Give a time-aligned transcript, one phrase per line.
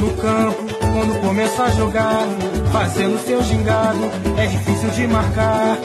[0.00, 2.26] No campo, quando começa a jogar,
[2.72, 4.00] fazendo seu gingado,
[4.38, 5.76] é difícil de marcar.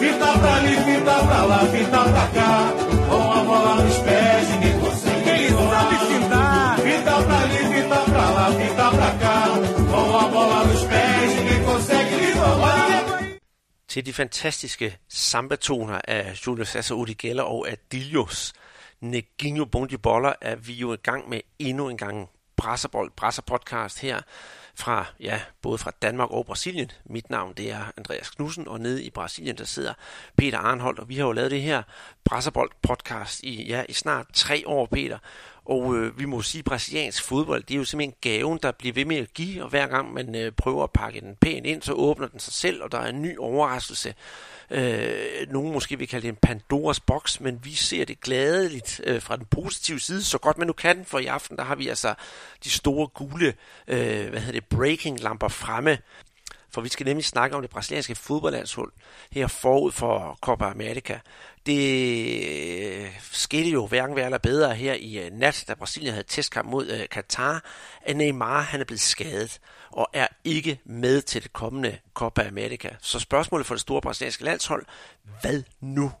[0.00, 2.72] Fita pra ali, fita pra lá, fita pra cá,
[3.08, 5.28] com a bola nos pés, ninguém consegue.
[5.28, 6.78] Ele sabe fintar.
[6.78, 9.44] Fita pra ali, fita pra lá, fita pra cá,
[9.90, 13.02] com a bola nos pés, ninguém consegue lhe roubar.
[13.88, 18.52] til de fantastiske samba-toner af Julio Cesar Udigella og Adilios
[19.00, 22.28] Neginho Bondi Boller er vi jo i gang med endnu en gang
[22.62, 24.20] Brasserbold, Brasser podcast her
[24.74, 26.90] fra, ja, både fra Danmark og Brasilien.
[27.04, 29.94] Mit navn det er Andreas Knudsen, og nede i Brasilien der sidder
[30.36, 31.82] Peter Arnholdt, og vi har jo lavet det her
[32.24, 35.18] Brasserbold podcast i, ja, i snart tre år, Peter.
[35.64, 38.92] Og øh, vi må sige, at brasiliansk fodbold, det er jo simpelthen gaven, der bliver
[38.92, 41.82] ved med at give, og hver gang man øh, prøver at pakke den pænt ind,
[41.82, 44.14] så åbner den sig selv, og der er en ny overraskelse.
[44.70, 49.22] Øh, nogen måske vil kalde det en Pandoras boks, men vi ser det gladeligt øh,
[49.22, 51.88] fra den positive side, så godt man nu kan, for i aften der har vi
[51.88, 52.14] altså
[52.64, 53.54] de store gule
[53.88, 55.98] øh, hvad hedder det, breaking lamper fremme.
[56.70, 58.92] For vi skal nemlig snakke om det brasilianske fodboldlandshold
[59.32, 61.18] her forud for Copa America.
[61.66, 66.26] Det øh, skete jo hverken værre eller bedre her i øh, nat, da Brasilien havde
[66.28, 67.64] testkamp mod øh, Qatar, Katar,
[68.02, 69.60] at Neymar han er blevet skadet
[69.90, 72.96] og er ikke med til det kommende Copa America.
[73.00, 74.86] Så spørgsmålet for det store brasilianske landshold,
[75.40, 76.12] hvad nu?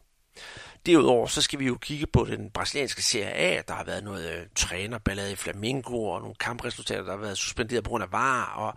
[0.86, 3.62] Derudover så skal vi jo kigge på den brasilianske Serie A.
[3.68, 7.84] Der har været noget øh, trænerballade i Flamengo og nogle kampresultater, der har været suspenderet
[7.84, 8.54] på grund af VAR.
[8.56, 8.74] Og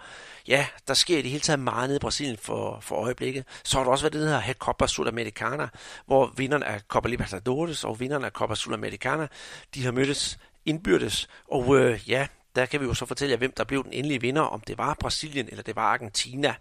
[0.47, 3.45] ja, der sker i det hele taget meget nede i Brasilien for, for øjeblikket.
[3.63, 5.67] Så har der også været det, der hedder Copa Sudamericana,
[6.05, 9.27] hvor vinderne af Copa Libertadores og vinderne af Copa Sudamericana,
[9.75, 11.27] de har mødtes indbyrdes.
[11.51, 14.21] Og øh, ja, der kan vi jo så fortælle jer, hvem der blev den endelige
[14.21, 16.55] vinder, om det var Brasilien eller det var Argentina.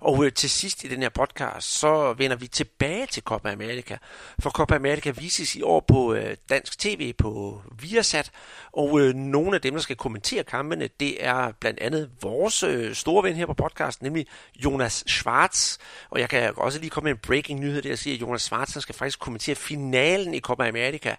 [0.00, 3.96] Og øh, til sidst i den her podcast, så vender vi tilbage til Copa America.
[4.38, 8.30] For Copa America vises i år på øh, dansk tv på Viasat.
[8.72, 12.94] Og øh, nogle af dem, der skal kommentere kampene, det er blandt andet vores øh,
[12.94, 14.26] store ven her på podcasten, nemlig
[14.64, 15.78] Jonas Schwartz.
[16.10, 18.78] Og jeg kan også lige komme med en breaking nyhed der, at at Jonas Schwartz
[18.78, 21.16] skal faktisk kommentere finalen i Copa America.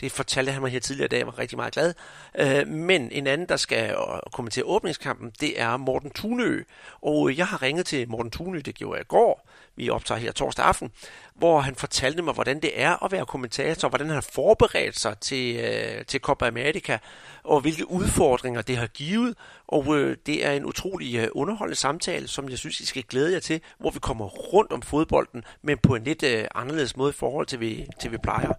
[0.00, 1.94] Det fortalte han mig her tidligere i dag, jeg var rigtig meget glad.
[2.38, 3.96] Øh, men en anden, der skal
[4.32, 6.62] kommentere åbningskampen, det er Morten Tunø.
[7.02, 10.32] Og jeg har ringet til Morten Tunø, det gjorde jeg i går, vi optager her
[10.32, 10.90] torsdag aften,
[11.34, 15.18] hvor han fortalte mig, hvordan det er at være kommentator, hvordan han har forberedt sig
[15.18, 16.98] til, øh, til Copa America,
[17.44, 19.34] og hvilke udfordringer det har givet.
[19.68, 23.32] Og øh, det er en utrolig øh, underholdende samtale, som jeg synes, I skal glæde
[23.32, 27.10] jer til, hvor vi kommer rundt om fodbolden, men på en lidt øh, anderledes måde
[27.10, 28.52] i forhold til, vi, til vi plejer.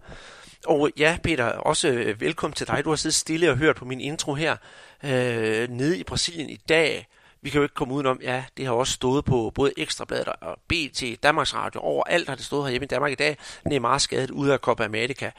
[0.66, 2.84] Og ja, Peter, også øh, velkommen til dig.
[2.84, 4.56] Du har siddet stille og hørt på min intro her
[5.04, 7.08] øh, nede i Brasilien i dag.
[7.42, 10.58] Vi kan jo ikke komme udenom, ja, det har også stået på både Ekstrabladet og
[10.68, 13.36] BT, Danmarks Radio, overalt har det stået herhjemme i Danmark i dag.
[13.64, 15.30] Neymar skadet ud af Copa America.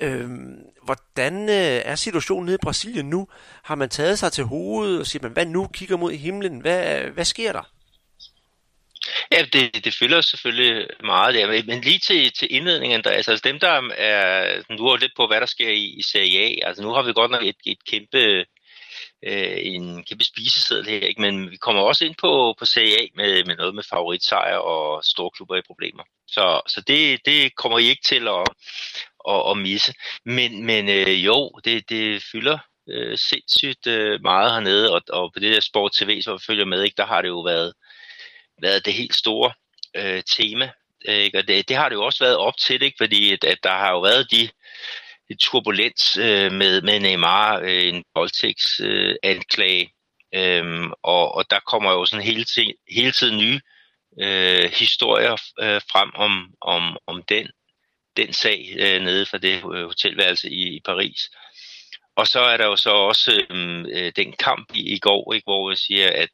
[0.00, 3.28] Øhm, hvordan øh, er situationen nede i Brasilien nu?
[3.62, 5.66] Har man taget sig til hovedet og siger man, hvad nu?
[5.66, 6.60] Kigger mod himlen.
[6.60, 7.70] Hvad, hvad sker der?
[9.32, 13.60] Ja, det, det fylder selvfølgelig meget der, men lige til, til indledningen, der, altså dem
[13.60, 16.90] der er, nu er lidt på, hvad der sker i, i Serie A, altså nu
[16.90, 18.44] har vi godt nok et, et kæmpe,
[19.26, 21.20] øh, en kæmpe spiseseddel her, ikke?
[21.20, 25.04] men vi kommer også ind på, på Serie A med, med noget med favoritsejr og
[25.04, 26.02] store klubber i problemer.
[26.26, 28.44] Så, så det, det kommer I ikke til at,
[29.28, 29.94] at, at misse.
[30.24, 32.58] Men, men øh, jo, det, det fylder
[32.88, 36.82] øh, sindssygt øh, meget hernede, og, og på det der Sport TV, som følger med,
[36.82, 37.72] ikke, der har det jo været
[38.62, 39.52] været det helt store
[39.96, 40.70] øh, tema.
[41.08, 41.38] Øh, ikke?
[41.38, 42.96] Og det, det har det jo også været op til, ikke?
[42.98, 44.48] fordi at, at der har jo været de,
[45.28, 49.92] de turbulens øh, med, med Neymar, øh, en voldtægtsanklage,
[50.34, 53.60] øh, øh, og, og der kommer jo sådan hele, ting, hele tiden nye
[54.20, 57.48] øh, historier øh, frem om, om, om den,
[58.16, 61.30] den sag øh, nede fra det øh, hotelværelse i, i Paris.
[62.16, 65.44] Og så er der jo så også øh, øh den kamp i, i går, ikke,
[65.44, 66.28] hvor jeg siger, at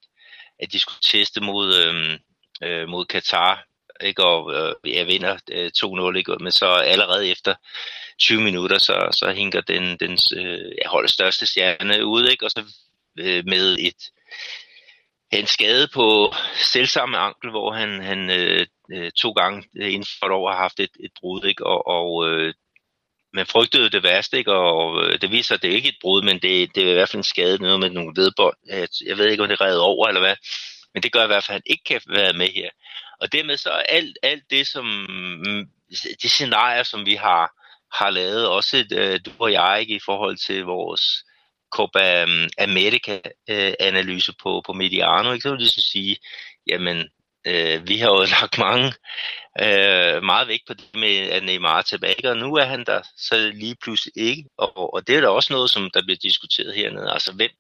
[0.59, 2.19] at de skulle teste mod, øh,
[2.63, 3.65] øh, mod Katar,
[4.01, 4.25] ikke?
[4.25, 5.71] og øh, jeg vinder øh,
[6.13, 6.37] 2-0, ikke?
[6.41, 7.55] men så allerede efter
[8.19, 12.45] 20 minutter, så, så hænger den, den øh, holdets største stjerne ud, ikke?
[12.45, 12.65] og så
[13.19, 14.11] øh, med et
[15.33, 16.35] en skade på
[16.73, 20.81] selvsamme ankel, hvor han, han øh, øh to gange inden for et år har haft
[20.81, 21.67] et, et brud, ikke?
[21.67, 22.55] og, og øh,
[23.37, 24.53] man frygtede det værste, ikke?
[24.53, 26.95] og øh, det viser, at det er ikke et brud, men det, det er i
[26.95, 28.57] hvert fald en skade, noget med nogle vedbånd.
[29.07, 30.37] Jeg ved ikke, om det er over eller hvad,
[30.95, 32.71] men det gør i hvert fald, at han ikke kan være med her.
[33.21, 35.65] Og dermed så alt, alt det, som mm,
[36.23, 37.51] de scenarier, som vi har,
[37.99, 41.03] har lavet, også øh, du og jeg, ikke, i forhold til vores
[41.71, 45.43] Copa mm, America-analyse øh, på, på Mediano, ikke?
[45.43, 46.17] så vil det så sige,
[46.67, 47.09] jamen,
[47.47, 48.93] øh, vi har jo lagt mange
[49.61, 53.03] øh, meget vægt på det med, at Neymar er tilbage, og nu er han der
[53.17, 54.45] så lige pludselig ikke.
[54.57, 57.13] Og, og det er da også noget, som der bliver diskuteret hernede.
[57.13, 57.51] Altså, hvem,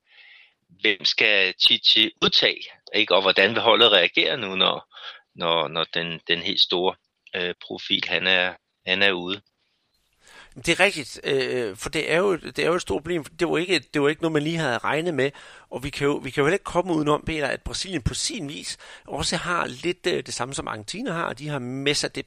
[0.81, 2.61] hvem skal Titi udtage,
[2.95, 3.15] ikke?
[3.15, 4.95] og hvordan vil holdet reagere nu, når,
[5.35, 6.95] når, når den, den helt store
[7.37, 8.55] øh, profil han er,
[8.87, 9.41] han er ude.
[10.57, 13.25] Det er rigtigt, øh, for det er, jo, det er jo et stort problem.
[13.25, 15.31] Det var, ikke, det var ikke noget, man lige havde regnet med.
[15.71, 18.15] Og vi kan jo, vi kan jo heller ikke komme udenom, Peter, at Brasilien på
[18.15, 18.77] sin vis
[19.07, 21.33] også har lidt øh, det samme, som Argentina har.
[21.33, 21.57] De har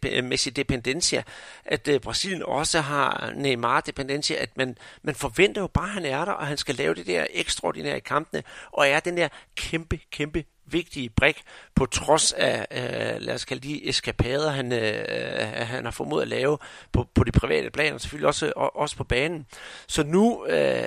[0.06, 1.24] øh, Messi-dependencia.
[1.66, 4.36] At øh, Brasilien også har Neymar-dependencia.
[4.36, 7.08] At man, man forventer jo bare, at han er der, og han skal lave det
[7.08, 8.44] der ekstraordinære i kampene.
[8.72, 11.42] Og er den der kæmpe, kæmpe vigtige brik,
[11.76, 16.22] på trods af, øh, lad os kalde de eskapader, han, øh, øh han har formået
[16.22, 16.58] at lave
[16.92, 19.46] på, på de private planer, og selvfølgelig også, også på banen.
[19.88, 20.86] Så nu øh,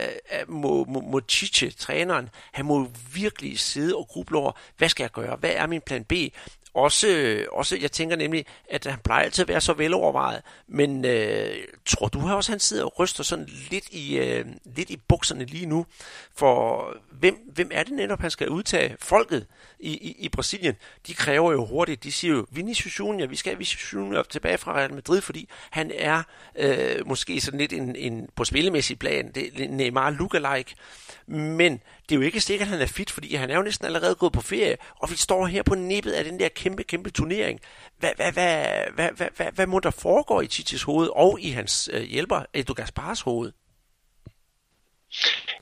[0.49, 5.11] må, må, må Chiche, træneren, han må virkelig sidde og gruble over, hvad skal jeg
[5.11, 5.37] gøre?
[5.37, 6.13] Hvad er min plan B?
[6.75, 11.05] Også, øh, også, jeg tænker nemlig, at han plejer altid at være så velovervejet, men
[11.05, 11.57] øh,
[11.87, 15.45] tror du også, at han sidder og ryster sådan lidt i, øh, lidt i bukserne
[15.45, 15.87] lige nu?
[16.37, 18.97] For hvem, hvem er det netop, han skal udtage?
[19.01, 19.47] Folket
[19.83, 20.75] i, i, i Brasilien,
[21.07, 24.59] de kræver jo hurtigt, de siger jo, Vinicius Junior, vi skal have Vinicius Junior tilbage
[24.59, 26.23] fra Real Madrid, fordi han er
[26.57, 30.75] øh, måske sådan lidt en, en, på spillemæssig plan, det er Neymar lookalike,
[31.27, 31.73] men
[32.09, 34.15] det er jo ikke sikkert, at han er fit, fordi han er jo næsten allerede
[34.15, 37.61] gået på ferie, og vi står her på nippet af den der kæmpe, kæmpe turnering.
[37.99, 41.51] Hvad, hvad, hvad, hvad, hvad, hvad, hvad må der foregå i Titis hoved og i
[41.51, 43.53] hans øh, hjælper, Edu Gaspars hoved?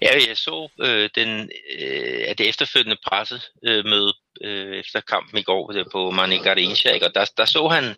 [0.02, 4.14] Ja, jeg så øh, den, øh, at det efterfølgende pressemøde
[4.44, 7.06] øh, efter kampen i går der på Mani Garincha, ikke?
[7.06, 7.96] og der, der, så han,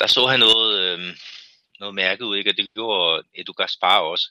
[0.00, 0.98] der så han noget, øh,
[1.80, 2.50] noget mærke ud, ikke?
[2.50, 4.30] og det gjorde Edu Gaspar også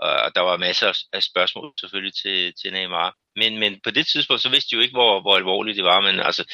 [0.00, 3.14] og der var masser af spørgsmål selvfølgelig til, til Neymar.
[3.36, 6.00] Men, men på det tidspunkt, så vidste de jo ikke, hvor, hvor alvorligt det var,
[6.00, 6.44] men altså,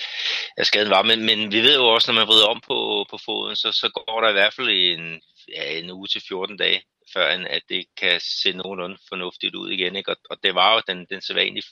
[0.57, 1.03] at skaden var.
[1.03, 3.89] Men, men vi ved jo også, når man vrider om på, på foden, så, så
[3.89, 6.83] går der i hvert fald en, ja, en uge til 14 dage,
[7.13, 9.97] før at det kan se nogenlunde fornuftigt ud igen.
[9.97, 10.11] Ikke?
[10.11, 11.65] Og, og det var jo den, den sædvanlige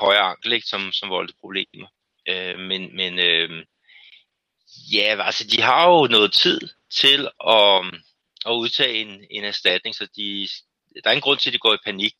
[0.00, 0.66] højre ankel, ikke?
[0.66, 1.88] Som, som voldte problemer.
[2.28, 3.64] Øh, men men øh,
[4.92, 6.60] ja, altså de har jo noget tid
[6.90, 8.00] til at
[8.46, 10.48] at udtage en, en erstatning, så de,
[11.04, 12.14] der er en grund til, at de går i panik.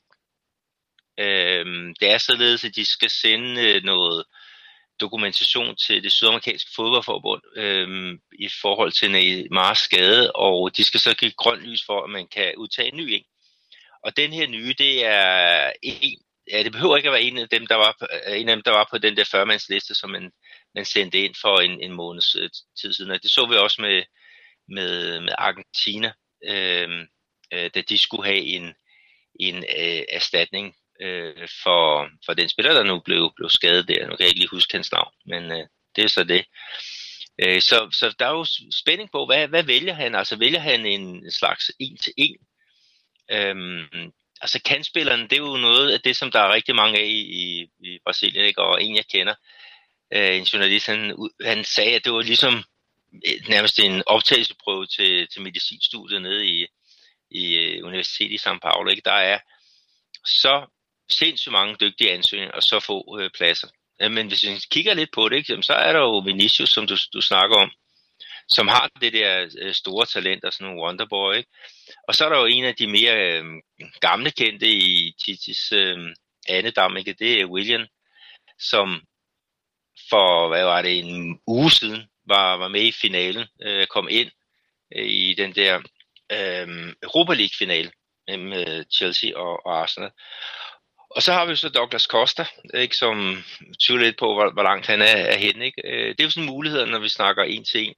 [1.18, 1.66] Øh,
[2.00, 4.24] det er således, at de skal sende øh, noget
[5.00, 11.14] dokumentation til det sydamerikanske fodboldforbund øh, i forhold til Neymars skade, og de skal så
[11.14, 13.24] give grønt lys for, at man kan udtage en ny en.
[14.04, 16.18] Og den her nye, det er en,
[16.50, 17.96] ja, det behøver ikke at være en af dem, der var,
[18.26, 20.32] øh, en af dem, der var på den der 40 liste, som man,
[20.74, 22.50] man sendte ind for en, en måneds øh,
[22.80, 23.10] tid siden.
[23.10, 24.02] Og det så vi også med,
[24.68, 26.12] med, med Argentina,
[26.44, 27.06] øh,
[27.52, 28.74] øh, da de skulle have en,
[29.40, 34.06] en øh, erstatning øh, for, for den spiller, der nu blev, blev skadet der.
[34.06, 35.66] Nu kan jeg ikke lige huske hans navn, men øh,
[35.96, 36.44] det er så det.
[37.38, 40.14] Øh, så, så der er jo spænding på, hvad, hvad vælger han?
[40.14, 42.36] Altså vælger han en slags en-til-en?
[43.30, 47.04] Øhm, altså kandspilleren, det er jo noget af det, som der er rigtig mange af
[47.04, 48.62] i, i, i Brasilien, ikke?
[48.62, 49.34] og en jeg kender,
[50.12, 52.64] øh, en journalist, han, han sagde, at det var ligesom
[53.12, 56.66] øh, nærmest en optagelsesprøve til, til medicinstudiet nede i,
[57.30, 58.90] i øh, Universitetet i São Paulo.
[58.90, 59.02] Ikke?
[59.04, 59.38] Der er
[60.26, 60.66] så
[61.12, 63.68] sindssygt mange dygtige ansøgninger og så få øh, pladser.
[64.02, 66.86] Øh, men hvis vi kigger lidt på det, ikke, så er der jo Vinicius, som
[66.86, 67.70] du, du snakker om,
[68.48, 71.34] som har det der øh, store talent og sådan en wonderboy.
[71.34, 71.50] Ikke?
[72.08, 73.44] Og så er der jo en af de mere øh,
[74.00, 75.98] gamle kendte i Titis øh,
[76.48, 77.12] andedam, ikke?
[77.12, 77.86] det er William,
[78.58, 79.02] som
[80.10, 84.30] for, hvad var det, en uge siden var, var med i finalen, øh, kom ind
[84.96, 85.76] øh, i den der
[86.32, 87.90] øh, Europa League-finale
[88.30, 90.10] øh, mellem Chelsea og, og Arsenal.
[91.18, 93.44] Og så har vi så Douglas Costa, ikke, som
[93.82, 95.62] tvivler lidt på, hvor, hvor langt han er, er hen.
[95.62, 95.82] Ikke?
[95.84, 97.94] Øh, det er jo sådan en mulighed, når vi snakker en til en.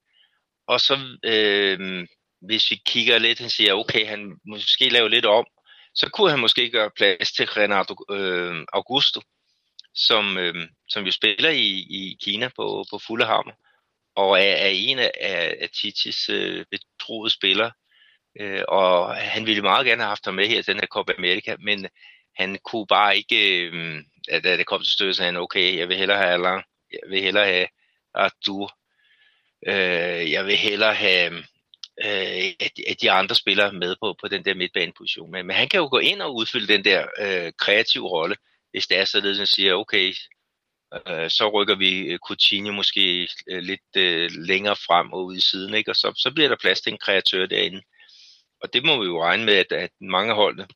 [0.67, 2.07] Og så øh,
[2.41, 5.47] hvis vi kigger lidt, han siger, okay, han måske lave lidt om,
[5.95, 9.21] så kunne han måske gøre plads til Renato øh, Augusto,
[9.95, 10.55] som, øh,
[10.89, 13.53] som jo spiller i, i Kina på, på fulde hammer
[14.17, 15.13] og er, er en af,
[15.61, 17.73] af Titis øh, betroede spillere.
[18.41, 21.13] Øh, og han ville meget gerne have haft ham med her til den her Copa
[21.19, 21.89] America, men
[22.37, 24.03] han kunne bare ikke, øh,
[24.45, 27.23] da det kom til støtte, sagde han, okay, jeg vil hellere have Alain, jeg vil
[27.23, 27.67] hellere have
[28.15, 28.79] Arthur,
[29.67, 31.39] øh, jeg vil hellere have
[32.05, 35.31] øh, at, at de andre spillere med på, på den der midtbaneposition.
[35.31, 38.37] Men, men han kan jo gå ind og udfylde den der øh, kreative rolle,
[38.71, 40.15] hvis det er således, at han siger, okay,
[41.09, 45.41] Øh, så rykker vi øh, Coutinho måske øh, lidt øh, længere frem og ud i
[45.41, 45.91] siden, ikke?
[45.91, 47.83] og så, så bliver der plads til en kreatør derinde.
[48.63, 50.67] Og det må vi jo regne med, at, at mange holdene,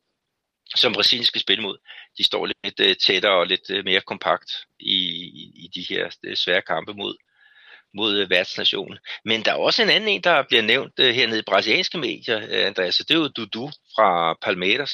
[0.74, 1.76] som Brasilien skal spille mod,
[2.18, 4.50] de står lidt øh, tættere og lidt øh, mere kompakt
[4.80, 4.98] i,
[5.40, 7.16] i, i de her øh, svære kampe mod,
[7.94, 8.98] mod værtsnationen.
[9.24, 12.96] Men der er også en anden en, der bliver nævnt hernede i brasilianske medier, Andreas,
[12.96, 14.92] det er jo Dudu fra Palmeiras.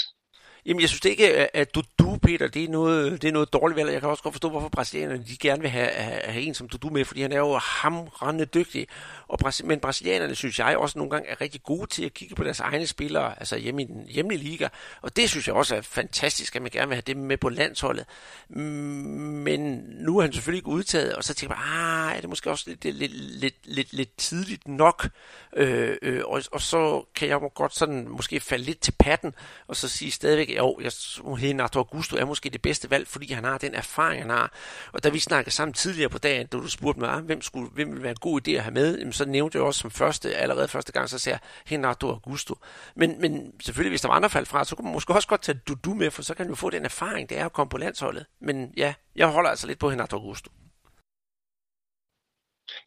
[0.66, 3.52] Jamen, jeg synes det ikke, at du, du Peter, det er noget, det er noget
[3.52, 3.92] dårligt valg.
[3.92, 6.68] Jeg kan også godt forstå, hvorfor brasilianerne de gerne vil have, have, have en som
[6.68, 8.86] du med, fordi han er jo hamrende dygtig.
[9.28, 12.44] Og, men brasilianerne, synes jeg, også nogle gange er rigtig gode til at kigge på
[12.44, 14.68] deres egne spillere, altså hjemme i den hjemlige liga.
[15.02, 17.48] Og det synes jeg også er fantastisk, at man gerne vil have dem med på
[17.48, 18.04] landsholdet.
[18.48, 21.64] Men nu er han selvfølgelig ikke udtaget, og så tænker jeg,
[22.10, 25.08] ah, er det måske også lidt, lidt, lidt, lidt, lidt tidligt nok?
[25.56, 29.34] Øh, øh, og, og så kan jeg godt sådan måske falde lidt til patten,
[29.66, 30.92] og så sige stadigvæk, jo, jeg,
[31.24, 34.52] Renato Augusto er måske det bedste valg, fordi han har den erfaring, han har.
[34.92, 37.68] Og da vi snakkede sammen tidligere på dagen, da du spurgte mig, ah, hvem, skulle,
[37.68, 40.34] hvem ville være en god idé at have med, så nævnte jeg også som første,
[40.34, 42.54] allerede første gang, så sagde jeg Renato Augusto.
[42.94, 45.42] Men, men selvfølgelig, hvis der var andre fald fra, så kunne man måske også godt
[45.42, 47.78] tage Dudu med, for så kan du få den erfaring, det er at komme på
[47.78, 48.26] landsholdet.
[48.40, 50.50] Men ja, jeg holder altså lidt på Renato Augusto.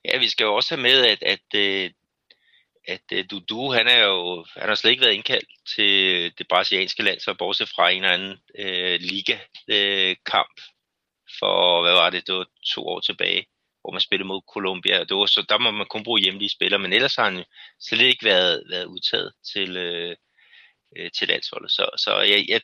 [0.06, 1.92] Ja, vi skal jo også have med, at, at, øh,
[2.88, 5.92] at, du Dudu, han er jo han har slet ikke været indkaldt til
[6.38, 10.64] det brasilianske land, så bortset fra en eller anden øh, liga-kamp øh,
[11.40, 13.46] for, hvad var det, det var to år tilbage,
[13.82, 15.04] hvor man spillede mod Colombia.
[15.04, 17.44] Det var, så der må man kun bruge hjemlige spillere, men ellers har han
[17.80, 20.16] slet ikke været, været udtaget til, øh,
[20.98, 21.72] øh, til landsholdet.
[21.72, 22.62] Så, så jeg, jeg,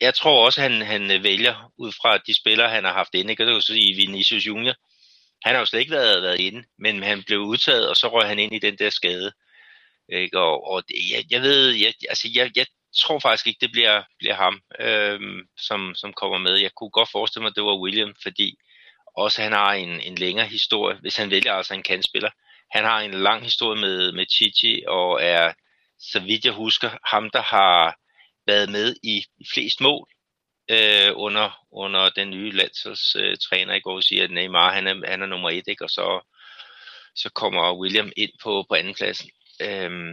[0.00, 3.30] jeg tror også, at han, han vælger ud fra de spillere, han har haft inde.
[3.30, 3.44] Ikke?
[3.44, 4.74] kan du sige Vinicius Junior.
[5.44, 8.28] Han har jo slet ikke været, været inde, men han blev udtaget, og så røg
[8.28, 9.32] han ind i den der skade.
[10.08, 10.38] Ikke?
[10.38, 10.82] Og, og
[11.12, 12.66] jeg, jeg ved, jeg, altså jeg, jeg
[13.02, 16.54] tror faktisk ikke, det bliver, bliver ham, øhm, som, som kommer med.
[16.56, 18.54] Jeg kunne godt forestille mig, at det var William, fordi
[19.16, 22.30] også han har en, en længere historie, hvis han vælger altså en kandspiller.
[22.70, 25.52] Han har en lang historie med, med Chichi, og er,
[25.98, 27.96] så vidt jeg husker, ham, der har
[28.46, 30.08] været med i flest mål
[30.70, 35.22] øh, under, under den nye landsholdstræner øh, i går, siger, at Neymar han er, han
[35.22, 35.84] er nummer et, ikke?
[35.84, 36.20] og så,
[37.14, 39.30] så kommer William ind på, på andenpladsen.
[39.60, 40.12] Øhm,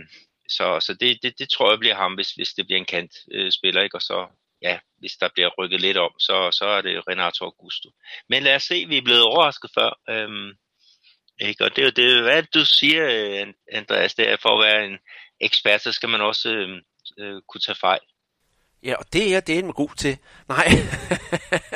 [0.50, 3.12] så så det, det, det tror jeg bliver ham, hvis, hvis det bliver en kant
[3.32, 3.98] øh, spiller, ikke?
[3.98, 4.28] og så
[4.62, 7.90] ja, hvis der bliver rykket lidt om, så, så er det Renato Augusto.
[8.30, 10.00] Men lad os se, vi er blevet overrasket før.
[10.10, 10.52] Øhm,
[11.40, 11.66] ikke?
[11.66, 14.86] Og det er jo det, hvad du siger, øh, Andreas, det er for at være
[14.86, 14.98] en
[15.42, 16.82] ekspert, så skal man også øh,
[17.20, 18.02] øh, kunne tage fejl.
[18.84, 20.18] Ja, og det er det er god til.
[20.50, 20.68] Nej,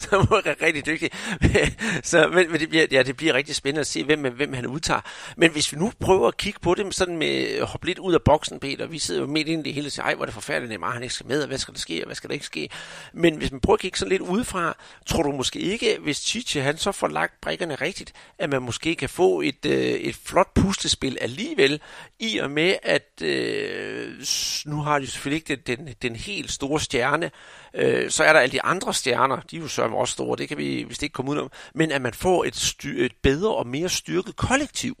[0.10, 1.10] som er rigtig dygtig.
[2.10, 4.66] så, men, men det, bliver, ja, det bliver rigtig spændende at se, hvem, hvem han
[4.66, 5.00] udtager.
[5.36, 8.14] Men hvis vi nu prøver at kigge på det sådan med at hoppe lidt ud
[8.14, 10.24] af boksen, Peter, vi sidder jo midt inde i det hele og siger, ej, hvor
[10.24, 12.16] er det forfærdeligt, at han ikke skal med, og hvad skal der ske, og hvad
[12.16, 12.68] skal der ikke ske.
[13.12, 16.60] Men hvis man prøver at kigge sådan lidt udefra, tror du måske ikke, hvis Chichi
[16.60, 20.54] han så får lagt brikkerne rigtigt, at man måske kan få et, øh, et flot
[20.54, 21.80] puslespil alligevel,
[22.18, 24.14] i og med, at øh,
[24.66, 27.30] nu har de selvfølgelig ikke den, den, den helt store stjerne,
[27.74, 30.48] øh, så er der alle de andre stjerner, de er jo sørme også store, det
[30.48, 33.54] kan vi vist ikke komme ud om, men at man får et, styr, et bedre
[33.54, 34.96] og mere styrket kollektiv.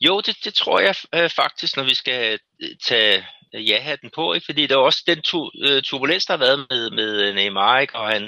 [0.00, 4.34] Jo, det, det tror jeg øh, faktisk, når vi skal øh, tage øh, ja-hatten på,
[4.34, 4.44] ikke?
[4.44, 7.78] fordi der er også den tu, øh, turbulens, der har været med, med øh, Neymar,
[7.78, 7.94] ikke?
[7.94, 8.22] og han,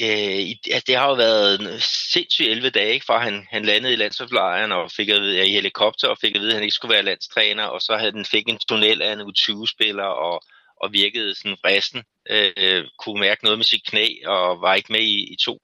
[0.00, 1.82] øh, altså, det har jo været
[2.12, 3.06] sindssygt 11 dage, ikke?
[3.06, 6.34] fra han, han landede i landsholdslejren og fik at vide, ja, i helikopter og fik
[6.36, 9.02] at vide, at han ikke skulle være landstræner, og så havde den fik en tunnel
[9.02, 10.42] af en U20-spiller, og
[10.76, 15.00] og virkede sådan resten, øh, kunne mærke noget med sit knæ, og var ikke med
[15.00, 15.58] i, i to,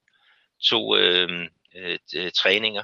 [0.69, 2.83] to øhm, øh, øh, træninger.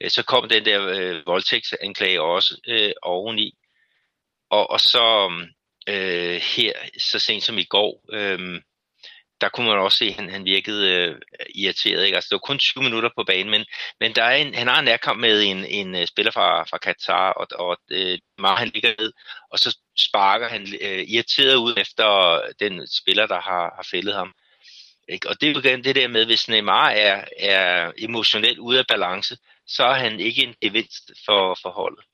[0.00, 3.54] Øh, så kom den der øh, voldtægtsanklage også øh, oveni.
[4.50, 5.30] Og, og så
[5.88, 8.60] øh, her, så sent som i går, øh,
[9.40, 11.20] der kunne man også se, at han, han virkede øh,
[11.54, 12.04] irriteret.
[12.04, 12.16] Ikke?
[12.16, 13.64] Altså, det var kun 20 minutter på banen, men,
[14.00, 16.78] men der er en, han har en nærkamp med en, en øh, spiller fra, fra
[16.78, 19.12] Katar, og, og øh, meget han ligger ned,
[19.50, 24.34] og så sparker han øh, irriteret ud efter den spiller, der har, har fældet ham.
[25.08, 25.28] Ikke?
[25.28, 28.86] Og det er jo igen det der med, hvis Neymar er, er emotionelt ude af
[28.86, 29.36] balance,
[29.66, 32.04] så er han ikke en gevinst for, for holdet.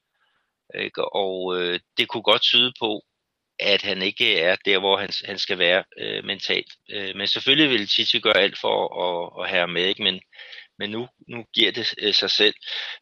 [0.74, 1.14] Ikke?
[1.14, 3.04] Og øh, det kunne godt tyde på,
[3.58, 6.72] at han ikke er der, hvor han, han skal være øh, mentalt.
[6.90, 10.02] Øh, men selvfølgelig vil Titi gøre alt for at, at have ham med, ikke?
[10.02, 10.20] Men,
[10.82, 12.54] men nu, nu giver det øh, sig selv.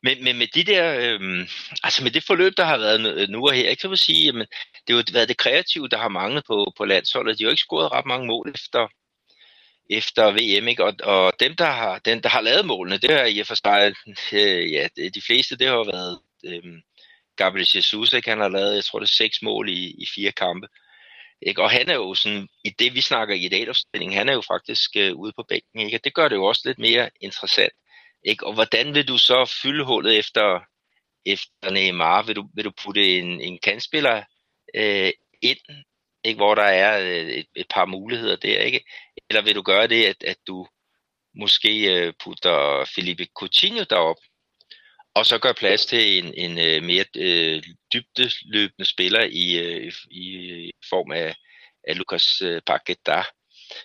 [0.02, 1.48] Men, men med de der, øh,
[1.82, 4.24] altså med det forløb, der har været nu øh, og her, ikke, så vil sige,
[4.24, 4.46] jamen,
[4.86, 7.38] det har jo været det kreative, der har manglet på, på landsholdet.
[7.38, 8.88] De har jo ikke scoret ret mange mål efter,
[9.90, 10.84] efter VM, ikke?
[10.84, 13.54] Og, og dem, der har, dem, der har lavet målene, det har i og for
[13.54, 13.94] sig,
[14.32, 16.62] øh, ja, de fleste, det har været øh,
[17.36, 18.30] Gabriel Jesus, ikke?
[18.30, 20.66] han har lavet, jeg tror det er seks mål i, i fire kampe.
[21.42, 21.62] Ikke?
[21.62, 24.90] Og han er jo sådan, i det vi snakker i idrætsopstilling, han er jo faktisk
[24.96, 25.96] øh, ude på bænken, ikke?
[25.96, 27.72] og det gør det jo også lidt mere interessant.
[28.24, 28.46] Ikke?
[28.46, 30.60] Og hvordan vil du så fylde hullet efter,
[31.26, 32.22] efter Neymar?
[32.22, 34.24] Vil du, vil du putte en, en kandspiller
[34.74, 35.84] øh, ind,
[36.24, 36.36] ikke?
[36.36, 38.84] hvor der er øh, et, et par muligheder der, ikke?
[39.30, 40.66] Eller vil du gøre det, at, at du
[41.34, 44.16] måske øh, putter Felipe Coutinho derop,
[45.14, 47.62] og så gør plads til en, en øh, mere øh,
[47.92, 51.34] dybdeløbende spiller i, øh, i form af,
[51.88, 53.22] af Lucas øh, Paqueta.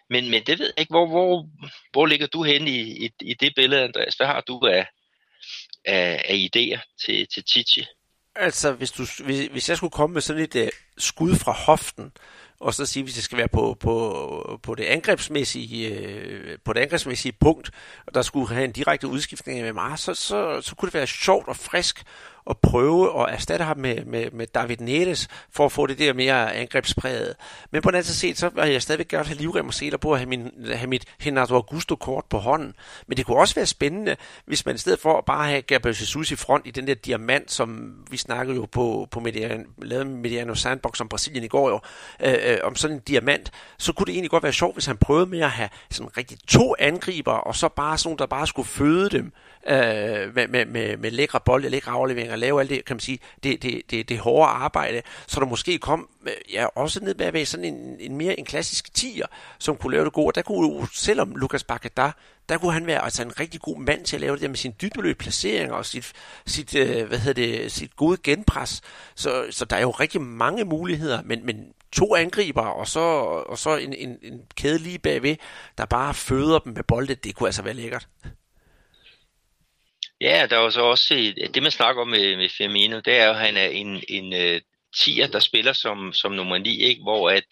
[0.10, 1.50] Men, men det ved jeg ikke, hvor, hvor,
[1.92, 4.16] hvor ligger du hen i, i, i det billede, Andreas?
[4.16, 4.88] Hvad har du af,
[5.86, 7.86] af, af idéer til, til Titi?
[8.36, 10.68] Altså, hvis, du, hvis, hvis jeg skulle komme med sådan et uh,
[10.98, 12.12] skud fra hoften,
[12.66, 16.80] og så sige, hvis det skal være på, på, på, det angrebsmæssige, øh, på det
[16.80, 17.72] angrebsmæssige punkt,
[18.08, 21.08] og der skulle have en direkte udskiftning med Mars, så, så, så kunne det være
[21.08, 22.04] sjovt og frisk
[22.50, 26.14] at prøve at erstatte ham med, med, med David Neres, for at få det der
[26.14, 27.36] mere angrebspræget.
[27.72, 30.12] Men på den anden side, så vil jeg stadigvæk gerne have livrem og seler på
[30.12, 32.74] at have, min, have mit Renato Augusto-kort på hånden.
[33.08, 35.98] Men det kunne også være spændende, hvis man i stedet for at bare have Gabriel
[36.00, 40.06] Jesus i front i den der diamant, som vi snakkede jo på, på Mediano, lavede
[40.06, 41.80] Mediano Sandbox om Brasilien i går jo,
[42.20, 44.98] øh, øh, om sådan en diamant, så kunne det egentlig godt være sjovt, hvis han
[44.98, 48.68] prøvede med at have sådan rigtig to angriber, og så bare sådan der bare skulle
[48.68, 49.34] føde dem
[49.68, 53.20] øh, med, med, med, med lækre bolde, lækre afleveringer, lave alt det, kan man sige,
[53.44, 57.26] det, det, det, det hårde arbejde, så der måske kom øh, ja, også ned med
[57.26, 59.26] at være sådan en, en mere en klassisk tiger,
[59.60, 60.28] som kunne lave det gode.
[60.28, 62.12] Og der kunne jo, selvom Lukas Bacada,
[62.50, 64.56] der kunne han være altså en rigtig god mand til at lave det der med
[64.56, 66.14] sin dybdeløb placering og sit,
[66.46, 68.82] sit, øh, hvad hedder det, sit gode genpres.
[69.16, 73.58] Så, så der er jo rigtig mange muligheder, men, men to angriber og så, og
[73.58, 75.36] så en, en, en kæde lige bagved,
[75.78, 78.08] der bare føder dem med bolde, det kunne altså være lækkert.
[80.22, 83.32] Ja, der er så også det, man snakker om med, med Firmino, det er jo,
[83.32, 84.62] at han er en, en uh,
[84.96, 87.02] tier, der spiller som, som nummer 9, ikke?
[87.02, 87.44] hvor at,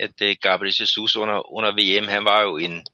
[0.00, 2.86] at uh, Gabriel Jesus under, under VM, han var jo en,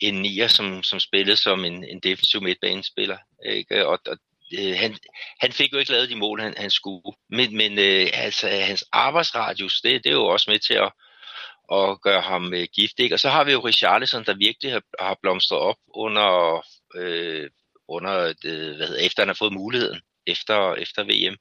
[0.00, 3.18] en nier, som, som spillede som en, en defensiv midtbanespiller.
[3.46, 3.86] Ikke?
[3.86, 4.18] Og, og
[4.58, 4.98] uh, han,
[5.40, 7.16] han fik jo ikke lavet de mål, han, han skulle.
[7.30, 10.92] Men, men uh, altså, hans arbejdsradius, det, det er jo også med til at,
[11.72, 13.12] at gøre ham uh, giftig.
[13.12, 16.62] Og så har vi jo Richarlison, der virkelig har, har blomstret op under
[16.94, 17.50] øh,
[17.88, 21.36] under det, hvad hedder, efter han har fået muligheden efter, efter VM.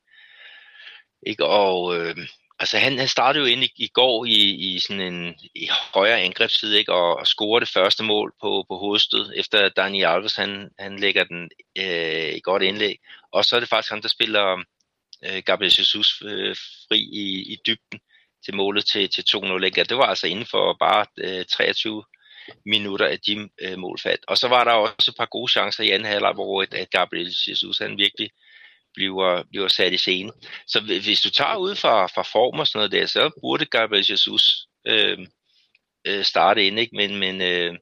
[1.27, 1.45] Ikke?
[1.45, 2.15] Og øh,
[2.59, 6.21] altså han, han startede jo ind i, i går i, i sådan en i højere
[6.21, 6.93] angrebsside, ikke?
[6.93, 11.23] Og, og scorede det første mål på, på hovedstød, efter Dani Alves han, han lægger
[11.23, 12.99] den øh, i godt indlæg.
[13.31, 14.63] Og så er det faktisk ham, der spiller
[15.25, 16.55] øh, Gabriel Jesus øh,
[16.87, 17.99] fri i, i dybden
[18.45, 19.63] til målet til, til 2-0.
[19.63, 19.83] Ikke?
[19.83, 22.03] Det var altså inden for bare øh, 23
[22.65, 24.19] minutter af de øh, målfat.
[24.27, 26.89] Og så var der også et par gode chancer i anden halvleg, hvor at, at
[26.89, 28.29] Gabriel Jesus han virkelig
[28.93, 30.31] bliver, bliver sat i scene.
[30.67, 34.05] Så hvis du tager ud fra, fra form og sådan noget der, så burde Gabriel
[34.09, 35.17] Jesus øh,
[36.07, 36.95] øh, starte ind, ikke?
[36.95, 37.75] men, men øh,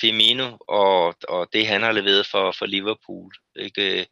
[0.00, 4.00] Firmino og, og det han har leveret for, for Liverpool, ikke?
[4.00, 4.06] Øh,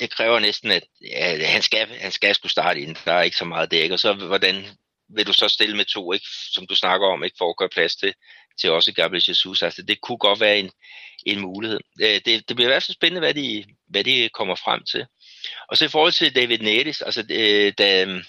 [0.00, 2.96] det kræver næsten, at ja, han, skal, han skal skulle starte ind.
[3.04, 3.90] Der er ikke så meget dæk.
[3.90, 4.66] Og så hvordan
[5.14, 7.68] vil du så stille med to, ikke, som du snakker om, ikke, for at gøre
[7.68, 8.14] plads til,
[8.60, 9.62] til også Gabriel Jesus.
[9.62, 10.70] Altså, det kunne godt være en,
[11.26, 11.80] en mulighed.
[12.02, 15.06] Øh, det, det bliver i hvert fald spændende, hvad de, hvad de kommer frem til.
[15.68, 18.20] Og så i forhold til David Nettis, altså øh, da,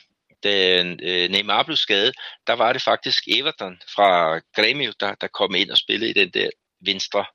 [0.44, 2.15] da øh, Neymar blev skadet,
[2.48, 6.30] der var det faktisk Everton fra Grêmio, der, der kom ind og spillede i den
[6.30, 6.50] der
[6.86, 7.26] venstre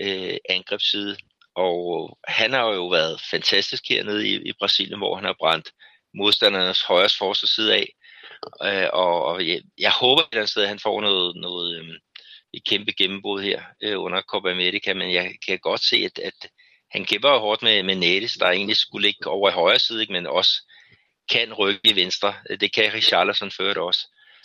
[0.00, 1.16] øh, angrebsside.
[1.54, 5.72] Og han har jo været fantastisk hernede i, i Brasilien, hvor han har brændt
[6.14, 7.94] modstandernes højre forsvarsside af.
[8.64, 11.78] Øh, og, og jeg, jeg håber et eller andet sted, at han får noget, noget
[11.78, 11.88] øh,
[12.52, 16.50] et kæmpe gennembrud her øh, under Copa America, men jeg kan godt se, at, at
[16.90, 20.00] han kæmper jo hårdt med, med Nettes, der egentlig skulle ligge over i højre side,
[20.00, 20.52] ikke, men også
[21.30, 22.34] kan rykke i venstre.
[22.50, 24.00] Øh, det kan Richarlison før det også.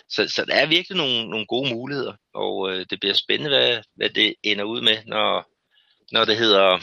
[0.09, 3.81] Så, så der er virkelig nogle, nogle gode muligheder, og øh, det bliver spændende, hvad,
[3.95, 5.45] hvad det ender ud med, når,
[6.11, 6.79] når det hedder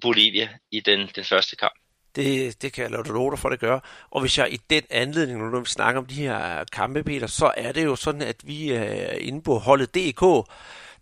[0.00, 1.74] Bolivia i den, den første kamp.
[2.16, 3.78] Det, det kan jeg lade dig for, det gør.
[4.10, 7.52] Og hvis jeg i den anledning, når vi snakker om de her kampe, Peter, så
[7.56, 10.50] er det jo sådan, at vi er inde på holdet DK,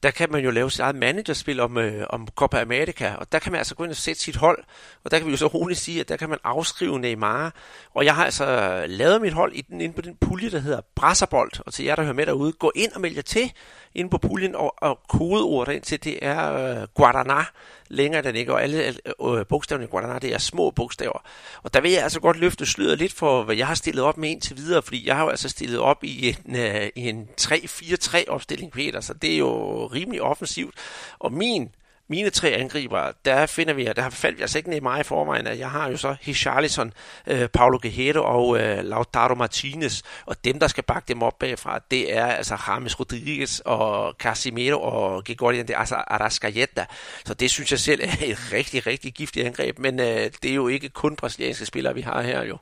[0.02, 3.38] der kan man jo lave sit eget managerspil om, øh, om Copa America, og der
[3.38, 4.64] kan man altså gå ind og sætte sit hold,
[5.04, 7.54] og der kan vi jo så roligt sige, at der kan man afskrive Neymar,
[7.94, 10.80] og jeg har altså lavet mit hold i den, inde på den pulje, der hedder
[10.94, 13.52] Brasserbold, og til jer, der hører med derude, gå ind og meld jer til
[13.96, 17.44] inde på puljen, og, og kodeordet ind til, det er øh, Guadana,
[17.88, 21.22] længere den ikke, og alle øh, øh, bogstaverne i Guadana, det er små bogstaver.
[21.62, 24.18] Og der vil jeg altså godt løfte sløret lidt for, hvad jeg har stillet op
[24.18, 27.28] med indtil videre, fordi jeg har jo altså stillet op i en, øh, i en
[27.40, 30.74] 3-4-3 opstilling, Peter, så det er jo rimelig offensivt.
[31.18, 31.70] Og min
[32.08, 35.02] mine tre angriber, der finder vi, der faldt jeg altså ikke ned i mig i
[35.02, 36.92] forvejen, at jeg har jo så Richarlison,
[37.26, 41.80] øh, Paulo Guerrero og øh, Lautaro Martinez, og dem, der skal bakke dem op bagfra,
[41.90, 46.86] det er altså James Rodriguez og Casimiro og Gregorian de Arascaeta.
[47.24, 50.54] Så det synes jeg selv er et rigtig, rigtig giftigt angreb, men øh, det er
[50.54, 52.58] jo ikke kun brasilianske spillere, vi har her jo.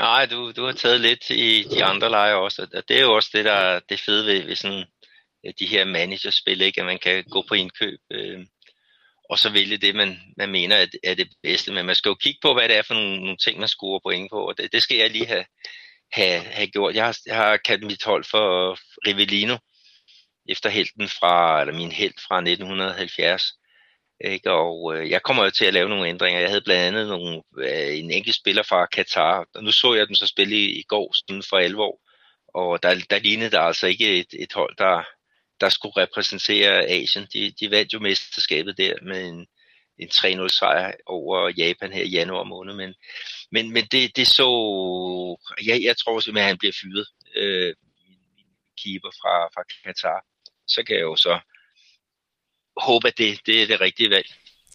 [0.00, 3.12] Nej, du, du har taget lidt i de andre lejre også, og det er jo
[3.12, 4.84] også det, der er det fede ved, ved sådan
[5.46, 6.80] Øh, de her managerspil, ikke?
[6.80, 8.46] at man kan gå på indkøb øh,
[9.30, 11.72] og så vælge det, man, man mener er, er det bedste.
[11.72, 14.00] Men man skal jo kigge på, hvad det er for nogle, nogle ting, man scorer
[14.04, 15.44] point på, og det, det skal jeg lige have,
[16.12, 16.94] have, have gjort.
[16.94, 19.56] Jeg har, jeg har kaldt mit hold for Rivellino,
[20.48, 23.42] efter helten fra, eller min held fra 1970.
[24.24, 24.50] Ikke?
[24.50, 26.40] Og øh, jeg kommer jo til at lave nogle ændringer.
[26.40, 30.06] Jeg havde blandt andet nogle, øh, en enkelt spiller fra Katar, og nu så jeg
[30.08, 32.00] dem så spille i, i går sådan for 11 år.
[32.54, 35.04] Og der, der lignede der altså ikke et, et hold, der,
[35.64, 37.26] der skulle repræsentere Asien.
[37.32, 39.46] De, de vandt jo mesterskabet der med en,
[39.98, 42.74] en 3-0 sejr over Japan her i januar måned.
[42.74, 42.94] Men,
[43.52, 44.48] men, men det, det så...
[45.66, 47.06] ja, jeg tror simpelthen, at han bliver fyret.
[47.36, 47.74] Øh,
[48.80, 50.24] keeper fra, fra Katar.
[50.66, 51.40] Så kan jeg jo så
[52.76, 54.28] håbe, at det, det er det rigtige valg.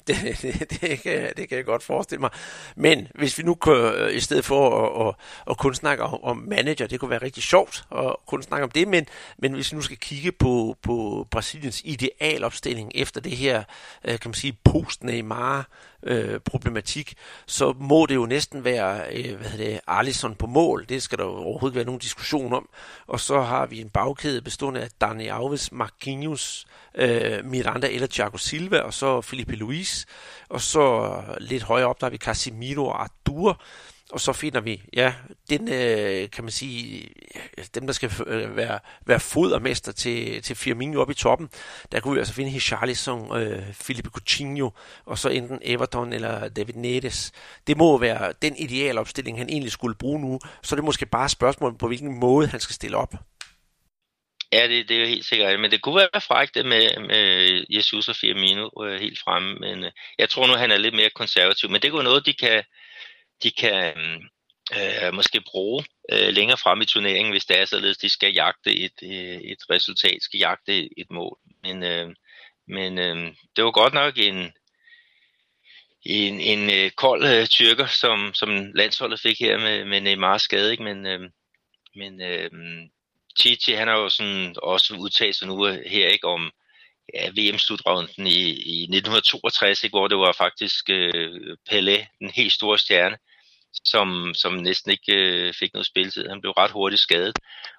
[0.09, 2.29] Det, det, det, kan, det kan jeg godt forestille mig.
[2.75, 5.15] Men hvis vi nu kunne, øh, i stedet for at, at,
[5.49, 8.71] at kun snakke om, om manager, det kunne være rigtig sjovt at kun snakke om
[8.71, 9.05] det, men,
[9.37, 13.63] men hvis vi nu skal kigge på, på Brasiliens idealopstilling efter det her,
[14.03, 15.63] øh, kan man sige, post-Neymar
[16.03, 17.13] øh, problematik,
[17.45, 20.85] så må det jo næsten være øh, hvad hedder det, Alisson på mål.
[20.89, 22.69] Det skal der jo overhovedet være nogen diskussion om.
[23.07, 28.37] Og så har vi en bagkæde bestående af Dani Alves, Marquinhos, øh, Miranda eller Thiago
[28.37, 30.05] Silva, og så Felipe Luis.
[30.49, 33.61] Og så lidt højere op, der har vi Casemiro og Artur
[34.11, 35.13] og så finder vi, ja,
[35.49, 37.09] den, øh, kan man sige,
[37.75, 41.49] dem der skal øh, være, være fodermester til, til Firmino op i toppen,
[41.91, 44.69] der kunne vi altså finde Richarlison, øh, Felipe Coutinho,
[45.05, 47.31] og så enten Everton eller David Neres.
[47.67, 51.05] Det må være den ideale opstilling, han egentlig skulle bruge nu, så det er måske
[51.05, 53.13] bare spørgsmålet på, hvilken måde han skal stille op.
[54.53, 55.59] Ja, det, det er jo helt sikkert.
[55.59, 57.25] Men det kunne være frækt med, med
[57.69, 59.55] Jesus og Firmino øh, helt fremme.
[59.55, 61.69] Men øh, jeg tror nu, han er lidt mere konservativ.
[61.69, 62.63] Men det er jo noget, de kan,
[63.43, 67.97] de kan øh, øh, måske bruge øh, længere frem i turneringen, hvis det er således,
[67.97, 71.37] de skal jagte et, øh, et resultat, skal jagte et mål.
[71.63, 72.15] Men, øh,
[72.67, 74.53] men øh, det var godt nok en,
[76.05, 80.71] en, en øh, kold øh, tyrker, som, som landsholdet fik her med, med Neymar skade,
[80.71, 80.83] ikke?
[80.83, 81.29] men, øh,
[81.95, 82.49] men øh,
[83.39, 86.51] Chichi, han har jo sådan også udtalt sig nu her ikke om
[87.13, 92.77] ja, VM-slutrunden i, i 1962, ikke, hvor det var faktisk øh, Pelé, den helt store
[92.77, 93.17] stjerne,
[93.85, 96.29] som, som næsten ikke øh, fik noget spilletid.
[96.29, 97.35] Han blev ret hurtigt skadet.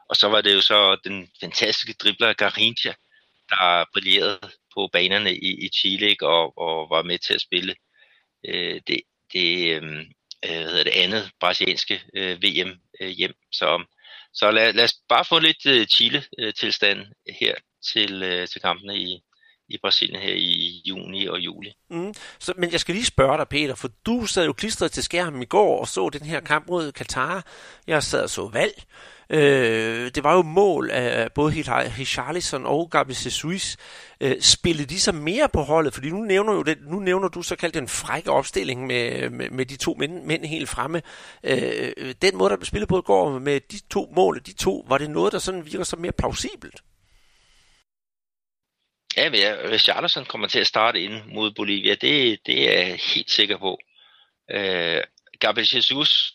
[0.09, 2.93] Og så var det jo så den fantastiske dribler Garrincha,
[3.51, 4.39] der brillerede
[4.75, 7.75] på banerne i, i Chile ikke, og, og var med til at spille
[8.49, 9.01] øh, det,
[9.33, 9.83] det, øh,
[10.45, 13.35] øh hvad hedder det andet brasilianske øh, VM øh, hjem.
[13.53, 13.85] Så,
[14.35, 17.55] så lad, lad os bare få lidt øh, Chile-tilstand øh, her
[17.93, 19.21] til, øh, til kampene i,
[19.71, 21.73] i Brasilien her i juni og juli.
[21.91, 22.15] Mm.
[22.39, 25.43] Så, men jeg skal lige spørge dig, Peter, for du sad jo klistret til skærmen
[25.43, 27.45] i går og så den her kamp mod Katar.
[27.87, 28.85] Jeg sad og så valg.
[29.31, 31.55] Øh, det var jo mål af både
[31.99, 33.77] Richarlison og Gabriel Jesus.
[34.21, 35.95] Øh, spillede de så mere på holdet?
[35.95, 39.51] Fordi nu nævner, jo det, nu nævner du så kaldt en frække opstilling med, med,
[39.51, 41.03] med de to mænd, mænd helt fremme.
[41.45, 44.87] Øh, den måde, der blev spillet på i går med de to mål, de to,
[44.89, 46.83] var det noget, der sådan virker så mere plausibelt?
[49.21, 52.99] Ja, men ja, Charleston kommer til at starte ind mod Bolivia, det, det er jeg
[53.15, 53.79] helt sikker på.
[54.51, 55.03] Øh,
[55.41, 56.35] Gabriel Jesus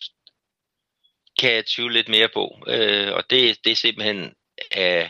[1.40, 4.20] kan jeg tvivle lidt mere på, øh, og det, det er simpelthen
[4.78, 5.10] øh,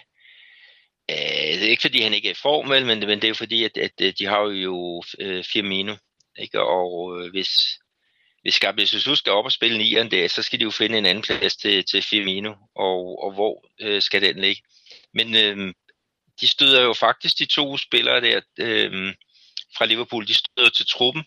[1.12, 3.34] øh, det er ikke fordi han ikke er i form, men, men det er jo
[3.34, 5.96] fordi, at, at øh, de har jo øh, Firmino,
[6.40, 6.62] ikke?
[6.62, 7.50] og øh, hvis,
[8.42, 11.06] hvis Gabriel Jesus skal op og spille nieren der, så skal de jo finde en
[11.06, 14.62] anden plads til, til Firmino, og, og hvor øh, skal den ligge?
[15.14, 15.74] Men øh,
[16.42, 19.14] de støder jo faktisk de to spillere der øh,
[19.78, 21.24] fra Liverpool, de støder til truppen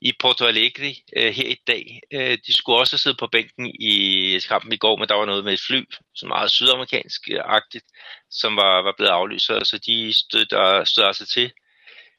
[0.00, 2.00] i Porto Alegre øh, her i dag.
[2.12, 5.44] Øh, de skulle også sidde på bænken i kampen i går, men der var noget
[5.44, 7.86] med et fly, som meget sydamerikansk-agtigt,
[8.30, 11.52] som var, var blevet aflyst, så de støder, støder altså til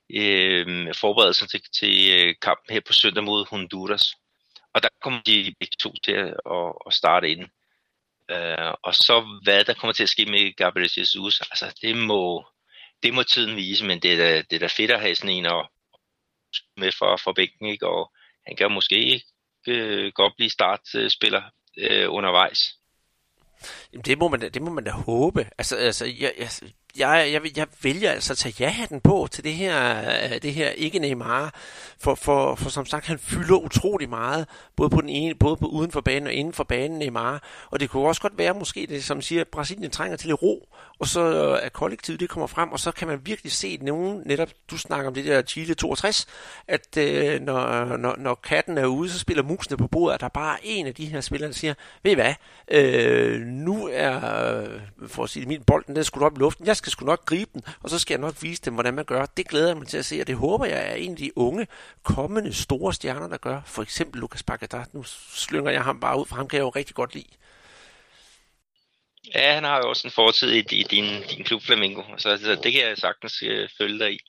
[0.10, 4.16] øh, forberedelsen til, til øh, kampen her på søndag mod Honduras.
[4.74, 6.34] Og der kommer de begge to til at,
[6.88, 7.50] at starte ind.
[8.32, 12.46] Øh, og så hvad der kommer til at ske med Gabriel Jesus, altså det må,
[13.04, 15.36] det må tiden vise, men det er da, det er da fedt at have sådan
[15.36, 15.70] en og,
[16.78, 17.88] med for, for bænken, ikke?
[17.88, 18.12] og
[18.48, 19.24] han kan måske
[19.68, 21.44] øh, godt blive startspiller
[21.78, 22.60] øh, undervejs.
[23.94, 25.50] Jamen, det må man det må man da håbe.
[25.58, 26.50] Altså, altså jeg, jeg,
[26.98, 30.70] jeg, jeg, jeg vælger altså at tage ja-hatten på til det her, øh, det her
[30.70, 31.54] ikke Neymar,
[32.00, 35.66] for, for, for som sagt, han fylder utrolig meget, både på den ene, både på
[35.66, 38.86] uden for banen og inden for banen Neymar, og det kunne også godt være måske
[38.90, 40.68] det, som siger, at Brasilien trænger til lidt ro,
[41.00, 44.22] og så øh, er kollektivet det kommer frem, og så kan man virkelig se nogen,
[44.26, 46.28] netop du snakker om det der Chile 62,
[46.68, 50.26] at øh, når, når, når katten er ude, så spiller musene på bordet, og der
[50.26, 52.34] er bare en af de her spillere, der siger, ved I hvad,
[52.68, 54.16] øh, nu er,
[54.62, 56.85] øh, for at sige det, min bolden, den er skudt op i luften, jeg skal
[56.92, 59.26] sgu nok gribe den, og så skal jeg nok vise dem, hvordan man gør.
[59.26, 61.38] Det glæder jeg mig til at se, og det håber jeg er en af de
[61.38, 61.68] unge,
[62.04, 63.62] kommende store stjerner, der gør.
[63.66, 65.04] For eksempel Lukas Paquetá, nu
[65.36, 67.30] slynger jeg ham bare ud, for ham kan jeg jo rigtig godt lide.
[69.36, 72.56] Ja, han har jo også en fortid i, i din, din klub Flamingo, så, så
[72.64, 74.20] det kan jeg sagtens øh, følge dig i.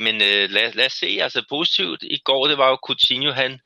[0.00, 3.60] Men øh, lad, lad os se, altså positivt i går, det var jo Coutinho, han,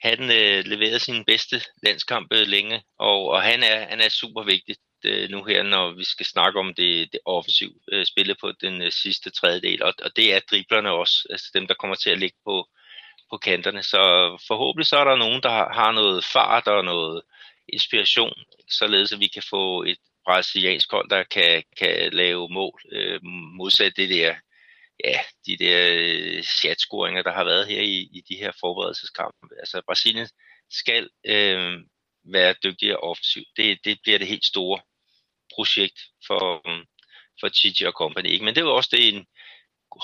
[0.00, 4.42] han øh, leverede sin bedste landskamp øh, længe, og, og han, er, han er super
[4.42, 8.52] vigtig øh, nu her, når vi skal snakke om det, det offensiv øh, spillet på
[8.60, 12.10] den øh, sidste tredjedel, og, og det er driblerne også, altså dem, der kommer til
[12.10, 12.68] at ligge på,
[13.30, 13.82] på kanterne.
[13.82, 13.98] Så
[14.48, 17.22] forhåbentlig så er der nogen, der har, har noget fart og noget
[17.68, 18.34] inspiration,
[18.70, 23.20] således at vi kan få et brasiliansk hold, der kan, kan lave mål, øh,
[23.58, 24.34] modsat det der
[25.04, 29.54] ja, de der øh, chatscoringer, der har været her i, i de her forberedelseskampe.
[29.58, 30.28] Altså Brasilien
[30.70, 31.80] skal øh,
[32.24, 33.48] være dygtigere offensivt.
[33.56, 34.80] Det, det bliver det helt store
[35.54, 36.84] projekt for, øhm,
[37.40, 38.28] for Chichi og company.
[38.28, 38.44] Ikke?
[38.44, 39.26] Men det er jo også det, en,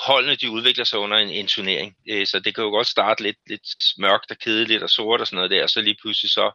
[0.07, 1.97] holdene de udvikler sig under en, en turnering.
[2.11, 5.27] Øh, så det kan jo godt starte lidt, lidt mørkt og kedeligt og sort og
[5.27, 6.53] sådan noget der, og så lige pludselig så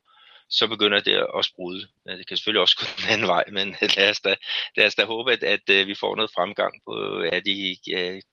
[0.49, 1.87] så begynder det at sprude.
[2.05, 4.35] Det kan selvfølgelig også gå den anden vej, men lad os da,
[4.77, 7.77] lad os da håbe, at, at øh, vi får noget fremgang på af de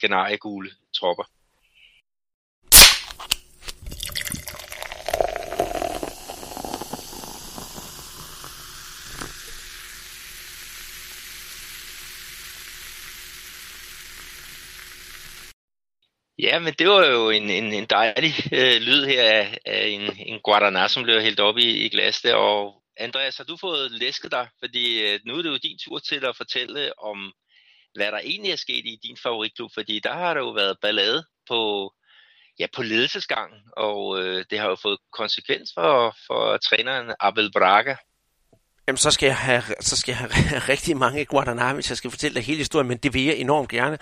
[0.00, 1.24] kanariegule tropper.
[16.52, 20.00] Ja, men det var jo en, en, en dejlig øh, lyd her af, af en,
[20.26, 22.34] en Guaraná, som blev helt op i, i glas der.
[22.34, 24.48] Og Andreas, har du fået læsket dig?
[24.58, 27.32] Fordi øh, nu er det jo din tur til at fortælle om,
[27.94, 29.70] hvad der egentlig er sket i din favoritklub.
[29.74, 31.92] Fordi der har der jo været ballade på,
[32.58, 37.96] ja, på ledelsesgangen, og øh, det har jo fået konsekvens for, for træneren Abel Braga.
[38.92, 42.10] Jamen, så skal jeg have, så skal jeg have rigtig mange Guadalajara, hvis jeg skal
[42.10, 43.98] fortælle dig hele historien, men det vil jeg enormt gerne.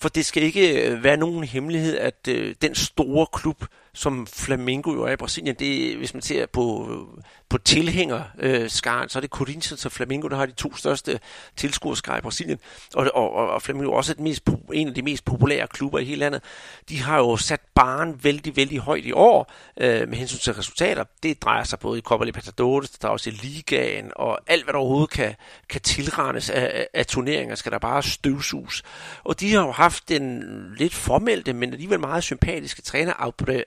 [0.00, 4.92] For det skal ikke øh, være nogen hemmelighed, at øh, den store klub, som Flamengo
[4.92, 9.20] jo er i Brasilien, det, hvis man ser på, øh, på tilhængerskaren, øh, så er
[9.20, 11.20] det Corinthians og Flamengo, der har de to største
[11.56, 12.58] tilskuerskare i Brasilien.
[12.94, 16.04] Og, og, og Flamengo er også et mest, en af de mest populære klubber i
[16.04, 16.42] hele landet.
[16.88, 21.04] De har jo sat baren vældig, vældig højt i år øh, med hensyn til resultater.
[21.22, 24.72] Det drejer sig både i Copa Libertadores, der er også i Ligaen, og alt hvad
[24.72, 25.34] der overhovedet kan,
[25.68, 28.82] kan tilrendes af, af turneringer, skal der bare støvsus.
[29.24, 30.42] Og de har jo haft den
[30.78, 33.12] lidt formelte, men alligevel meget sympatiske træner,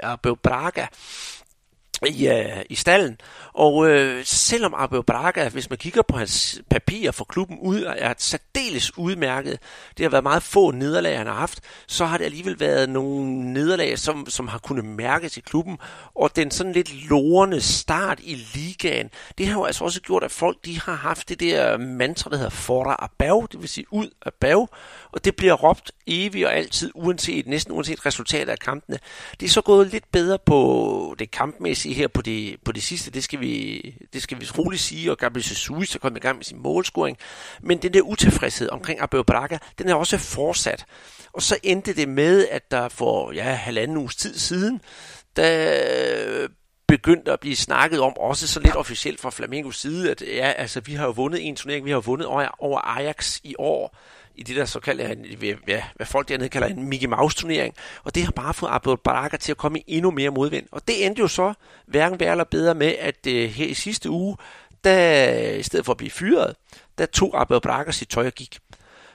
[0.04, 0.86] Abel Braga,
[2.08, 3.18] i, øh, i stallen.
[3.54, 8.14] Og øh, selvom Abel Braga, hvis man kigger på hans papirer for klubben ud, er
[8.18, 9.60] særdeles udmærket,
[9.98, 13.54] det har været meget få nederlag, han har haft, så har det alligevel været nogle
[13.54, 15.78] nederlag, som, som har kunnet mærkes i klubben.
[16.16, 20.32] Og den sådan lidt lorende start i ligaen, det har jo altså også gjort, at
[20.32, 24.10] folk de har haft det der mantra, der hedder fora Abau, det vil sige ud
[24.26, 24.68] af bag,
[25.12, 29.00] og det bliver råbt evigt og altid, uanset, næsten uanset resultatet af kampene.
[29.40, 33.12] Det er så gået lidt bedre på det kampmæssige her på det, på det sidste,
[33.12, 33.82] det skal vi,
[34.14, 37.18] det skal vi roligt sige, og Gabriel Jesus er kommet i gang med sin målscoring,
[37.62, 40.86] men den der utilfredshed omkring Abel Braga, den er også fortsat.
[41.34, 44.82] Og så endte det med, at der for ja, halvanden uges tid siden,
[45.36, 46.48] der
[46.88, 50.80] begyndte at blive snakket om, også så lidt officielt fra Flamingos side, at ja, altså,
[50.80, 53.98] vi har jo vundet en turnering, vi har vundet over, over Ajax i år,
[54.40, 55.18] i det der såkaldte,
[55.68, 58.98] ja, hvad folk dernede kalder en Mickey Mouse turnering, og det har bare fået Abdul
[58.98, 60.66] Baraka til at komme i endnu mere modvind.
[60.72, 61.54] Og det endte jo så
[61.86, 64.38] hverken værre eller bedre med, at øh, her i sidste uge,
[64.84, 66.56] der i stedet for at blive fyret,
[66.98, 68.58] der tog Abdul Baraka sit tøj og gik.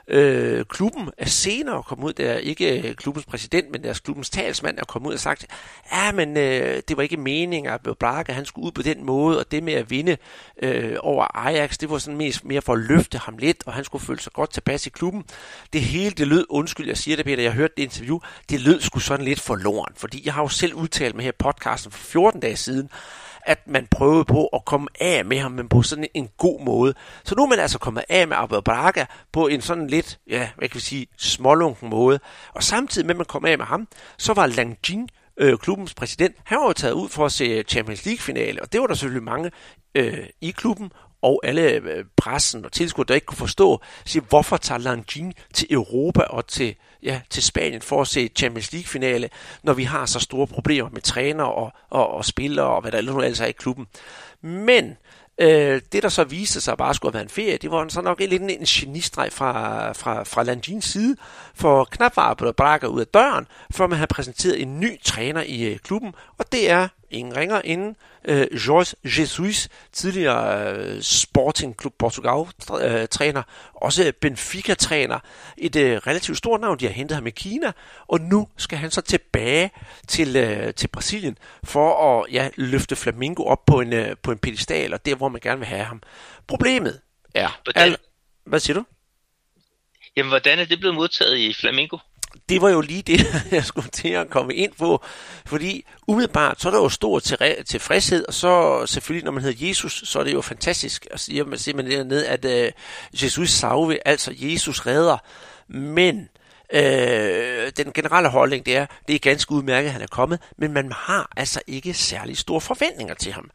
[0.08, 4.30] Øh, klubben er senere kommet ud, der er ikke øh, klubbens præsident, men deres klubbens
[4.30, 5.46] talsmand er kommet ud og sagt,
[5.92, 9.38] ja, men øh, det var ikke meningen, at Braga han skulle ud på den måde,
[9.38, 10.16] og det med at vinde
[10.62, 13.84] øh, over Ajax, det var sådan mest mere for at løfte ham lidt, og han
[13.84, 15.24] skulle føle sig godt tilpas i klubben.
[15.72, 18.18] Det hele, det lød, undskyld, jeg siger det, Peter, jeg hørte det interview,
[18.50, 21.92] det lød sgu sådan lidt forloren, fordi jeg har jo selv udtalt mig her podcasten
[21.92, 22.90] for 14 dage siden,
[23.46, 26.94] at man prøvede på at komme af med ham, men på sådan en god måde.
[27.24, 30.48] Så nu er man altså kommet af med Abel Braga på en sådan lidt, ja,
[30.56, 32.20] hvad kan vi sige, smålunken måde.
[32.54, 36.36] Og samtidig med, at man kom af med ham, så var Langjin, øh, klubbens præsident,
[36.44, 39.24] han var jo taget ud for at se Champions League-finale, og det var der selvfølgelig
[39.24, 39.50] mange
[39.94, 44.56] øh, i klubben, og alle øh, pressen og tilskuere, der ikke kunne forstå, sige, hvorfor
[44.56, 49.30] tager Langjin til Europa og til, ja, til Spanien for at se Champions League-finale,
[49.62, 52.98] når vi har så store problemer med træner og, og, og spillere og hvad der
[52.98, 53.86] ellers altså er i klubben.
[54.42, 54.96] Men
[55.40, 58.00] Øh, det, der så viste sig bare skulle have været en ferie, det var så
[58.00, 61.16] nok lidt en, en genistreg fra, fra, fra Landins side,
[61.54, 65.42] for knap var blevet brækket ud af døren, før man havde præsenteret en ny træner
[65.42, 71.80] i øh, klubben, og det er ingen ringer inden øh, Jorge Jesus, tidligere øh, Sporting
[71.80, 75.18] Club Portugal-træner, øh, også Benfica-træner,
[75.58, 77.72] et øh, relativt stort navn, de har hentet ham i Kina,
[78.08, 79.70] og nu skal han så tilbage
[80.08, 84.38] til, øh, til Brasilien for at ja, løfte Flamingo op på en, øh, på en
[84.38, 86.02] pedestal, og der, hvor man gerne vil have ham.
[86.46, 87.00] Problemet
[87.34, 87.48] Ja.
[87.64, 87.96] Hvordan, Al-
[88.44, 88.84] hvad siger du?
[90.16, 91.98] Jamen, hvordan er det blevet modtaget i Flamingo?
[92.48, 95.04] Det var jo lige det, jeg skulle til at komme ind på,
[95.46, 97.18] fordi umiddelbart, så er der jo stor
[97.66, 101.44] tilfredshed, og så selvfølgelig, når man hedder Jesus, så er det jo fantastisk at sige,
[101.44, 102.72] man ser man dernede, at øh,
[103.22, 105.18] Jesus salve, altså Jesus redder,
[105.68, 106.28] men
[106.72, 110.72] øh, den generelle holdning, det er, det er ganske udmærket, at han er kommet, men
[110.72, 113.50] man har altså ikke særlig store forventninger til ham.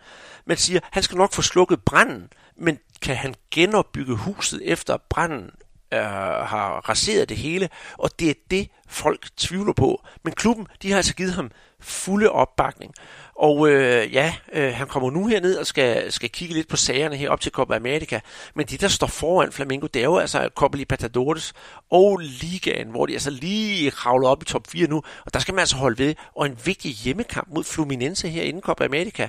[0.46, 5.52] Man siger, han skal nok få slukket branden, men kan han genopbygge huset efter branden?
[5.94, 10.02] Øh, har raseret det hele, og det er det, folk tvivler på.
[10.24, 12.94] Men klubben, de har altså givet ham fulde opbakning.
[13.36, 17.16] Og øh, ja, øh, han kommer nu herned og skal, skal kigge lidt på sagerne
[17.16, 18.20] her op til Copa America.
[18.56, 21.54] Men det, der står foran Flamengo, det er jo altså Copa Libertadores
[21.92, 24.98] og Ligaen, hvor de altså lige kravler op i top 4 nu.
[25.26, 26.16] Og der skal man altså holde ved.
[26.36, 29.28] Og en vigtig hjemmekamp mod Fluminense her inden Copa America.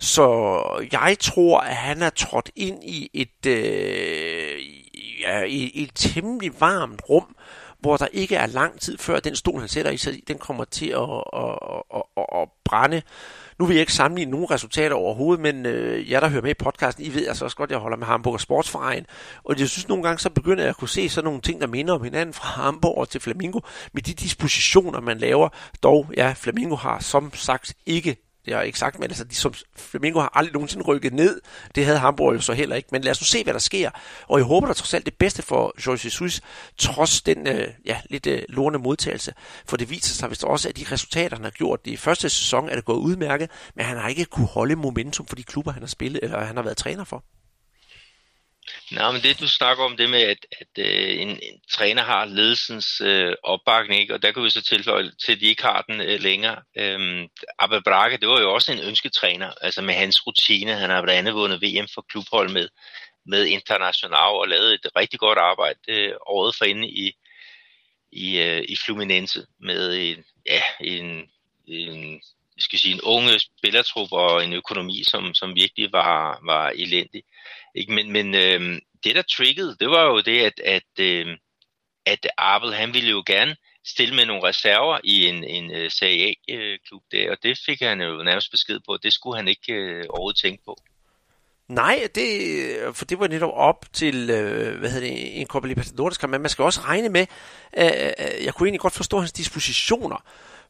[0.00, 0.26] Så
[0.92, 4.58] jeg tror, at han er trådt ind i et, øh,
[5.22, 7.36] ja, i, i et temmelig varmt rum,
[7.80, 10.64] hvor der ikke er lang tid før den stol, han sætter i sig, den kommer
[10.64, 11.58] til at, at,
[11.94, 13.02] at, at, at brænde.
[13.58, 16.54] Nu vil jeg ikke sammenligne nogen resultater overhovedet, men øh, jeg der hører med i
[16.54, 19.06] podcasten, I ved altså også godt, at jeg holder med Hamburg og Sportsverein.
[19.44, 21.66] Og jeg synes nogle gange, så begynder jeg at kunne se sådan nogle ting, der
[21.66, 23.60] minder om hinanden fra Hamburg til Flamingo,
[23.92, 25.48] med de dispositioner, man laver.
[25.82, 29.34] Dog, ja, Flamingo har som sagt ikke det har jeg ikke sagt, men altså, de
[29.34, 31.40] som Flamingo har aldrig nogensinde rykket ned.
[31.74, 32.88] Det havde Hamburg jo så heller ikke.
[32.92, 33.90] Men lad os nu se, hvad der sker.
[34.28, 36.40] Og jeg håber da trods alt det bedste for Jorge Jesus,
[36.78, 39.34] trods den øh, ja, lidt øh, lorne modtagelse.
[39.66, 42.68] For det viser sig vist også, at de resultater, han har gjort i første sæson,
[42.68, 45.82] er det gået udmærket, men han har ikke kunne holde momentum for de klubber, han
[45.82, 47.24] har spillet, eller han har været træner for.
[48.90, 52.24] Nej, men det du snakker om, det med, at, at øh, en, en træner har
[52.24, 54.14] ledelsens øh, opbakning, ikke?
[54.14, 56.62] og der kan vi så tilføje til, at de ikke har den øh, længere.
[56.76, 60.74] Øhm, Abel Braga, det var jo også en ønsketræner, altså med hans rutine.
[60.74, 62.68] Han har blandt andet vundet VM for klubhold med,
[63.26, 67.12] med International og lavet et rigtig godt arbejde øh, året for inde i,
[68.12, 71.30] i, øh, i Fluminense med en, ja, en,
[71.68, 72.20] en
[72.56, 77.22] jeg skal sige, en unge spillertrup og en økonomi, som, som virkelig var, var elendig.
[77.74, 77.92] Ikke?
[77.92, 81.36] Men, men øh, det, der triggede, det var jo det, at, at, øh,
[82.06, 86.28] at Abel, han ville jo gerne stille med nogle reserver i en, en uh, Serie
[86.28, 89.72] A-klub øh, der, og det fik han jo nærmest besked på, det skulle han ikke
[89.72, 90.76] øh, overhovedet tænke på.
[91.74, 96.18] Nej, det, for det var netop op til, øh, hvad hedder det, en Copa Libertadores
[96.18, 97.26] kamp, men man skal også regne med,
[97.78, 97.84] øh,
[98.44, 100.24] jeg kunne egentlig godt forstå hans dispositioner,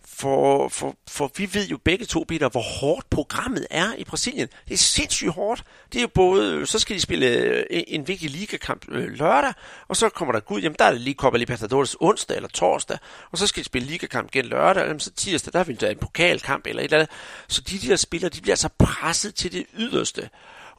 [0.04, 4.48] for, for, for vi ved jo begge to, Peter, hvor hårdt programmet er i Brasilien.
[4.68, 5.64] Det er sindssygt hårdt.
[5.92, 9.52] Det er jo både, så skal de spille øh, en vigtig ligakamp øh, lørdag,
[9.88, 12.98] og så kommer der Gud, jamen der er det lige Copa Libertadores onsdag eller torsdag,
[13.30, 15.98] og så skal de spille ligakamp igen lørdag, og så tirsdag, der vil der en
[15.98, 17.10] pokalkamp eller et eller andet.
[17.48, 20.30] Så de der spillere, de bliver altså presset til det yderste.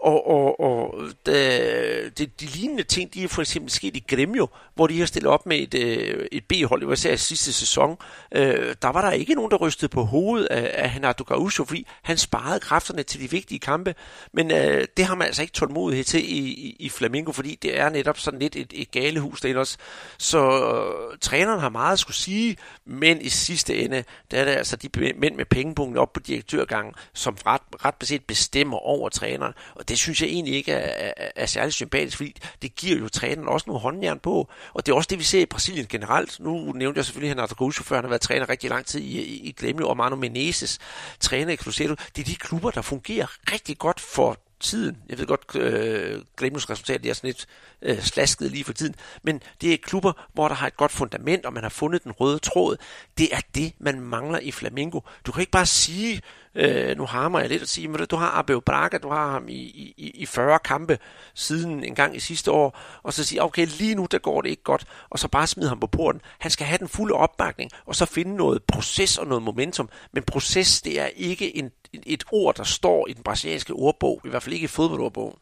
[0.04, 4.48] Og, og, og de, de, de lignende ting, de er for eksempel sket i Gremio,
[4.76, 7.98] hvor de har stillet op med et, øh, et B-hold, det var især sidste sæson.
[8.32, 11.88] Øh, der var der ikke nogen, der rystede på hovedet af, af Hanato Gaucho, fordi
[12.02, 13.96] han sparede kræfterne til de vigtige kampe.
[14.34, 17.80] Men øh, det har man altså ikke tålmodighed til i, i, i Flamingo, fordi det
[17.80, 19.78] er netop sådan lidt et, et galehus derinde også.
[20.18, 24.52] Så øh, træneren har meget at skulle sige, men i sidste ende, der er det
[24.52, 29.54] altså de mænd med pengepunkten op på direktørgangen, som ret, ret beset bestemmer over træneren.
[29.76, 33.10] Og det synes jeg egentlig ikke er, er, er særlig sympatisk, fordi det giver jo
[33.10, 34.49] træneren også nogle håndjern på.
[34.73, 36.39] Og det er også det, vi ser i Brasilien generelt.
[36.39, 39.21] Nu nævnte jeg selvfølgelig Renato Gaúcho, før han har været træner rigtig lang tid i,
[39.21, 40.79] i, i Glemio, og Manu Menezes
[41.19, 41.95] træner i Cruzeiro.
[42.15, 44.97] Det er de klubber, der fungerer rigtig godt for tiden.
[45.10, 47.45] Jeg ved godt, øh, Glemnos resultat er sådan lidt
[47.82, 51.45] øh, slasket lige for tiden, men det er klubber, hvor der har et godt fundament,
[51.45, 52.77] og man har fundet den røde tråd.
[53.17, 54.99] Det er det, man mangler i Flamingo.
[55.25, 56.21] Du kan ikke bare sige,
[56.56, 59.50] Øh, nu harmer jeg lidt at sige, men du har Abel Braga, du har ham
[59.50, 61.00] i, i, i 40 kampe
[61.36, 64.50] siden en gang i sidste år, og så sige, okay, lige nu der går det
[64.50, 66.22] ikke godt, og så bare smide ham på porten.
[66.39, 69.89] Han skal have den fulde opbakning, og så finde noget proces og noget momentum.
[70.12, 71.72] Men proces, det er ikke en,
[72.06, 75.38] et ord, der står i den brasilianske ordbog, i hvert fald ikke i fodboldordbogen.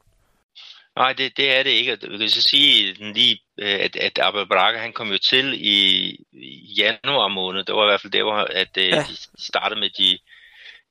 [0.95, 1.91] Nej, det, det er det ikke.
[1.91, 6.16] Jeg kan så sige lige, øh, at, at Abel Braga, han kom jo til i,
[6.78, 7.64] januar måned.
[7.64, 9.05] Det var i hvert fald der, hvor at, øh, ja.
[9.09, 10.20] de startede med de,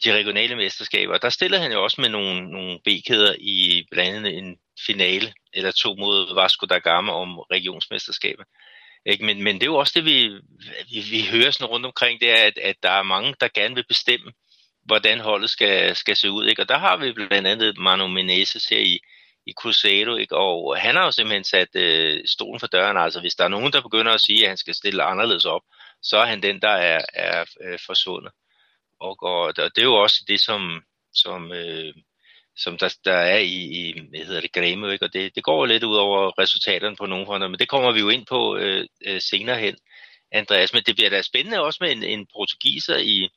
[0.05, 1.18] de regionale mesterskaber.
[1.18, 5.70] Der stillede han jo også med nogle, nogle B-kæder i blandt andet en finale eller
[5.70, 8.44] to mod Vasco da Gama om regionsmesterskabet.
[9.07, 9.24] Ikke?
[9.24, 10.28] Men, men det er jo også det, vi,
[10.90, 13.74] vi, vi hører sådan rundt omkring, det er, at, at der er mange, der gerne
[13.74, 14.32] vil bestemme,
[14.84, 16.46] hvordan holdet skal, skal se ud.
[16.46, 16.62] Ikke?
[16.62, 19.01] Og der har vi blandt andet Manu Menezes her i,
[19.46, 20.36] i Cruzeiro, ikke?
[20.36, 22.96] og han har jo simpelthen sat øh, stolen for døren.
[22.96, 25.62] Altså hvis der er nogen, der begynder at sige, at han skal stille anderledes op,
[26.03, 28.32] så er han den, der er, er, øh, forsvundet.
[29.01, 30.82] Og, og, og det er jo også det, som,
[31.14, 31.94] som, øh,
[32.57, 35.05] som der, der er i, i hvad hedder det, Græme, ikke?
[35.05, 38.01] og det, det går lidt ud over resultaterne på nogle fronter, men det kommer vi
[38.01, 39.76] jo ind på øh, øh, senere hen,
[40.32, 40.72] Andreas.
[40.72, 43.28] Men det bliver da spændende også med en, en portugiser i,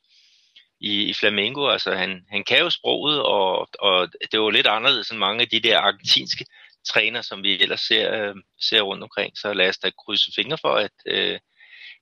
[0.80, 1.68] i, i Flamengo.
[1.68, 5.48] Altså han, han kan jo sproget, og, og det var lidt anderledes end mange af
[5.48, 6.44] de der argentinske
[6.88, 9.38] træner, som vi ellers ser, øh, ser rundt omkring.
[9.38, 11.38] Så lad os da krydse fingre for, at øh,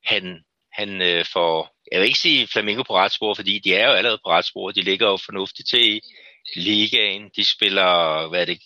[0.04, 3.86] han, han øh, får, jeg vil ikke sige Flamingo på ret spor, fordi de er
[3.86, 4.70] jo allerede på ret spor.
[4.70, 6.00] De ligger jo fornuftigt til i
[6.56, 7.30] ligaen.
[7.36, 8.58] De spiller, hvad er det,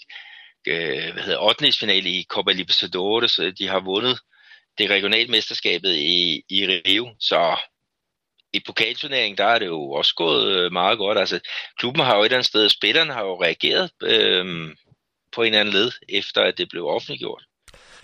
[0.66, 1.72] øh, hvad hedder, 8.
[1.80, 3.40] finale i Copa Libertadores.
[3.58, 4.20] De har vundet
[4.78, 7.14] det regionale mesterskabet i, i Rio.
[7.20, 7.56] Så
[8.52, 11.18] i pokalturneringen, der er det jo også gået øh, meget godt.
[11.18, 11.40] Altså,
[11.78, 14.74] klubben har jo et eller andet sted, spillerne har jo reageret øh,
[15.32, 17.44] på en eller anden led, efter at det blev offentliggjort.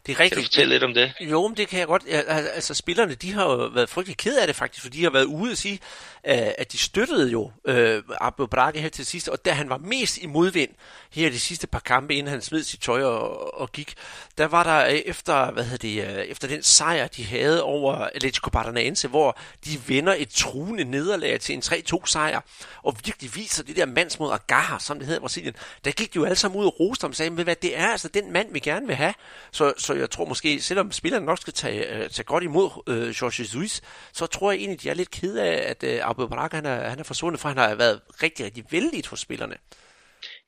[0.06, 0.34] Det er rigtigt.
[0.34, 1.12] Kan du fortælle lidt om det?
[1.20, 2.02] Jo, men det kan jeg godt.
[2.08, 5.24] Altså, spillerne, de har jo været frygtelig ked af det faktisk, for de har været
[5.24, 5.80] ude og sige,
[6.24, 10.18] at de støttede jo øh, Abel Braga her til sidst, og da han var mest
[10.18, 10.70] i modvind
[11.10, 13.94] her de sidste par kampe, inden han smed sit tøj og, og gik,
[14.38, 17.94] der var der øh, efter, hvad hedder det, øh, efter den sejr, de havde over
[17.94, 22.40] Atletico Paranaense, hvor de vinder et truende nederlag til en 3-2 sejr,
[22.82, 26.16] og virkelig viser det der mandsmod Agarra, som det hedder i Brasilien, der gik de
[26.18, 28.58] jo alle sammen ud og roste og sagde, hvad det er altså den mand, vi
[28.58, 29.14] gerne vil have.
[29.50, 33.08] Så, så jeg tror måske, selvom spillerne nok skal tage, øh, tage godt imod øh,
[33.08, 33.80] Jorge Jesus,
[34.12, 36.88] så tror jeg egentlig, de er lidt ked af, at øh, Abu Braga, han er,
[36.88, 39.56] han er forsvundet, for han har været rigtig, rigtig vældig for spillerne.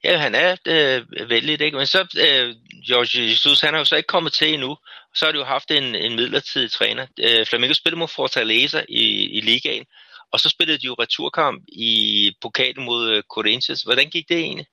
[0.05, 1.77] Ja, han er øh, vældig, ikke?
[1.77, 2.55] Men så, øh,
[2.91, 4.77] Jorge Jesus, han har jo så ikke kommet til endnu.
[5.15, 7.07] Så har de jo haft en, en midlertidig træner.
[7.21, 9.05] Øh, Flamengo spillede mod Fortaleza i,
[9.39, 9.85] i ligaen,
[10.33, 13.83] og så spillede de jo returkamp i pokalen mod øh, Corinthians.
[13.83, 14.67] Hvordan gik det egentlig?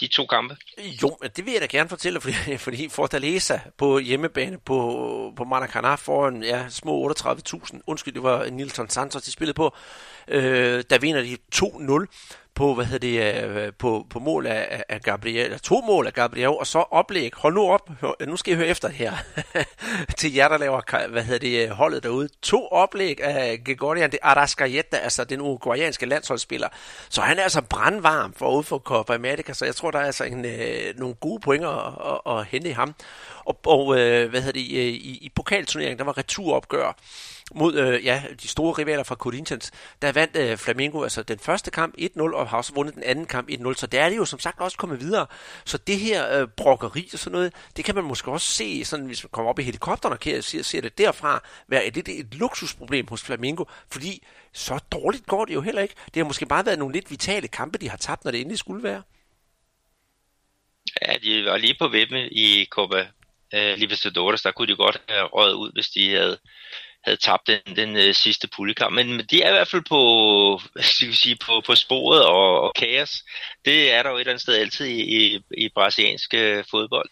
[0.00, 0.56] De to kampe?
[1.02, 5.94] Jo, det vil jeg da gerne fortælle, fordi, fordi Fortaleza på hjemmebane på, på Maracanã
[5.94, 9.74] foran ja, små 38.000, undskyld, det var Nilton Santos, de spillede på,
[10.28, 12.06] øh, der vinder de 2-0
[12.58, 16.06] på, hvad hedder det, øh, øh, på, på mål af, af Gabriel, eller to mål
[16.06, 17.90] af Gabriel, og så oplæg, hold nu op,
[18.26, 19.12] nu skal I høre efter her,
[20.18, 24.18] til jer, der laver, hvad hedder det, øh, holdet derude, to oplæg af Gregorian de
[24.22, 26.68] Arascaeta, altså den uruguayanske landsholdsspiller,
[27.08, 30.06] så han er altså brandvarm for ud for Copa America, så jeg tror, der er
[30.06, 30.46] altså en,
[30.96, 32.94] nogle gode pointer at, at, at hente i ham.
[33.44, 36.96] Og, og hvad hedder det, i, i pokalturneringen, der var returopgør,
[37.54, 39.70] mod øh, ja, de store rivaler fra Corinthians,
[40.02, 43.26] der vandt øh, Flamengo altså den første kamp 1-0, og har også vundet den anden
[43.26, 45.26] kamp 1-0, så der er det jo som sagt også kommet videre.
[45.64, 49.06] Så det her øh, brokkeri og sådan noget, det kan man måske også se, sådan,
[49.06, 52.34] hvis man kommer op i helikopteren og ser, ser det derfra, være et, et, et
[52.34, 54.22] luksusproblem hos Flamengo, fordi
[54.52, 55.94] så dårligt går det jo heller ikke.
[56.14, 58.58] Det har måske bare været nogle lidt vitale kampe, de har tabt, når det endelig
[58.58, 59.02] skulle være.
[61.02, 63.06] Ja, de var lige på vippen i Copa
[63.54, 66.38] øh, Libertadores, der kunne de godt have røget ud, hvis de havde
[67.04, 68.94] havde tabt den, den øh, sidste pullekamp.
[68.94, 70.00] Men, men de er i hvert fald på,
[70.80, 73.22] skal vi sige, på, på sporet og, og kaos.
[73.64, 77.10] Det er der jo et eller andet sted altid i, i, i brasiliansk øh, fodbold.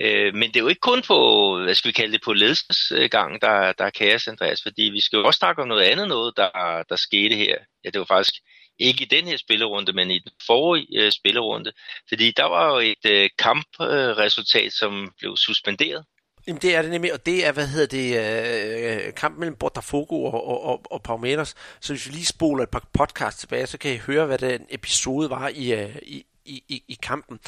[0.00, 1.18] Øh, men det er jo ikke kun på,
[1.62, 5.00] hvad skal vi kalde det, på ledelsesgang, øh, der, der er kaos, Andreas, fordi vi
[5.00, 7.56] skal jo også snakke om noget andet noget, der, der skete her.
[7.84, 8.34] Ja, det var faktisk
[8.78, 11.72] ikke i den her spillerunde, men i den forrige øh, spillerunde.
[12.08, 16.04] Fordi der var jo et øh, kampresultat, øh, som blev suspenderet.
[16.46, 20.24] Jamen det er det nemlig, og det er, hvad hedder det, øh, kampen mellem Botafogo
[20.24, 21.54] og, og, og, og Palmeiras.
[21.80, 24.66] Så hvis vi lige spoler et par podcast tilbage, så kan I høre, hvad den
[24.70, 27.40] episode var i, øh, i, i, i, i kampen.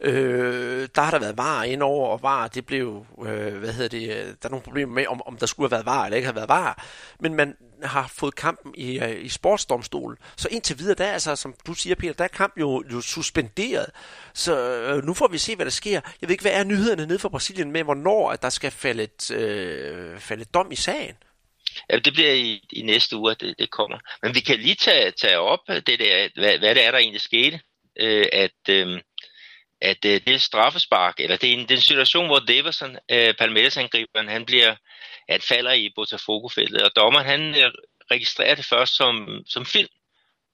[0.00, 4.10] Øh, der har der været var indover, og var, det blev, øh, hvad hedder det,
[4.10, 6.26] øh, der er nogle problemer med, om, om der skulle have været var eller ikke
[6.26, 6.84] have været var.
[7.20, 10.18] Men man har fået kampen i, øh, i sportsdomstolen.
[10.36, 13.00] Så indtil videre, der er altså, som du siger, Peter, der er kampen jo, jo
[13.00, 13.90] suspenderet.
[14.34, 15.92] Så øh, nu får vi se, hvad der sker.
[15.92, 19.02] Jeg ved ikke, hvad er nyhederne nede fra Brasilien med, hvornår at der skal falde
[19.02, 21.16] et, øh, falde et dom i sagen?
[21.90, 23.98] Ja, det bliver i, i næste uge, det, det kommer.
[24.22, 27.20] Men vi kan lige tage, tage op det der, hvad, hvad det er, der egentlig
[27.20, 27.60] skete
[28.00, 29.00] øh, at, øh,
[29.80, 32.96] at øh, det er straffespark, eller det er en, det er en situation, hvor Davidson,
[33.10, 34.76] øh, Palmeiras-angriberen, han bliver,
[35.28, 37.72] at falder i Botafogo-feltet, og dommeren han øh,
[38.10, 39.88] registrerer det først som, som film,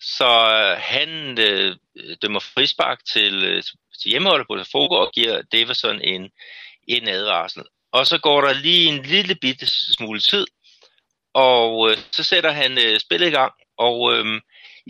[0.01, 1.76] så øh, han øh,
[2.22, 3.62] dømmer frispark til, øh,
[4.03, 6.30] til hjemmeholdet Botafogo og giver Davidson en,
[6.88, 7.62] en advarsel.
[7.93, 9.66] Og så går der lige en lille bitte
[9.97, 10.47] smule tid,
[11.34, 14.41] og øh, så sætter han øh, spillet i gang, og øh,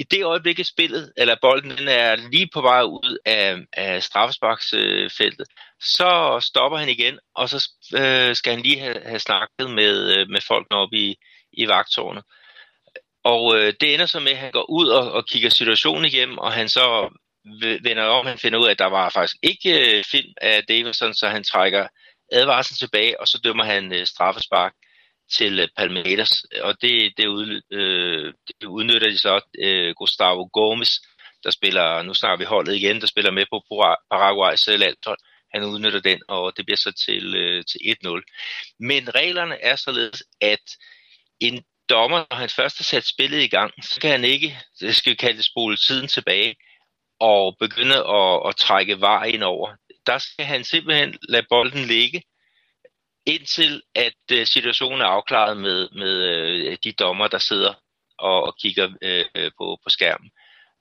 [0.00, 4.02] i det øjeblik, i spillet, eller bolden den er lige på vej ud af, af
[4.02, 5.46] straffesparksfeltet,
[5.80, 10.28] så stopper han igen, og så øh, skal han lige have, have snakket med, øh,
[10.28, 11.16] med folkene oppe i,
[11.52, 12.24] i vagtårnet.
[13.24, 16.38] Og øh, det ender så med, at han går ud og, og kigger situationen igennem,
[16.38, 17.10] og han så
[17.82, 21.14] vender om, han finder ud af, at der var faktisk ikke øh, film af Davidson,
[21.14, 21.86] så han trækker
[22.32, 24.72] advarslen tilbage, og så dømmer han øh, straffespark
[25.38, 31.00] til øh, Palmeiras, og det, det, ud, øh, det udnytter de så øh, Gustavo Gomes,
[31.44, 33.62] der spiller, nu snakker vi holdet igen, der spiller med på
[34.10, 35.18] Paraguays landshold.
[35.54, 38.22] Han udnytter den, og det bliver så til, øh, til 1-0.
[38.80, 40.64] Men reglerne er således, at
[41.40, 44.96] en dommer, når han først har sat spillet i gang, så kan han ikke, det
[44.96, 46.54] skal vi kalde det, spole tiden tilbage
[47.20, 49.74] og begynde at, at trække var ind over.
[50.06, 52.22] Der skal han simpelthen lade bolden ligge,
[53.26, 57.74] indtil at øh, situationen er afklaret med, med øh, de dommer, der sidder
[58.18, 60.30] og, og kigger øh, på, på skærmen.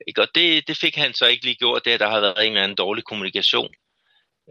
[0.08, 0.22] Ikke?
[0.22, 2.64] Og det, det fik han så ikke lige gjort, det der har været en eller
[2.64, 3.74] anden dårlig kommunikation.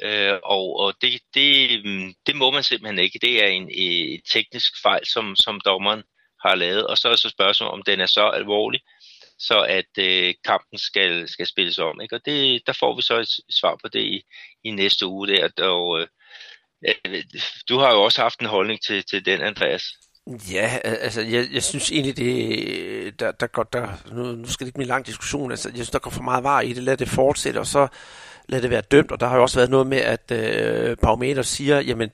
[0.04, 3.18] Uh, og og det, det, mm, det må man simpelthen ikke.
[3.18, 6.02] Det er en, en teknisk fejl, som, som dommeren
[6.46, 6.86] har lavet.
[6.86, 8.80] Og så er så spørgsmålet, om den er så alvorlig,
[9.38, 12.00] så at øh, kampen skal, skal spilles om.
[12.00, 12.14] Ikke?
[12.14, 14.22] Og det, der får vi så et svar på det i,
[14.64, 15.28] i næste uge.
[15.28, 15.64] Der.
[15.64, 16.06] Og, øh,
[17.68, 19.82] du har jo også haft en holdning til, til den, Andreas.
[20.52, 24.68] Ja, altså jeg, jeg synes egentlig, det, der, der går, der, nu, nu skal det
[24.68, 26.82] ikke blive en lang diskussion, altså jeg synes, der går for meget var i det,
[26.82, 27.88] lad det fortsætte, og så
[28.48, 31.42] lad det være dømt, og der har jo også været noget med, at øh, Parameter
[31.42, 32.10] siger, jamen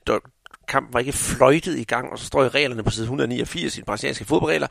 [0.67, 3.79] kampen var ikke fløjtet i gang, og så står i reglerne på side 189 i
[3.79, 4.67] de brasilianske fodboldregler,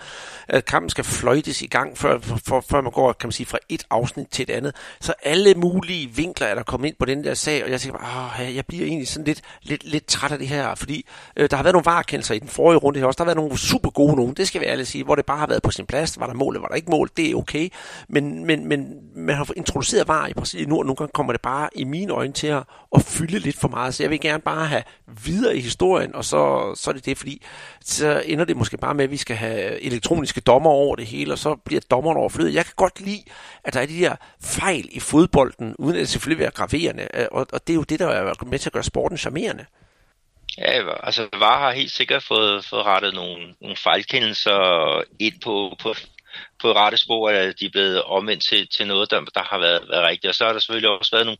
[0.48, 3.58] at kampen skal fløjtes i gang, før, for, før man går kan man sige, fra
[3.68, 4.76] et afsnit til et andet.
[5.00, 7.98] Så alle mulige vinkler er der kommet ind på den der sag, og jeg tænker
[7.98, 11.56] bare, jeg bliver egentlig sådan lidt, lidt, lidt træt af det her, fordi øh, der
[11.56, 13.90] har været nogle varekendelser i den forrige runde her også, der har været nogle super
[13.90, 16.20] gode nogen, det skal vi ærligt sige, hvor det bare har været på sin plads,
[16.20, 17.68] var der mål, var der ikke mål, det er okay,
[18.08, 21.42] men, men, men man har introduceret var i Brasilien nu, og nogle gange kommer det
[21.42, 22.62] bare i mine øjne til at,
[22.94, 24.82] at fylde lidt for meget, så jeg vil gerne bare have
[25.24, 27.42] videre i historien, og så, så er det det, fordi
[27.80, 31.32] så ender det måske bare med, at vi skal have elektroniske dommer over det hele,
[31.32, 32.54] og så bliver dommeren overflødet.
[32.54, 33.22] Jeg kan godt lide,
[33.64, 37.26] at der er de der fejl i fodbolden, uden at det selvfølgelig være graverende, øh,
[37.32, 39.64] og, og det er jo det, der er med til at gøre sporten charmerende.
[40.58, 45.94] Ja, altså VAR har helt sikkert fået, fået rettet nogle, nogle fejlkendelser ind på, på,
[46.60, 49.88] på rette spor, at de er blevet omvendt til, til noget, der, der har været,
[49.88, 50.28] været rigtigt.
[50.28, 51.38] Og så har der selvfølgelig også været nogle,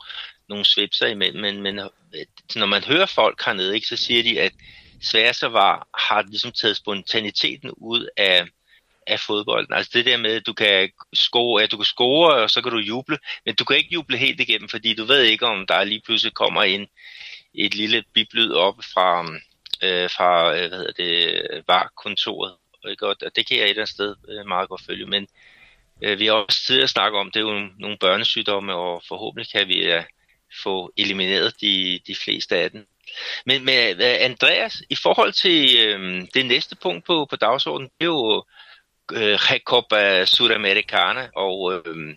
[0.49, 4.41] nogle svipser imellem, men, men øh, når man hører folk hernede, ikke, så siger de,
[4.41, 4.53] at
[5.03, 8.47] Sverige var, har ligesom taget spontaniteten ud af,
[9.07, 9.75] af fodbolden.
[9.75, 12.73] Altså det der med, at du kan score, at du kan score, og så kan
[12.73, 15.85] du juble, men du kan ikke juble helt igennem, fordi du ved ikke, om der
[15.85, 16.87] lige pludselig kommer en,
[17.55, 19.23] et lille biblyd op fra,
[19.83, 22.55] øh, fra øh, hvad hedder det, var kontoret
[22.91, 23.07] ikke?
[23.07, 25.29] Og det kan jeg et eller andet sted øh, meget godt følge, men
[26.03, 29.69] øh, vi har også tidligere snakket om, det er jo nogle børnesygdomme, og forhåbentlig kan
[29.69, 30.05] vi ja,
[30.63, 32.87] få elimineret de, de fleste af dem.
[33.47, 38.05] Men med øh, Andreas, i forhold til øh, det næste punkt på, på dagsordenen, det
[38.07, 38.45] er jo
[39.13, 42.17] øh, Recopa Sudamericana, og øh,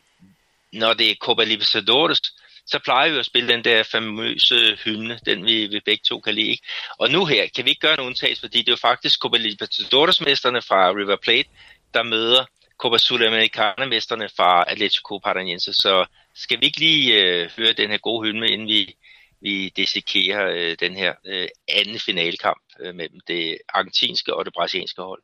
[0.71, 2.21] når det er Copa Libertadores,
[2.67, 6.33] så plejer vi at spille den der famøse hymne, den vi, vi begge to kan
[6.35, 6.47] lide.
[6.47, 6.63] Ikke?
[6.97, 9.37] Og nu her kan vi ikke gøre en undtagelse, fordi det er jo faktisk Copa
[9.37, 11.49] Libertadores-mesterne fra River Plate,
[11.93, 12.45] der møder
[12.77, 15.73] Copa Sudamericana-mesterne fra Atletico Paranaense.
[15.73, 16.05] Så
[16.35, 18.95] skal vi ikke lige øh, høre den her gode hymne, inden vi,
[19.41, 25.01] vi dissekerer øh, den her øh, anden finalekamp øh, mellem det argentinske og det brasilianske
[25.01, 25.21] hold?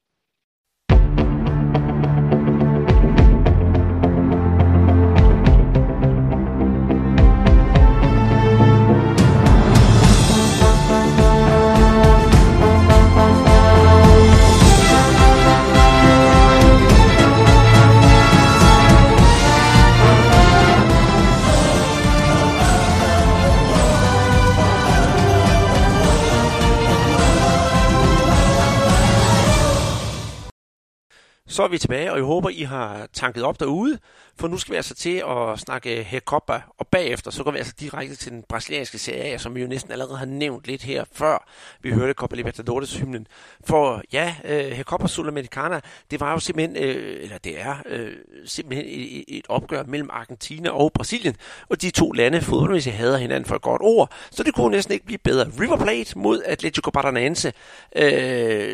[31.54, 34.00] Så er vi tilbage, og jeg håber, I har tanket op derude,
[34.40, 37.74] for nu skal vi altså til at snakke Hekopa, og bagefter så går vi altså
[37.80, 41.48] direkte til den brasilianske serie, som vi jo næsten allerede har nævnt lidt her før
[41.82, 43.28] vi hørte Copa Libertadores hymnen.
[43.64, 45.80] For ja, øh, uh, Hekopa Sudamericana,
[46.12, 48.08] det var jo simpelthen, øh, eller det er uh,
[48.46, 51.36] simpelthen et, et opgør mellem Argentina og Brasilien,
[51.70, 54.94] og de to lande fodboldmæssigt hader hinanden for et godt ord, så det kunne næsten
[54.94, 55.52] ikke blive bedre.
[55.60, 57.48] River Plate mod Atletico Paranaense
[57.96, 58.02] uh,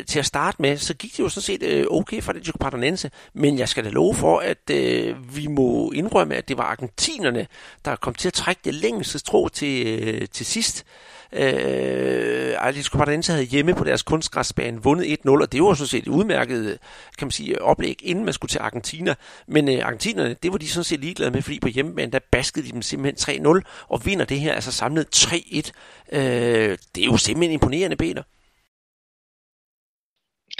[0.06, 3.58] til at starte med, så gik det jo sådan set okay for Atletico Paranaense, men
[3.58, 7.46] jeg skal da love for, at øh, vi må indrømme, at det var argentinerne,
[7.84, 10.84] der kom til at trække det længste strå til, øh, til sidst.
[11.32, 16.02] Øh, Atletico Paranaense havde hjemme på deres kunstgræsbane vundet 1-0, og det var sådan set
[16.02, 16.78] et udmærket
[17.18, 19.14] kan man sige, oplæg, inden man skulle til Argentina.
[19.46, 22.66] Men øh, argentinerne, det var de sådan set ligeglade med, fordi på hjemmebane, der baskede
[22.66, 25.70] de dem simpelthen 3-0, og vinder det her altså samlet 3-1.
[26.12, 28.22] Øh, det er jo simpelthen imponerende, Peter.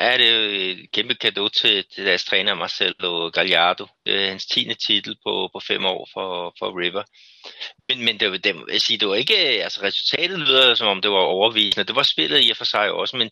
[0.00, 3.86] Ja, det er jo et kæmpe gave til, til deres træner Marcelo Gallardo.
[4.06, 7.02] Det er hans tiende titel på, på fem år for, for River.
[7.88, 11.10] Men, men det, det, jeg sige, det var ikke, altså resultatet lyder som om det
[11.10, 11.84] var overvisende.
[11.84, 13.30] Det var spillet i og for sig også, men,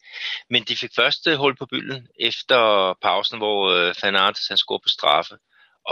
[0.51, 2.59] men de fik første hul på bylden efter
[3.03, 5.35] pausen, hvor øh, Fernandes han scorede på straffe.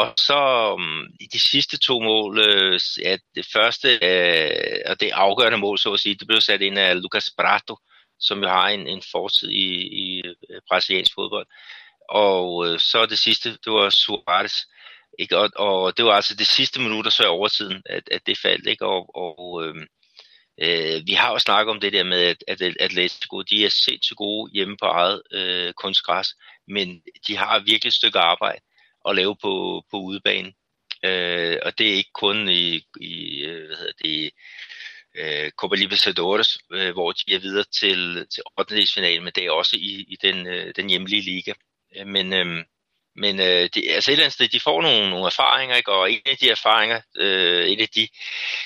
[0.00, 0.40] og så
[0.74, 5.78] um, i de sidste to mål, øh, ja, det første øh, og det afgørende mål,
[5.78, 7.76] så at sige, det blev sat ind af Lucas Prato,
[8.20, 9.68] som jo har en, en fortid i,
[10.04, 10.05] i
[10.50, 11.46] Øh, brasiliansk fodbold.
[12.08, 14.54] Og øh, så det sidste, det var Suarez.
[15.18, 15.38] Ikke?
[15.38, 18.66] Og, og det var altså det sidste minutter, så i overtiden, at, at det faldt.
[18.66, 18.86] Ikke?
[18.86, 19.74] Og, og øh,
[20.62, 24.16] øh, vi har jo snakket om det der med, at, at Atletico, de er sindssygt
[24.16, 26.28] gode hjemme på eget øh, kunstgræs,
[26.68, 28.60] men de har virkelig et stykke arbejde
[29.08, 30.52] at lave på, på udebane.
[31.04, 34.30] Øh, og det er ikke kun i, i øh, hvad hedder det,
[35.16, 39.20] øh, Copa Libertadores, øh, hvor de er videre til, til 8.
[39.20, 41.52] men det er også i, i den, øh, den hjemlige liga.
[41.96, 42.64] Øh, men øh,
[43.18, 45.92] men øh, det, altså et eller andet sted, de får nogle, nogle erfaringer, ikke?
[45.92, 48.08] og en af de erfaringer, øh, en af de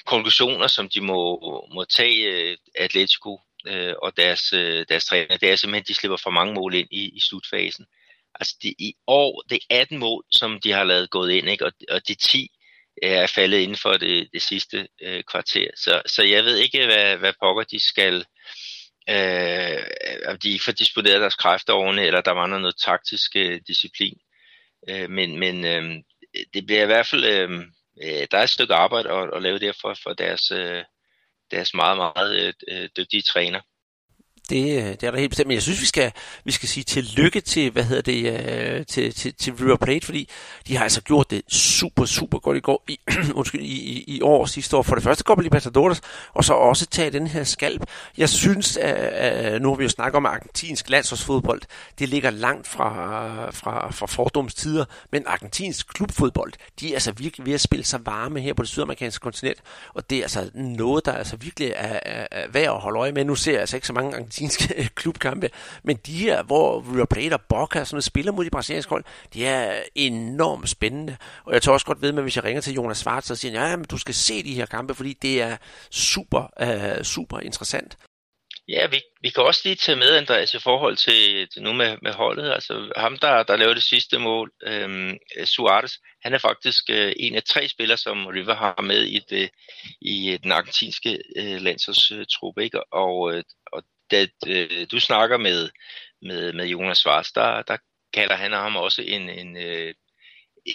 [0.05, 1.39] konklusioner, som de må,
[1.75, 5.95] må tage øh, Atletico øh, og deres, øh, deres træner, det er simpelthen, at de
[5.95, 7.87] slipper for mange mål ind i, i slutfasen.
[8.35, 11.67] Altså det, i år, det er 18 mål, som de har lavet gået ind, ikke?
[11.67, 12.51] Og, og de 10
[13.03, 15.71] er faldet inden for det, det sidste øh, kvarter.
[15.77, 18.25] Så, så jeg ved ikke, hvad, hvad pokker de skal,
[19.09, 19.83] øh,
[20.31, 24.19] om de ikke får disponeret deres kræfter ordentligt, eller der mangler noget taktisk øh, disciplin.
[24.89, 26.03] Øh, men men øh,
[26.55, 27.51] det bliver i hvert fald, øh,
[28.03, 30.85] øh, der er et stykke arbejde at, at lave der for, for deres, øh,
[31.51, 33.61] deres meget, meget øh, dygtige træner.
[34.51, 36.13] Det, øh, det er der helt bestemt, men jeg synes, vi skal,
[36.45, 38.49] vi skal sige tillykke til, hvad hedder det,
[38.79, 40.29] øh, til, til, til River Plate, fordi
[40.69, 43.01] de har altså gjort det super, super godt i går, i,
[43.35, 44.83] undskyld, i, i, i år sidste år.
[44.83, 46.01] For det første Copa Libertadores,
[46.35, 47.83] og så også tage den her skalp.
[48.19, 51.63] Jeg synes, at, uh, nu har vi jo snakket om argentinsk landsholdsfodbold,
[51.99, 57.55] det ligger langt fra, fra, fra fordomstider, men argentinsk klubfodbold, de er altså virkelig ved
[57.55, 59.59] at spille sig varme her på det sydamerikanske kontinent,
[59.95, 63.13] og det er altså noget, der altså virkelig er, er, er værd at holde øje
[63.13, 63.25] med.
[63.25, 64.40] Nu ser jeg altså ikke så mange argentinske
[65.01, 65.51] klubkampe,
[65.83, 69.47] men de her, hvor River Plate og Boca sådan spiller mod de brasilianske hold, de
[69.47, 71.17] er enormt spændende.
[71.45, 73.59] Og jeg tager også godt ved med, hvis jeg ringer til Jonas Svart, så siger
[73.59, 75.57] han, ja, men du skal se de her kampe, fordi det er
[75.91, 77.97] super, uh, super interessant.
[78.71, 81.97] Ja, vi, vi kan også lige tage med, Andreas, i forhold til, til nu med,
[82.03, 82.53] med holdet.
[82.53, 87.35] Altså ham, der, der lavede det sidste mål, øhm, Suarez, han er faktisk øh, en
[87.35, 89.51] af tre spillere, som River har med i, det,
[90.01, 92.65] i den argentinske øh, landsholdstruppe.
[92.65, 92.93] Ikke?
[92.93, 95.71] Og, øh, og da øh, du snakker med,
[96.23, 97.77] med, med Jonas Svars, der, der
[98.13, 99.95] kalder han ham også en, en, øh,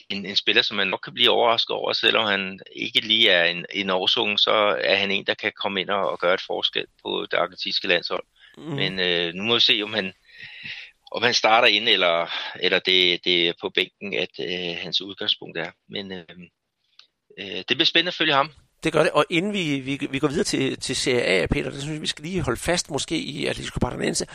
[0.10, 3.46] en, en spiller, som man nok kan blive overrasket over, selvom han ikke lige er
[3.46, 6.42] en, en årsung, så er han en, der kan komme ind og, og gøre et
[6.48, 8.24] forskel på det argentinske landshold.
[8.58, 8.64] Mm.
[8.64, 10.14] Men øh, nu må vi se, om han,
[11.12, 12.30] om han starter ind, eller,
[12.60, 15.72] eller det, det er på bænken, at øh, hans udgangspunkt er.
[15.90, 16.26] Men øh,
[17.40, 18.52] øh, det bliver spændende at følge ham.
[18.86, 21.70] Det gør det, og inden vi, vi, vi går videre til, til Serie A, Peter,
[21.70, 24.26] det synes jeg, vi skal lige holde fast måske i Atletico Paranaense,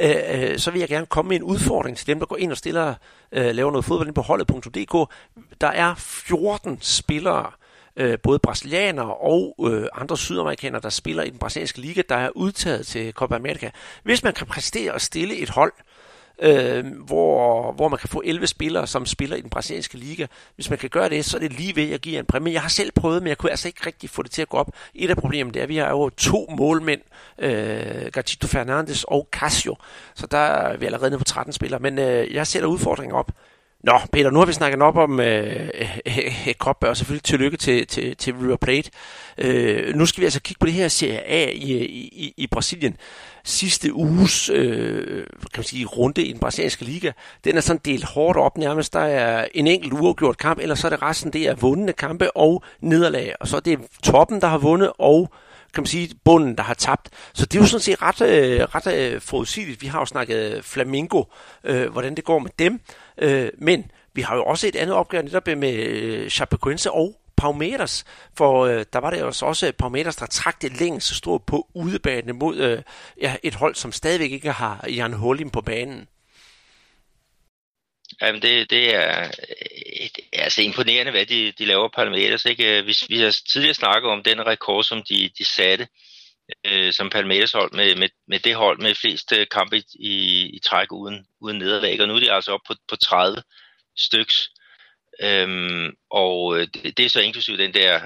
[0.00, 2.50] øh, øh, så vil jeg gerne komme med en udfordring til dem, der går ind
[2.50, 2.94] og stiller,
[3.32, 5.12] øh, laver noget fodbold ind på holdet.dk.
[5.60, 7.50] Der er 14 spillere,
[7.96, 12.30] øh, både brasilianere og øh, andre sydamerikanere, der spiller i den brasilianske liga, der er
[12.34, 13.70] udtaget til Copa America.
[14.02, 15.99] Hvis man kan præstere og stille et hold, øh,
[16.42, 20.26] øh, hvor, hvor man kan få 11 spillere, som spiller i den brasilianske liga.
[20.54, 22.52] Hvis man kan gøre det, så er det lige ved at give en præmie.
[22.52, 24.56] Jeg har selv prøvet, men jeg kunne altså ikke rigtig få det til at gå
[24.56, 24.70] op.
[24.94, 27.00] Et af problemerne er, at vi har jo to målmænd,
[27.38, 29.76] øh, Gatito Fernandes og Casio,
[30.14, 33.32] så der er vi allerede nede på 13 spillere, men øh, jeg sætter udfordringen op.
[33.84, 35.68] Nå, Peter, nu har vi snakket op om øh,
[36.06, 38.90] øh, Kop, og selvfølgelig tillykke til, til, til River Plate.
[39.38, 42.96] Øh, nu skal vi altså kigge på det her Serie A i, i, i Brasilien.
[43.44, 47.12] Sidste uges øh, kan man sige, runde i den brasilianske liga,
[47.44, 48.92] den er sådan delt hårdt op nærmest.
[48.92, 52.36] Der er en enkelt uafgjort kamp, eller så er det resten, det er vundne kampe
[52.36, 53.34] og nederlag.
[53.40, 55.32] Og så er det toppen, der har vundet, og
[55.74, 57.08] kan man sige, bunden, der har tabt.
[57.32, 59.82] Så det er jo sådan set ret, øh, ret øh, forudsigeligt.
[59.82, 61.24] Vi har jo snakket Flamingo,
[61.64, 62.80] øh, hvordan det går med dem.
[63.18, 63.84] Øh, men
[64.14, 68.04] vi har jo også et andet opgør netop med øh, Chapecoense og Palmeiras,
[68.36, 72.38] for øh, der var det jo også Palmeiras, der trak det længst stort på udebanen
[72.38, 72.82] mod øh,
[73.20, 76.08] ja, et hold, som stadigvæk ikke har Jan Holim på banen.
[78.22, 79.30] Jamen det, det er øh,
[79.96, 82.44] et, altså imponerende, hvad de, de laver Palmeiras.
[82.44, 82.78] Ikke?
[82.78, 85.88] Øh, vi, vi har tidligere snakket om den rekord, som de, de satte
[86.66, 90.14] øh, som Palmeiras hold med, med, med det hold med flest øh, kampe i,
[90.56, 92.00] i træk uden, uden nederlag.
[92.00, 93.42] Og nu er de altså op på, på 30
[93.96, 94.50] styks.
[95.22, 98.00] Øhm, og øh, det, det er så inklusiv den der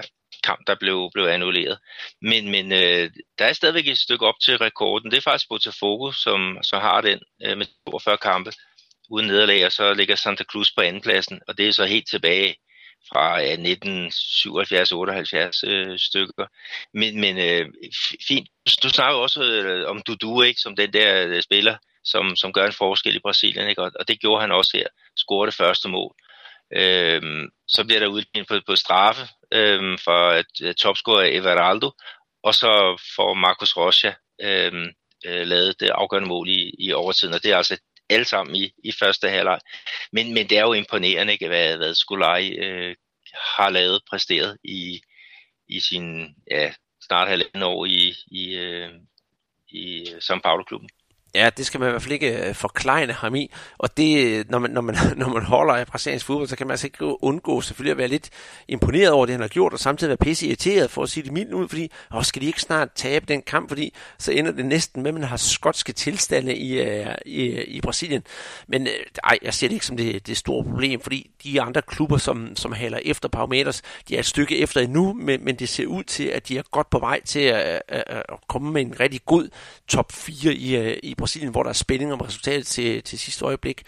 [0.44, 1.78] kamp, der blev, blev annulleret.
[2.22, 5.10] Men, men øh, der er stadigvæk et stykke op til rekorden.
[5.10, 8.52] Det er faktisk Botafogo, som, som har den øh, med 42 kampe
[9.10, 12.56] uden nederlag, og så ligger Santa Cruz på andenpladsen, og det er så helt tilbage
[13.08, 13.60] fra ja, 1977-78
[15.70, 16.46] øh, stykker.
[16.94, 17.66] Men, men øh,
[18.28, 18.48] fint.
[18.82, 22.66] Du snakker også øh, om Dudu, ikke, som den der øh, spiller, som, som gør
[22.66, 23.82] en forskel i Brasilien, ikke?
[23.82, 24.86] Og, og det gjorde han også her.
[25.16, 26.14] Scorede det første mål.
[26.72, 31.90] Øhm, så bliver der uddelt på, på straffe øhm, for at, topscorer Everaldo,
[32.42, 34.88] og så får Marcus Rocha øhm,
[35.26, 37.78] øh, lavet det afgørende mål i, i overtiden, og det er altså
[38.10, 39.60] alle sammen i, i første halvleg.
[40.12, 42.96] Men, men det er jo imponerende, ikke, hvad, hvad Skolaj øh,
[43.56, 45.00] har lavet, præsteret i,
[45.68, 46.72] i sin ja,
[47.06, 48.90] snart halvanden år i, i, øh,
[49.68, 50.88] i São Paulo-klubben.
[51.34, 53.50] Ja, det skal man i hvert fald ikke øh, forklejne ham i.
[53.78, 56.66] Og det, øh, når man, når man, når man holder af brasiliansk fodbold, så kan
[56.66, 58.30] man altså ikke undgå selvfølgelig at være lidt
[58.68, 61.32] imponeret over det, han har gjort, og samtidig være pisse irriteret for at sige det
[61.32, 64.66] mildt ud, fordi åh, skal de ikke snart tabe den kamp, fordi så ender det
[64.66, 68.22] næsten med, at man har skotske tilstande i, øh, i, i Brasilien.
[68.66, 68.88] Men
[69.24, 72.56] ej, jeg ser det ikke som det, det store problem, fordi de andre klubber, som,
[72.56, 76.04] som haler efter Parameters, de er et stykke efter endnu, men, men det ser ud
[76.04, 79.20] til, at de er godt på vej til at, at, at komme med en rigtig
[79.26, 79.48] god
[79.88, 83.82] top 4 i, i Brasilien, hvor der er spænding om resultatet til, til sidste øjeblik.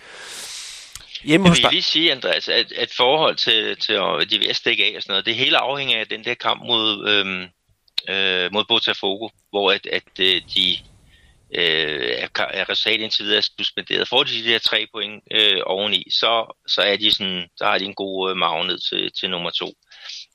[1.25, 3.95] Hjemme jeg vil lige sige, Andreas, at, at forhold til, til
[4.31, 7.09] de vil stikke af og sådan noget, det hele afhænger af den der kamp mod,
[7.09, 7.43] øhm,
[8.15, 10.79] øh, mod Botafogo, hvor at, at øh, de
[11.55, 14.09] øh, er, er resultatet indtil videre suspenderet.
[14.09, 17.79] Får de de der tre point øh, oveni, så, så, er de sådan, så har
[17.79, 19.73] de en god øh, ned til, til nummer to.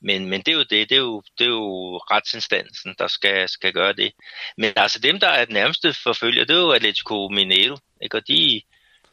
[0.02, 3.48] Men, men det er jo det, det er jo, det er jo retsinstansen, der skal,
[3.48, 4.12] skal gøre det.
[4.56, 8.16] Men altså dem, der er den nærmeste forfølger, det er jo Atletico Mineiro, ikke?
[8.16, 8.62] og de,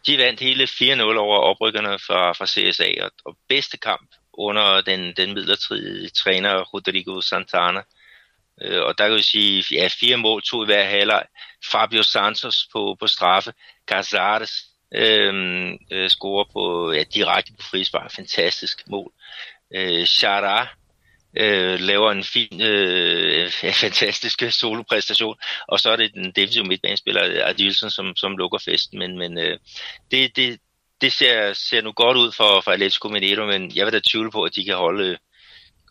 [0.08, 5.14] de vandt hele 4-0 over oprykkerne fra, fra CSA, og, og bedste kamp under den,
[5.18, 7.82] den midlertidige træner Rodrigo Santana.
[8.62, 11.24] Øh, og der kan vi sige, ja, fire mål, to i hver halvleg.
[11.72, 13.54] Fabio Santos på, på straffe.
[13.88, 14.52] Cazares
[14.96, 15.34] øh,
[15.92, 18.12] øh, scorer på, ja, direkte på frispark.
[18.16, 19.12] Fantastisk mål.
[19.76, 20.68] Øh, Chara
[21.38, 23.52] øh, laver en fin, øh,
[23.84, 25.36] fantastisk solopræstation,
[25.68, 29.58] og så er det den defensive midtbanespiller Adilson, som, som lukker festen, men, men øh,
[30.12, 30.60] det, det,
[31.02, 34.32] det ser, ser nu godt ud for, for Atletico Mineiro, men jeg vil da tvivle
[34.32, 35.18] på, at de kan holde,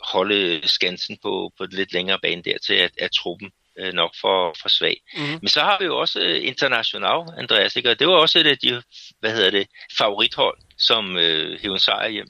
[0.01, 4.15] holde skansen på, på et lidt længere bane der til, at, at truppen øh, nok
[4.21, 5.01] for, for svag.
[5.17, 5.39] Mm-hmm.
[5.43, 7.91] Men så har vi jo også øh, International, Andreas, ikke?
[7.91, 8.83] og det var også et af de,
[9.21, 9.67] hvad hedder det,
[9.99, 12.29] favorithold, som øh, hævde en sejr hjem.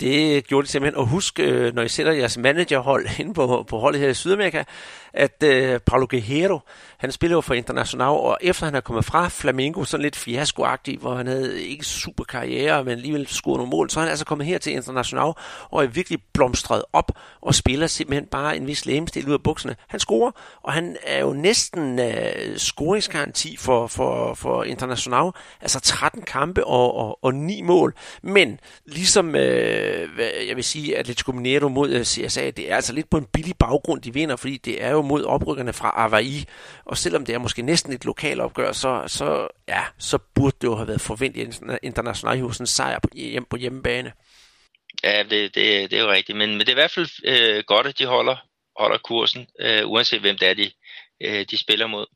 [0.00, 1.00] Det gjorde det simpelthen.
[1.00, 4.64] Og husk, øh, når I sætter jeres managerhold ind på, på holdet her i Sydamerika,
[5.12, 6.58] at øh, Paulo Guerrero,
[7.00, 10.98] han spiller jo for International, og efter han er kommet fra Flamengo, sådan lidt fiaskoagtig,
[10.98, 14.24] hvor han havde ikke super karriere, men alligevel scoret nogle mål, så er han altså
[14.24, 15.32] kommet her til International,
[15.70, 19.76] og er virkelig blomstret op, og spiller simpelthen bare en vis lægemstil ud af bukserne.
[19.88, 20.30] Han scorer,
[20.62, 25.30] og han er jo næsten øh, scoringsgaranti for, for, for International,
[25.60, 30.08] altså 13 kampe og, og, og 9 mål, men ligesom, øh,
[30.48, 33.54] jeg vil sige, Atletico Mineiro mod øh, CSA, det er altså lidt på en billig
[33.58, 36.44] baggrund, de vinder, fordi det er jo mod oprykkerne fra Avaí,
[36.90, 40.66] og selvom det er måske næsten et lokalt opgør, så, så, ja, så burde det
[40.66, 44.12] jo have været forventet international hos en sejr på, hjem, på hjemmebane.
[45.04, 47.64] Ja, det, det, det er jo rigtigt, men, men det er i hvert fald øh,
[47.66, 48.36] godt, at de holder,
[48.78, 50.70] holder kursen, øh, uanset hvem det er, de,
[51.20, 52.06] øh, de spiller mod.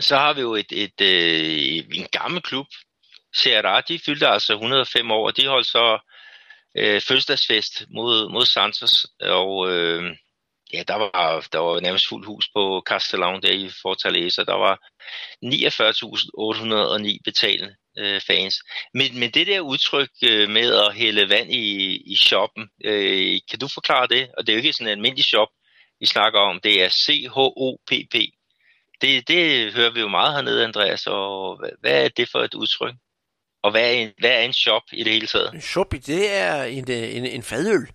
[0.00, 2.66] Så har vi jo et, et, øh, en gammel klub,
[3.34, 5.98] Serra, de fyldte altså 105 år, og de holdt så
[6.76, 10.16] øh, fødselsdagsfest mod, mod Santos, og øh,
[10.72, 14.44] ja, der var, der var nærmest fuld hus på Castellon der i Fortaleza.
[14.44, 14.78] Der var
[15.44, 18.62] 49.809 betalende øh, fans.
[18.94, 23.58] Men, men det der udtryk øh, med at hælde vand i, i shoppen, øh, kan
[23.58, 24.28] du forklare det?
[24.36, 25.48] Og det er jo ikke sådan en almindelig shop,
[26.00, 26.60] vi snakker om.
[26.60, 28.14] Det er C-H-O-P-P.
[29.00, 31.06] Det, det hører vi jo meget hernede, Andreas.
[31.06, 32.94] Og hvad, hvad er det for et udtryk?
[33.62, 35.54] Og hvad er en, hvad er en shop i det hele taget?
[35.54, 37.88] En shop, det er en, øh, en, en fadøl.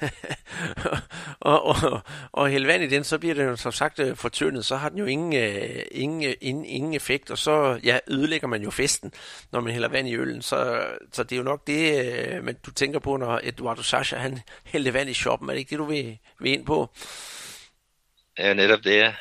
[1.40, 2.00] og, og,
[2.32, 4.88] og hælde vand i den, så bliver den jo som sagt øh, fortyndet, så har
[4.88, 8.70] den jo ingen, øh, ingen, øh, ingen, ingen effekt, og så ja, ødelægger man jo
[8.70, 9.12] festen,
[9.52, 10.42] når man hælder vand i øllen.
[10.42, 14.16] Så, så det er jo nok det, uh, man, du tænker på, når Eduardo Sasha
[14.16, 15.48] han hældte vand i shoppen.
[15.48, 16.90] Er det ikke det, du vil, vil ind på?
[18.38, 19.14] Ja, netop det, ja.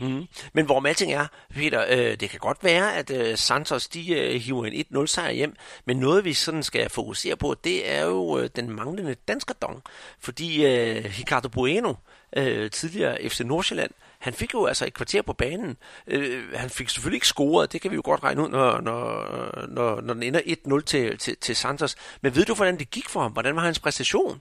[0.00, 0.26] Mm.
[0.52, 4.40] Men hvor alting er, Peter, øh, det kan godt være, at øh, Santos de øh,
[4.40, 8.38] hiver en 1-0 sejr hjem, men noget vi sådan skal fokusere på, det er jo
[8.38, 9.82] øh, den manglende danskerdong.
[10.20, 11.94] Fordi øh, Ricardo Bueno,
[12.36, 15.76] øh, tidligere FC Nordsjælland, han fik jo altså et kvarter på banen.
[16.06, 19.66] Øh, han fik selvfølgelig ikke scoret, det kan vi jo godt regne ud, når, når,
[19.68, 21.96] når, når den ender 1-0 til, til, til Santos.
[22.20, 23.32] Men ved du, hvordan det gik for ham?
[23.32, 24.40] Hvordan var hans præstation?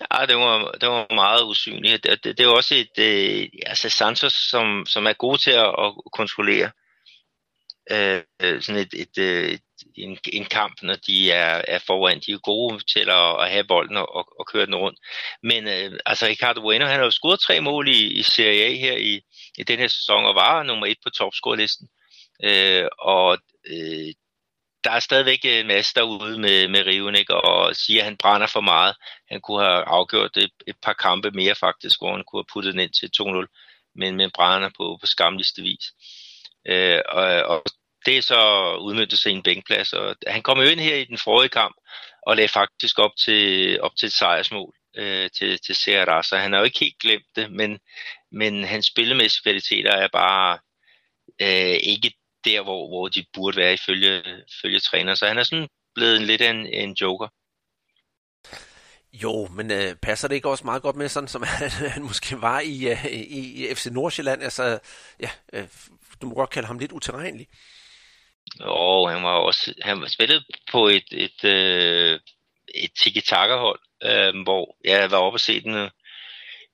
[0.00, 2.04] Ja, det var, det var meget usynligt.
[2.04, 5.74] Det, det, det er også et, øh, altså Santos, som, som er god til at,
[5.84, 6.70] at kontrollere
[7.90, 9.60] øh, øh sådan et, et, et,
[9.94, 12.20] en, en kamp, når de er, er foran.
[12.20, 14.98] De er gode til at, at have bolden og, og køre den rundt.
[15.42, 18.74] Men øh, altså Ricardo Bueno, han har jo scoret tre mål i, i Serie A
[18.74, 19.20] her i,
[19.58, 21.88] i den her sæson, og var nummer et på topscorelisten.
[22.44, 24.14] Øh, og øh,
[24.86, 27.34] der er stadigvæk øh, en masse derude med, med Riven, ikke?
[27.34, 28.96] og siger, at han brænder for meget.
[29.30, 32.72] Han kunne have afgjort et, et par kampe mere faktisk, hvor han kunne have puttet
[32.72, 35.84] den ind til 2-0, men, men brænder på, på skamligste vis.
[36.68, 37.62] Øh, og, og
[38.06, 38.40] det er så
[38.80, 41.76] udmyndtet sig i en bænkplads, og han kom jo ind her i den forrige kamp,
[42.26, 46.52] og lagde faktisk op til, op til et sejrsmål øh, til, til Serra, så han
[46.52, 47.78] har jo ikke helt glemt det, men,
[48.32, 50.58] men hans spillemæssige kvaliteter er bare
[51.42, 52.12] øh, ikke
[52.46, 54.22] der, hvor, hvor de burde være ifølge,
[54.58, 55.14] ifølge træner.
[55.14, 57.28] Så han er sådan blevet lidt en, en joker.
[59.22, 62.40] Jo, men øh, passer det ikke også meget godt med, sådan som han, han måske
[62.40, 64.42] var i, uh, i, i FC Nordsjælland?
[64.42, 64.78] Altså,
[65.20, 65.68] ja, øh,
[66.22, 67.46] du må godt kalde ham lidt uterrenelig.
[68.60, 72.20] Jo, han var også han var spillet på et, et, øh,
[72.74, 75.90] et tiki-taka-hold, øh, hvor jeg var oppe og se den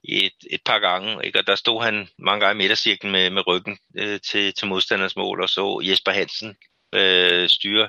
[0.04, 1.38] et, et par gange, ikke?
[1.38, 5.16] og der stod han mange gange i midtercirklen med, med ryggen øh, til, til modstanders
[5.16, 6.56] mål, og så Jesper Hansen
[6.94, 7.88] øh, styre,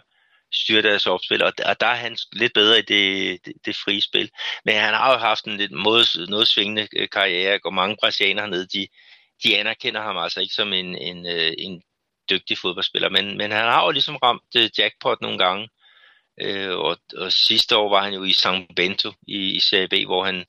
[0.51, 4.01] styre deres opspil, og, og der er han lidt bedre i det, det, det frie
[4.01, 4.29] spil.
[4.65, 8.45] Men han har jo haft en lidt måde, noget svingende øh, karriere, og mange brasilianere
[8.45, 8.87] hernede, de,
[9.43, 11.83] de anerkender ham altså ikke som en, en, øh, en
[12.29, 15.69] dygtig fodboldspiller, men, men han har jo ligesom ramt øh, jackpot nogle gange,
[16.41, 19.93] øh, og, og sidste år var han jo i San Bento i, i Serie B,
[20.05, 20.45] hvor han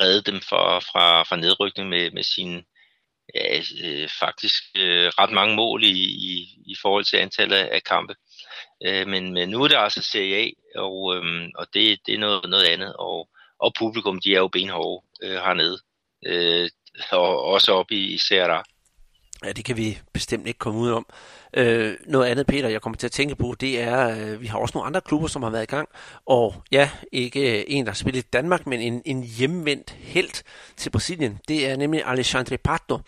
[0.00, 2.62] redde dem fra, fra, fra nedrykning med, med sine
[3.34, 5.98] ja, øh, faktisk øh, ret mange mål i,
[6.30, 8.14] i, i forhold til antallet af kampe.
[8.86, 12.18] Øh, men, men nu er det altså Serie A, og, øh, og det, det er
[12.18, 12.96] noget, noget andet.
[12.96, 13.28] Og,
[13.58, 15.78] og publikum, de er jo benhårde øh, hernede,
[16.26, 16.70] øh,
[17.10, 18.62] og også oppe i, i Serie A.
[19.44, 21.06] Ja, det kan vi bestemt ikke komme ud om.
[21.54, 24.58] Øh, noget andet, Peter, jeg kommer til at tænke på, det er, øh, vi har
[24.58, 25.88] også nogle andre klubber, som har været i gang.
[26.26, 30.44] Og ja, ikke øh, en, der har spillet i Danmark, men en, en hjemvendt held
[30.76, 31.38] til Brasilien.
[31.48, 32.98] Det er nemlig Alexandre Pato.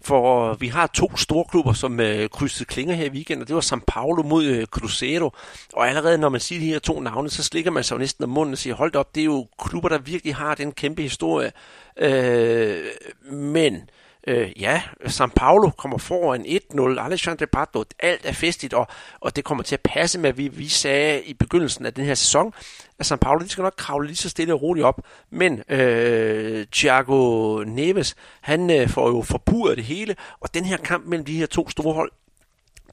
[0.00, 3.48] For øh, vi har to store klubber, som øh, krydsede klinger her i weekenden, og
[3.48, 5.32] det var São Paulo mod øh, Cruzeiro.
[5.72, 8.24] Og allerede når man siger de her to navne, så slikker man sig jo næsten
[8.24, 11.02] om munden og siger, hold op, det er jo klubber, der virkelig har den kæmpe
[11.02, 11.52] historie.
[11.96, 12.84] Øh,
[13.30, 13.90] men
[14.26, 17.00] Øh, ja, São Paulo kommer foran 1-0.
[17.00, 18.86] Alexandre Pato, alt er festligt, og,
[19.20, 22.04] og det kommer til at passe med, at vi, vi sagde i begyndelsen af den
[22.04, 22.52] her sæson,
[22.98, 25.00] at São Paulo de skal nok kravle lige så stille og roligt op.
[25.30, 31.06] Men øh, Thiago Neves, han øh, får jo forpurret det hele, og den her kamp
[31.06, 32.12] mellem de her to store hold,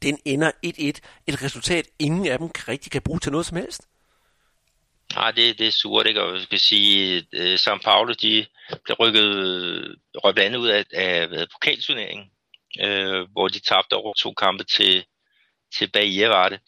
[0.01, 0.69] den ender 1-1.
[1.27, 3.87] Et resultat, ingen af dem rigtig kan bruge til noget som helst.
[5.15, 6.23] Nej, det, det er surt, ikke?
[6.23, 8.45] Og jeg skal sige, at São Paulo, de
[8.83, 12.25] blev rykket, rykket andet ud af, af, af pokalturneringen,
[12.81, 15.05] øh, hvor de tabte over to kampe til,
[15.77, 16.59] til Bahia, var det.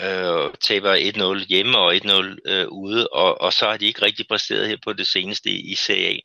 [0.00, 0.94] Øh, taber
[1.40, 4.76] 1-0 hjemme og 1-0 øh, ude, og, og så har de ikke rigtig præsteret her
[4.84, 6.16] på det seneste i, i CA.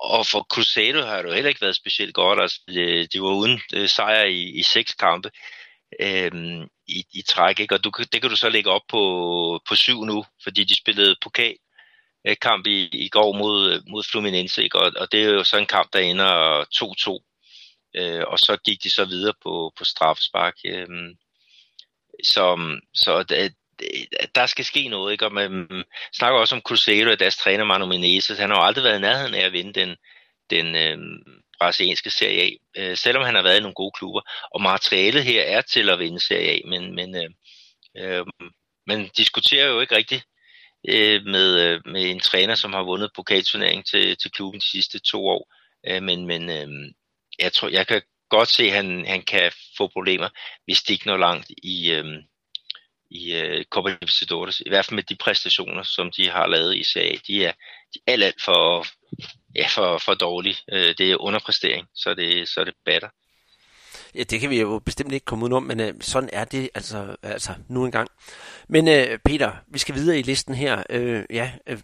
[0.00, 2.40] Og for Cruzeiro har det jo heller ikke været specielt godt.
[2.40, 5.30] Altså, de, de var uden øh, sejr i, i seks kampe
[6.00, 7.74] øhm, i, i træk, ikke?
[7.74, 9.00] og du, det kan du så lægge op på,
[9.68, 14.78] på syv nu, fordi de spillede pokalkamp i, i går mod, mod Fluminense, ikke?
[14.78, 18.82] Og, og det er jo så en kamp, der ender 2-2, øh, og så gik
[18.82, 20.54] de så videre på, på straffespark.
[20.66, 20.88] Øh,
[22.24, 23.54] så så det,
[24.34, 25.26] der skal ske noget, ikke?
[25.26, 28.84] og man snakker også om Cruzeiro, at deres træner Manu Menezes, han har jo aldrig
[28.84, 29.96] været i nærheden af at vinde den,
[30.50, 30.98] den øh,
[31.58, 34.20] brasilianske Serie A, øh, selvom han har været i nogle gode klubber.
[34.54, 37.30] Og materialet her er til at vinde Serie A, men, men øh,
[37.96, 38.26] øh,
[38.86, 40.24] man diskuterer jo ikke rigtigt
[40.88, 44.98] øh, med, øh, med en træner, som har vundet pokalturnering til, til klubben de sidste
[44.98, 45.52] to år.
[45.88, 46.68] Øh, men men øh,
[47.38, 50.28] jeg tror, jeg kan godt se, at han, han kan få problemer,
[50.64, 52.04] hvis det ikke når langt i, øh,
[53.10, 54.60] i øh, Copa Libertadores.
[54.60, 57.52] I hvert fald med de præstationer, som de har lavet i Serie De er,
[57.94, 58.86] de er alt, alt for,
[59.54, 60.56] ja, for, for dårlig.
[60.72, 63.08] Øh, det er underpræstering, så det, så det batter.
[64.14, 66.70] Ja, det kan vi jo bestemt ikke komme ud om, men øh, sådan er det
[66.74, 68.08] altså, altså nu engang.
[68.68, 70.82] Men øh, Peter, vi skal videre i listen her.
[70.90, 71.78] Øh, ja, øh,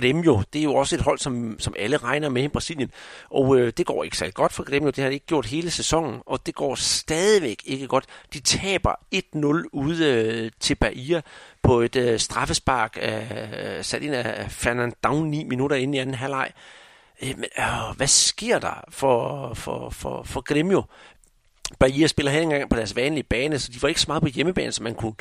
[0.00, 2.90] Gremio, det er jo også et hold, som, som alle regner med i Brasilien.
[3.30, 4.90] Og øh, det går ikke særlig godt for Gremio.
[4.90, 8.04] Det har de ikke gjort hele sæsonen, og det går stadigvæk ikke godt.
[8.32, 11.20] De taber 1-0 ude øh, til Bahia
[11.62, 16.50] på et øh, straffespark øh, sat ind af Fernandão 9 minutter inde i anden halvleg.
[17.22, 20.82] Øh, men, øh, hvad sker der for, for, for, for Gremio?
[21.78, 24.28] Bahia spiller her engang på deres vanlige bane, så de var ikke så meget på
[24.28, 25.14] hjemmebane, som man kunne,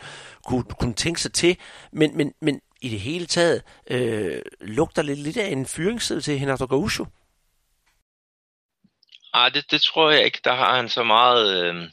[0.46, 1.58] kunne, kunne tænke sig til.
[1.92, 6.40] Men, men, men i det hele taget øh, lugter lidt, lidt af en fyringsside til
[6.40, 7.04] Renato Gaucho?
[9.34, 10.40] Nej, ah, det, det tror jeg ikke.
[10.44, 11.90] Der har han så meget, øh,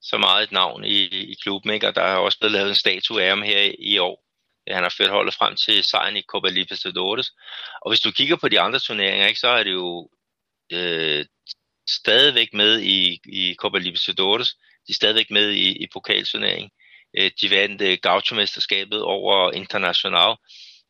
[0.00, 0.98] så meget et navn i,
[1.32, 1.88] i klubben, ikke?
[1.88, 4.24] og der er også blevet lavet en statue af ham her i, i år.
[4.68, 7.30] Han har ført holdet frem til sejren i Copa Libertadores.
[7.82, 10.08] Og hvis du kigger på de andre turneringer, ikke, så er det jo
[10.72, 11.26] øh,
[11.88, 14.48] stadigvæk med i, i Copa Libertadores.
[14.86, 16.70] De er stadigvæk med i, i pokalturneringen.
[17.18, 20.36] Øh, de vandt øh, Gaucho-mesterskabet over International.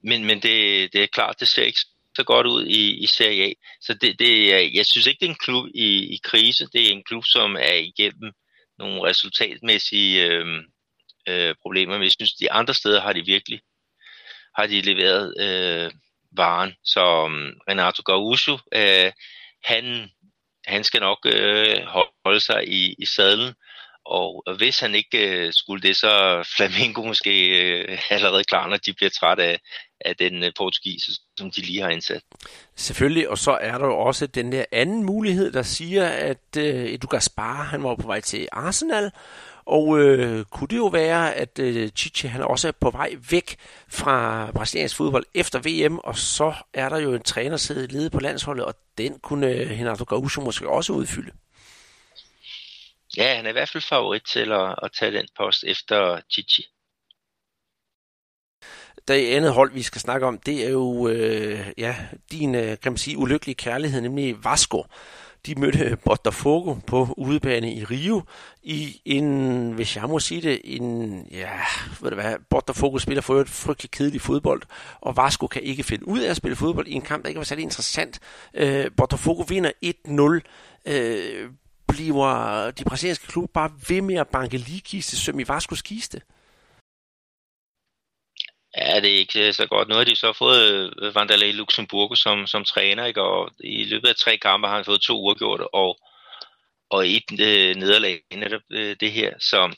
[0.04, 1.80] Men, men det, det er klart, det ser ikke
[2.16, 3.52] så godt ud i, i Serie A.
[3.80, 6.68] Så det, det, jeg synes ikke, det er en klub i, i krise.
[6.72, 8.32] Det er en klub, som er igennem
[8.78, 10.46] nogle resultatmæssige øh,
[11.28, 11.94] øh, problemer.
[11.94, 13.60] Men jeg synes, de andre steder har de virkelig
[14.54, 15.92] har de leveret øh,
[16.32, 16.74] varen.
[16.84, 19.12] Så um, Renato Gaucho, øh,
[19.64, 20.10] han,
[20.66, 21.76] han skal nok øh,
[22.24, 23.54] holde sig i, i sadlen.
[24.06, 28.92] Og hvis han ikke øh, skulle det, så Flamingo måske øh, allerede klar, når de
[28.92, 29.58] bliver træt af,
[30.00, 32.22] af den øh, portugis, som de lige har indsat.
[32.76, 36.84] Selvfølgelig, og så er der jo også den der anden mulighed, der siger, at øh,
[36.84, 39.10] Edu Gaspar, han var på vej til Arsenal,
[39.66, 43.56] og øh, kunne det jo være, at øh, Chichi han også er på vej væk
[43.88, 48.20] fra brasiliansk fodbold efter VM, og så er der jo en træner siddet ledet på
[48.20, 51.30] landsholdet, og den kunne øh, Renato Gaúcho måske også udfylde.
[53.16, 56.64] Ja, han er i hvert fald favorit til at, at tage den post efter Chichi.
[59.08, 61.96] Det andet hold, vi skal snakke om, det er jo øh, ja,
[62.30, 64.84] din øh, kan man sige, ulykkelige kærlighed, nemlig Vasco.
[65.46, 68.22] De mødte Botafogo på udebane i Rio
[68.62, 71.50] i en, hvis jeg må sige det, en, ja,
[72.00, 74.62] ved du hvad, Botafogo spiller for et frygtelig kedelig fodbold,
[75.00, 77.38] og Vasco kan ikke finde ud af at spille fodbold i en kamp, der ikke
[77.38, 78.20] var særlig interessant.
[78.54, 80.92] Øh, Botafogo vinder 1-0.
[80.92, 81.50] Øh,
[81.94, 86.20] bliver de brasilianske klub bare ved med at banke ligekiste søm i Vascos kiste?
[88.76, 89.88] Ja, det er ikke øh, så godt.
[89.88, 93.22] Nu har de så fået øh, Vandale i Luxemburgo som, som træner, ikke?
[93.22, 95.98] og i løbet af tre kampe har han fået to uafgjort og,
[96.90, 99.32] og et øh, nederlag netop øh, det her.
[99.38, 99.76] Så,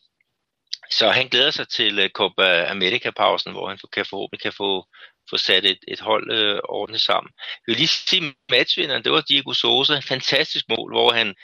[0.90, 4.84] så han glæder sig til øh, Copa America-pausen, hvor han kan forhåbentlig kan få,
[5.30, 7.32] få sat et, et hold øh, ordentligt sammen.
[7.36, 9.98] Jeg vil lige sige, matchvinderen, det var Diego Sosa.
[9.98, 11.34] Fantastisk mål, hvor han,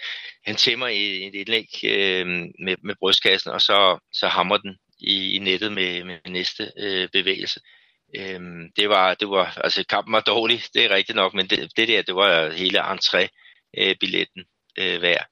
[0.47, 2.27] han tæmmer i et indlæg øh,
[2.65, 7.09] med, med brystkassen, og så, så hammer den i, i nettet med, med næste øh,
[7.13, 7.61] bevægelse.
[8.17, 11.77] Øhm, det var, det var, altså kampen var dårlig, det er rigtigt nok, men det,
[11.77, 14.41] det der, det var hele entré-billetten
[14.79, 15.27] øh, øh, værd.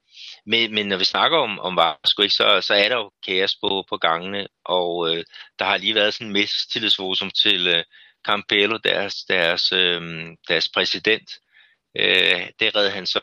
[0.45, 3.55] Men, men når vi snakker om, om Vasco, ikke, så, så er der jo kaos
[3.63, 5.23] på, på gangene, og øh,
[5.59, 7.83] der har lige været sådan en mistillidsvotum til øh,
[8.27, 11.29] Campello, deres, deres, øh, deres præsident.
[11.99, 13.19] Øh, det redde han, så,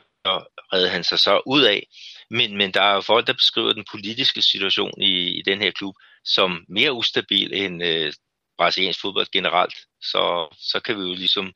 [0.72, 1.86] redde han sig så ud af.
[2.30, 5.70] Men, men der er jo folk, der beskriver den politiske situation i, i den her
[5.70, 5.94] klub,
[6.24, 8.12] som mere ustabil end øh,
[8.58, 11.52] brasiliansk fodbold generelt, så, så kan vi jo ligesom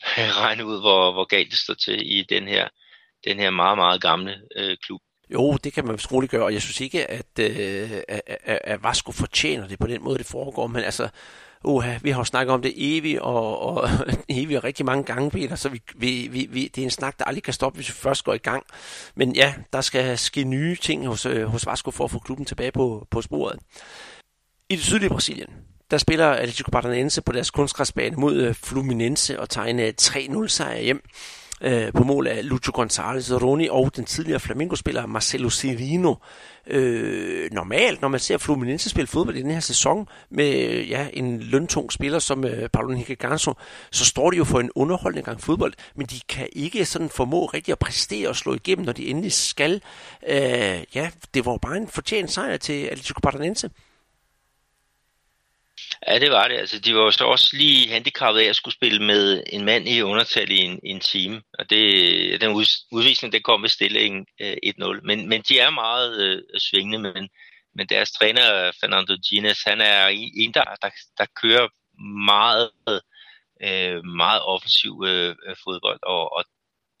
[0.42, 2.68] regne ud, hvor, hvor galt det står til i den her,
[3.24, 5.00] den her meget, meget gamle øh, klub.
[5.32, 8.82] Jo, det kan man vist roligt gøre, og jeg synes ikke, at, øh, at, at
[8.82, 11.08] Vasco fortjener det på den måde, det foregår, men altså,
[11.64, 13.88] uha, vi har jo snakket om det evigt og, og
[14.28, 17.18] evigt og rigtig mange gange, Peter, så vi, vi, vi, vi, det er en snak,
[17.18, 18.62] der aldrig kan stoppe, hvis vi først går i gang.
[19.14, 22.46] Men ja, der skal ske nye ting hos, øh, hos Vasco for at få klubben
[22.46, 23.58] tilbage på, på sporet.
[24.68, 25.50] I det sydlige Brasilien,
[25.90, 30.80] der spiller Atletico Paranaense på deres kunstgræsbane mod øh, Fluminense og tegner 3-0 øh, sejr
[30.80, 31.02] hjem
[31.60, 36.14] øh, på mål af Lucho González Roni og den tidligere Flamengo-spiller Marcelo Cirino.
[36.66, 41.40] Øh, normalt, når man ser Fluminense spille fodbold i den her sæson med ja, en
[41.40, 43.54] løntung spiller som øh, Paulo Henrique Ganso,
[43.90, 47.46] så står de jo for en underholdende gang fodbold, men de kan ikke sådan formå
[47.46, 49.82] rigtig at præstere og slå igennem, når de endelig skal.
[50.28, 53.70] Øh, ja, det var bare en fortjent sejr til Atletico Paranaense.
[56.08, 56.56] Ja, det var det.
[56.56, 59.88] Altså, de var jo så også lige handicappet af at skulle spille med en mand
[59.88, 61.42] i undertal i en, i en time.
[61.58, 62.50] Og det, den
[62.92, 65.00] udvisning, det kom ved stillingen øh, 1-0.
[65.04, 67.28] Men, men de er meget øh, svingende, men,
[67.74, 71.68] men deres træner, Fernando Gines, han er en, der, der, der kører
[72.26, 72.70] meget,
[73.62, 75.98] øh, meget offensiv øh, fodbold.
[76.02, 76.44] Og, og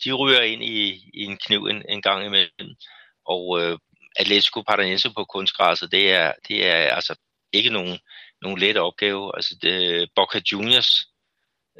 [0.04, 2.74] de ryger ind i, i en kniv en, en gang imellem.
[3.26, 3.78] Og øh,
[4.16, 7.14] Atletico Paranaense på kunstgræsset, det er, det er altså
[7.52, 7.98] ikke nogen
[8.42, 9.36] nogen lette opgave.
[9.36, 10.90] Altså det, Boca Juniors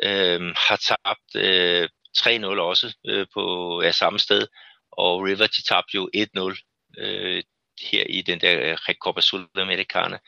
[0.03, 1.89] øh, har tabt øh,
[2.19, 3.45] 3-0 også øh, på
[3.83, 4.47] ja, samme sted,
[4.93, 7.43] og River de tabte jo 1-0 øh,
[7.81, 10.19] her i den der øh, Recopa Sudamericana.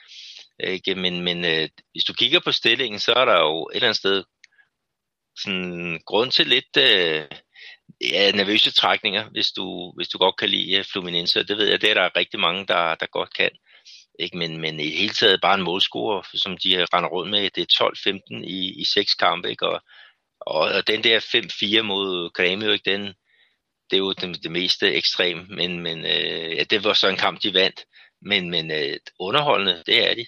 [0.63, 0.95] Øh, Ikke?
[0.95, 3.97] Men, men øh, hvis du kigger på stillingen, så er der jo et eller andet
[3.97, 4.25] sted
[5.39, 7.27] sådan grund til lidt øh,
[8.01, 11.45] ja, nervøse trækninger, hvis du, hvis du godt kan lide øh, Fluminense.
[11.45, 13.51] Det ved jeg, det er der rigtig mange, der, der godt kan.
[14.23, 14.39] Ikke?
[14.39, 17.51] Men, men i det hele taget bare en målscore, som de render rundt med.
[17.51, 17.93] Det er
[18.39, 19.69] 12-15 i, i seks kampe, ikke?
[19.69, 19.83] Og,
[20.41, 21.21] og, og den der
[21.79, 22.91] 5-4 mod Grêmio, ikke?
[22.91, 23.15] Den,
[23.91, 27.17] det er jo det, det meste ekstrem, men, men øh, ja, det var så en
[27.17, 27.85] kamp, de vandt.
[28.23, 30.27] Men, men øh, underholdende, det er de.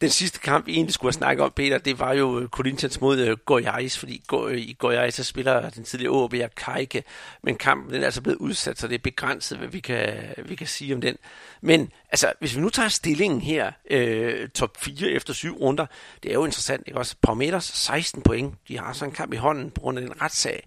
[0.00, 3.28] Den sidste kamp, vi egentlig skulle have snakket om, Peter, det var jo Corinthians mod
[3.28, 7.04] uh, Goiás, fordi uh, i Goiás så spiller den tidligere OB Kajke,
[7.42, 10.14] men kampen den er altså blevet udsat, så det er begrænset, hvad vi kan,
[10.44, 11.16] vi kan sige om den.
[11.60, 15.86] Men altså, hvis vi nu tager stillingen her, uh, top 4 efter syv runder,
[16.22, 17.16] det er jo interessant, ikke også?
[17.22, 20.66] Parmeters 16 point, de har så en kamp i hånden på grund af den retssag.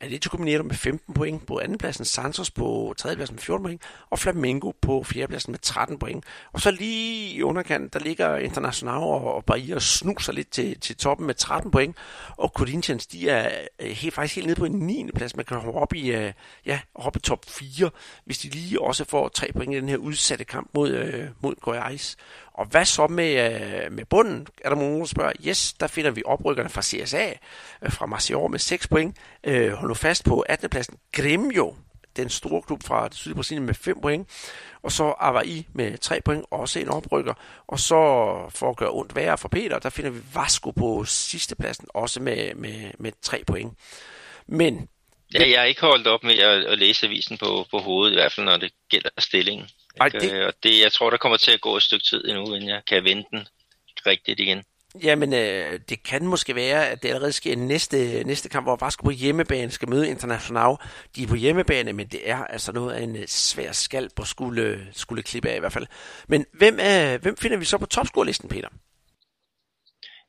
[0.00, 4.72] Atletico Mineiro med 15 point på andenpladsen, Santos på tredjepladsen med 14 point, og Flamengo
[4.82, 6.24] på fjerdepladsen med 13 point.
[6.52, 10.96] Og så lige i underkanten, der ligger International og Bahia og snuser lidt til, til
[10.96, 11.96] toppen med 13 point,
[12.36, 15.10] og Corinthians, de er øh, helt, faktisk helt nede på en 9.
[15.14, 15.36] plads.
[15.36, 16.32] Man kan hoppe op i, øh,
[16.66, 17.90] ja, hoppe i top 4,
[18.24, 21.54] hvis de lige også får 3 point i den her udsatte kamp mod, øh, mod
[21.66, 22.16] Goiás.
[22.58, 23.52] Og hvad så med,
[23.84, 24.46] øh, med bunden?
[24.64, 25.32] Er der nogen, der spørger?
[25.46, 27.32] Yes, der finder vi oprykkerne fra CSA,
[27.82, 29.16] øh, fra Marseille med 6 point.
[29.44, 30.70] Øh, hold nu fast på 18.
[30.70, 30.96] pladsen.
[31.12, 31.74] Gremio,
[32.16, 34.28] den store klub fra det sydlige Brasilien med 5 point.
[34.82, 37.34] Og så Avaí med 3 point, også en oprykker.
[37.66, 37.94] Og så
[38.48, 42.22] for at gøre ondt værre for Peter, der finder vi Vasco på sidste pladsen, også
[42.22, 43.72] med, med, med 3 point.
[44.46, 44.88] Men
[45.34, 48.14] Ja, jeg har ikke holdt op med at, at læse avisen på, på hovedet, i
[48.14, 49.68] hvert fald når det gælder stillingen.
[50.00, 50.32] Ej, det...
[50.32, 52.68] Øh, og det, jeg tror, der kommer til at gå et stykke tid endnu, inden
[52.68, 53.46] jeg kan vende den
[54.06, 54.62] rigtigt igen.
[55.02, 59.04] Jamen, øh, det kan måske være, at det allerede sker næste, næste kamp, hvor Vasco
[59.04, 60.76] på hjemmebane skal møde International.
[61.16, 64.24] De er på hjemmebane, men det er altså noget af en øh, svær skal på
[64.24, 65.86] skulle, skulle klippe af i hvert fald.
[66.28, 68.68] Men hvem, er, hvem finder vi så på topscorelisten, Peter?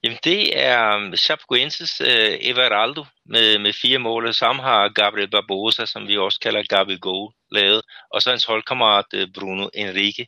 [0.03, 4.89] Jamen det er um, Chap Chapecoenses øh, Everaldo med, med fire mål, og sammen har
[4.89, 7.81] Gabriel Barbosa, som vi også kalder Gabriel Goal, lavet,
[8.13, 10.27] og så hans holdkammerat øh, Bruno Enrique.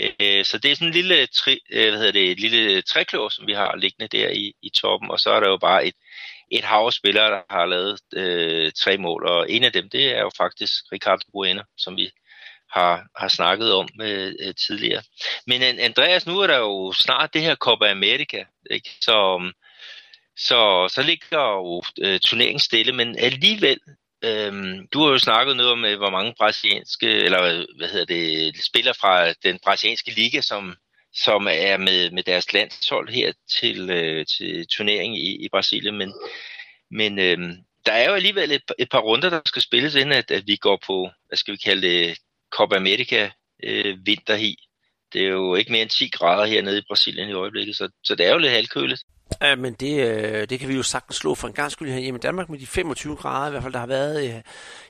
[0.00, 3.28] Øh, så det er sådan en lille, tri, øh, hvad hedder det, et lille trækløver,
[3.28, 5.94] som vi har liggende der i, i toppen, og så er der jo bare et,
[6.50, 10.16] et hav af spillere, der har lavet øh, tre mål, og en af dem, det
[10.16, 12.10] er jo faktisk Ricardo Bueno, som vi
[12.72, 15.02] har, har snakket om øh, øh tidligere.
[15.46, 18.90] Men øh, Andreas, nu er der jo snart det her Copa America, ikke?
[19.00, 19.52] Så, øhm,
[20.36, 23.78] så, så ligger jo øh, turneringen stille, men alligevel,
[24.24, 24.52] øh,
[24.92, 28.64] du har jo snakket noget om, øh, hvor mange brasilianske, eller øh, hvad hedder det,
[28.64, 30.76] spillere fra den brasilianske liga, som,
[31.14, 36.14] som er med, med deres landshold her til, øh, til turneringen i, i Brasilien, men,
[36.90, 37.38] men øh,
[37.86, 40.56] der er jo alligevel et, et par runder, der skal spilles, inden at, at vi
[40.56, 42.18] går på, hvad skal vi kalde det,
[42.56, 43.30] Copa America
[43.62, 44.56] øh, vinterhi.
[45.12, 48.14] Det er jo ikke mere end 10 grader hernede i Brasilien i øjeblikket, så, så
[48.14, 49.02] det er jo lidt halvkøligt.
[49.42, 52.14] Ja, men det, øh, det kan vi jo sagtens slå for en gang skyld her
[52.14, 54.40] i Danmark med de 25 grader, i hvert fald der har været øh,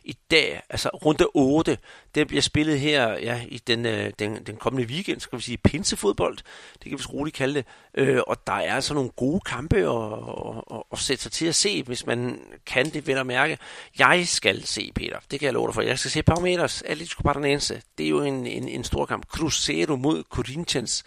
[0.04, 1.78] i dag, altså runde 8,
[2.14, 5.58] det bliver spillet her ja, i den, øh, den, den kommende weekend, skal vi sige
[5.58, 6.38] pinsefodbold,
[6.82, 10.76] det kan vi roligt kalde det, øh, og der er altså nogle gode kampe at,
[10.76, 13.58] at, at sætte sig til at se, hvis man kan det vel at mærke.
[13.98, 17.22] Jeg skal se, Peter, det kan jeg love dig for, jeg skal se Parmeters Atletico
[17.22, 21.04] Paranense, det er jo en, en, en stor kamp, Cruzeiro mod Corinthians,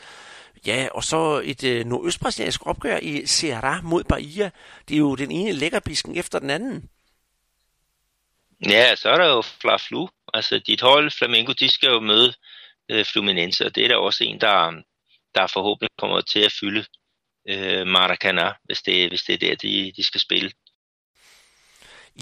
[0.66, 4.52] Ja, og så et øh, nordøstbrasiliansk opgør i Ceará mod Bahia.
[4.88, 6.90] Det er jo den ene lækkerbisken efter den anden.
[8.70, 10.08] Ja, så er der jo Fla-Flu.
[10.34, 12.34] Altså dit hold, Flamengo, de skal jo møde
[12.90, 14.82] øh, Fluminense, og det er der også en, der,
[15.36, 16.86] der forhåbentlig kommer til at fylde
[17.50, 20.52] øh, Maracanã, hvis det, hvis det er der, de, de skal spille.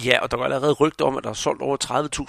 [0.06, 1.78] Ja, og der går allerede rygter om, at der er solgt over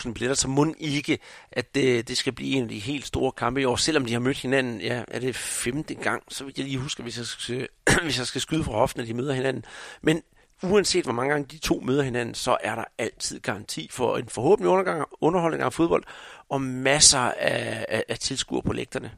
[0.07, 1.19] 30.000 billetter, så må ikke,
[1.53, 4.13] at det, det skal blive en af de helt store kampe i år, selvom de
[4.13, 7.27] har mødt hinanden, ja, er det femte gang, så vil jeg lige huske, hvis jeg
[7.27, 7.69] skal,
[8.05, 9.65] hvis jeg skal skyde fra hoften, at de møder hinanden.
[10.03, 10.23] Men
[10.63, 14.29] uanset hvor mange gange de to møder hinanden, så er der altid garanti for en
[14.29, 16.05] forhåbentlig undergang, underholdning af fodbold,
[16.49, 19.11] og masser af, af, af tilskuere på lægterne.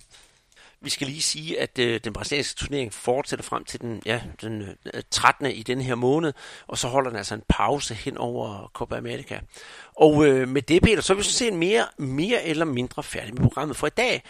[0.87, 4.63] Vi skal lige sige, at øh, den brasilianske turnering fortsætter frem til den, ja, den
[4.63, 5.47] øh, 13.
[5.47, 6.33] i den her måned,
[6.67, 9.41] og så holder den altså en pause hen over Copa America.
[9.97, 13.33] Og øh, med det, Peter, så er vi se set mere, mere eller mindre færdige
[13.33, 14.23] med programmet for i dag.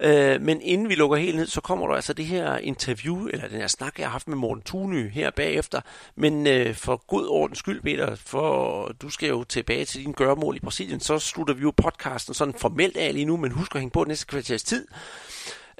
[0.00, 3.48] Øh, men inden vi lukker helt ned, så kommer der altså det her interview, eller
[3.48, 5.80] den her snak, jeg har haft med Morten Thuny her bagefter.
[6.16, 10.56] Men øh, for god ordens skyld, Peter, for du skal jo tilbage til din gørmål
[10.56, 13.80] i Brasilien, så slutter vi jo podcasten sådan formelt af lige nu, men husk at
[13.80, 14.86] hænge på næste kvarters tid.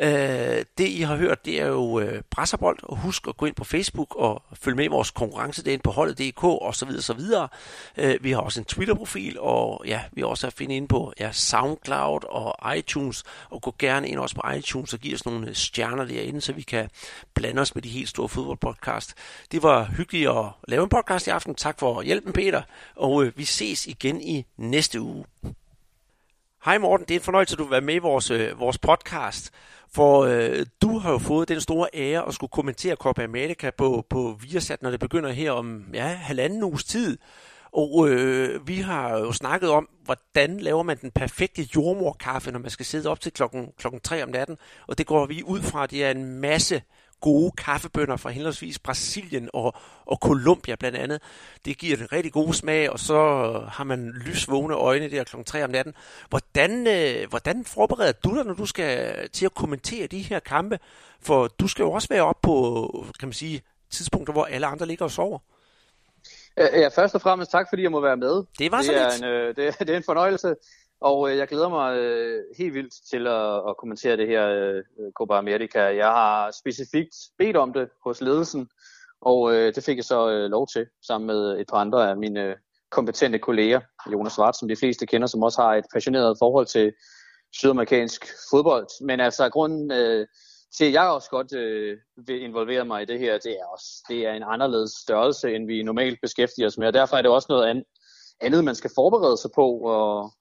[0.03, 3.55] Øh, det I har hørt, det er jo øh, Brasserbold, og husk at gå ind
[3.55, 7.49] på Facebook og følge med i vores konkurrencedagen på holdet.dk og så videre, så videre.
[7.97, 11.13] Øh, vi har også en Twitter-profil, og ja, vi har også at finde ind på
[11.21, 15.49] ja, SoundCloud og iTunes, og gå gerne ind også på iTunes og give os nogle
[15.49, 16.91] øh, stjerner derinde, så vi kan
[17.35, 19.15] blande os med de helt store fodboldpodcast.
[19.53, 21.55] Det var hyggeligt at lave en podcast i aften.
[21.55, 22.63] Tak for hjælpen, Peter,
[22.97, 25.25] og øh, vi ses igen i næste uge.
[26.65, 28.79] Hej Morten, det er en fornøjelse, at du vil være med i vores, øh, vores
[28.79, 29.51] podcast.
[29.95, 34.07] For øh, du har jo fået den store ære at skulle kommentere Copa America på,
[34.11, 37.19] på Viasat, når det begynder her om ja, halvanden uges tid.
[37.73, 42.71] Og øh, vi har jo snakket om, hvordan laver man den perfekte jordmorkaffe, når man
[42.71, 44.57] skal sidde op til klokken, klokken 3 om natten.
[44.87, 46.83] Og det går vi ud fra, det er en masse
[47.21, 49.75] gode kaffebønder fra henholdsvis Brasilien og,
[50.07, 51.23] og Colombia blandt andet.
[51.65, 53.17] Det giver en rigtig god smag, og så
[53.69, 55.37] har man lysvågne øjne der kl.
[55.47, 55.95] 3 om natten.
[56.29, 60.79] Hvordan, øh, hvordan forbereder du dig, når du skal til at kommentere de her kampe?
[61.23, 64.87] For du skal jo også være op på, kan man sige, tidspunkter, hvor alle andre
[64.87, 65.39] ligger og sover.
[66.57, 68.45] Ja, først og fremmest tak, fordi jeg må være med.
[68.59, 69.23] Det var det så er lidt.
[69.23, 70.55] En, øh, det, det er en fornøjelse,
[71.01, 74.83] og øh, jeg glæder mig øh, helt vildt til at, at kommentere det her øh,
[75.15, 75.81] Copa America.
[75.81, 78.69] Jeg har specifikt bedt om det hos ledelsen,
[79.21, 82.17] og øh, det fik jeg så øh, lov til, sammen med et par andre af
[82.17, 82.57] mine øh,
[82.91, 83.81] kompetente kolleger.
[84.13, 86.93] Jonas Svart, som de fleste kender, som også har et passioneret forhold til
[87.53, 89.05] sydamerikansk fodbold.
[89.05, 90.27] Men altså, grunden øh,
[90.77, 94.05] til, at jeg også godt øh, vil involvere mig i det her, det er også
[94.09, 96.87] det er en anderledes størrelse, end vi normalt beskæftiger os med.
[96.87, 97.85] Og derfor er det også noget
[98.41, 99.67] andet, man skal forberede sig på.
[99.79, 100.33] Og,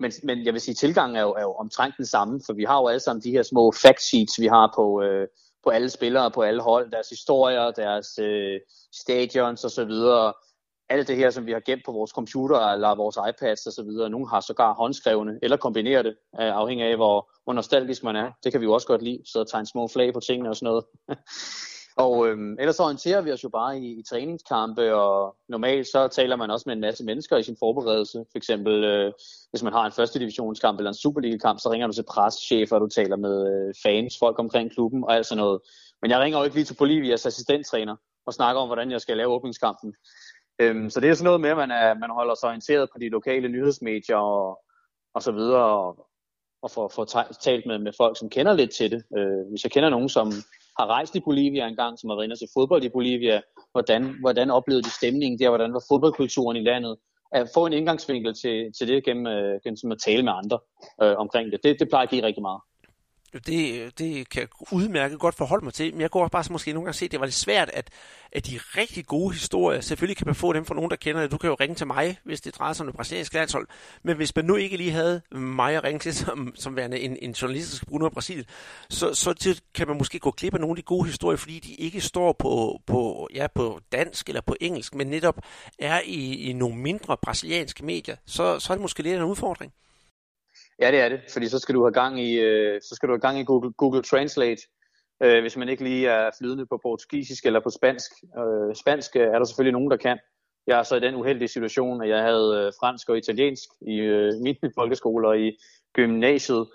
[0.00, 2.52] men, men jeg vil sige, at tilgangen er jo, er jo omtrent den samme, for
[2.52, 5.28] vi har jo alle sammen de her små fact sheets, vi har på, øh,
[5.64, 8.60] på alle spillere, på alle hold, deres historier, deres øh,
[8.92, 9.92] stadions osv.,
[10.90, 13.82] alt det her, som vi har gemt på vores computer eller vores iPads og så
[13.82, 14.10] videre.
[14.10, 18.30] Nogle har sågar håndskrevne, eller kombinerer det, øh, afhængig af, hvor, hvor nostalgisk man er.
[18.44, 20.66] Det kan vi jo også godt lide, så tegne små flag på tingene og sådan
[20.66, 20.84] noget.
[21.98, 26.08] og øhm, ellers så orienterer vi os jo bare i, i træningskampe, og normalt så
[26.08, 28.24] taler man også med en masse mennesker i sin forberedelse.
[28.30, 29.12] For eksempel, øh,
[29.50, 32.80] hvis man har en første divisionskamp eller en Superliga-kamp, så ringer du til preschefer, og
[32.80, 35.60] du taler med øh, fans, folk omkring klubben og alt sådan noget.
[36.02, 37.96] Men jeg ringer jo ikke lige til Bolivias assistenttræner
[38.26, 39.94] og snakker om, hvordan jeg skal lave åbningskampen.
[40.58, 42.98] Øhm, så det er sådan noget med, at man, er, man holder sig orienteret på
[43.00, 44.58] de lokale nyhedsmedier og,
[45.14, 46.06] og så videre, og,
[46.62, 47.04] og får, får
[47.42, 49.04] talt med, med folk, som kender lidt til det.
[49.16, 50.32] Øh, hvis jeg kender nogen, som
[50.78, 53.40] har rejst i Bolivia engang, som har været inde og se fodbold i Bolivia,
[53.72, 56.96] hvordan, hvordan oplevede de stemningen der, hvordan var fodboldkulturen i landet,
[57.32, 60.58] at få en indgangsvinkel til, til det gennem, øh, gennem at tale med andre
[61.02, 61.60] øh, omkring det.
[61.64, 61.80] det.
[61.80, 62.60] Det plejer at give rigtig meget.
[63.32, 66.72] Det, det kan jeg udmærket godt forholde mig til, men jeg går bare så måske
[66.72, 67.90] nogle gange se, at det var lidt svært, at,
[68.32, 71.30] at de rigtig gode historier, selvfølgelig kan man få dem fra nogen, der kender det.
[71.30, 73.68] Du kan jo ringe til mig, hvis det drejer sig om det brasilianske landshold.
[74.02, 77.16] Men hvis man nu ikke lige havde mig at ringe til som, som værende en,
[77.22, 78.46] en journalist, der skal bruge noget Brasil,
[78.90, 81.74] så, så kan man måske gå glip af nogle af de gode historier, fordi de
[81.74, 85.40] ikke står på, på, ja, på dansk eller på engelsk, men netop
[85.78, 88.16] er i, i nogle mindre brasilianske medier.
[88.26, 89.72] Så, så er det måske lidt en udfordring.
[90.80, 93.12] Ja, det er det, fordi så skal du have gang i, øh, så skal du
[93.12, 94.62] have gang i Google, Google Translate,
[95.22, 98.10] øh, hvis man ikke lige er flydende på portugisisk eller på spansk.
[98.38, 100.18] Øh, spansk er der selvfølgelig nogen, der kan.
[100.66, 103.96] Jeg er så i den uheldige situation, at jeg havde øh, fransk og italiensk i
[103.96, 105.58] øh, min folkeskole og i
[105.94, 106.68] gymnasiet.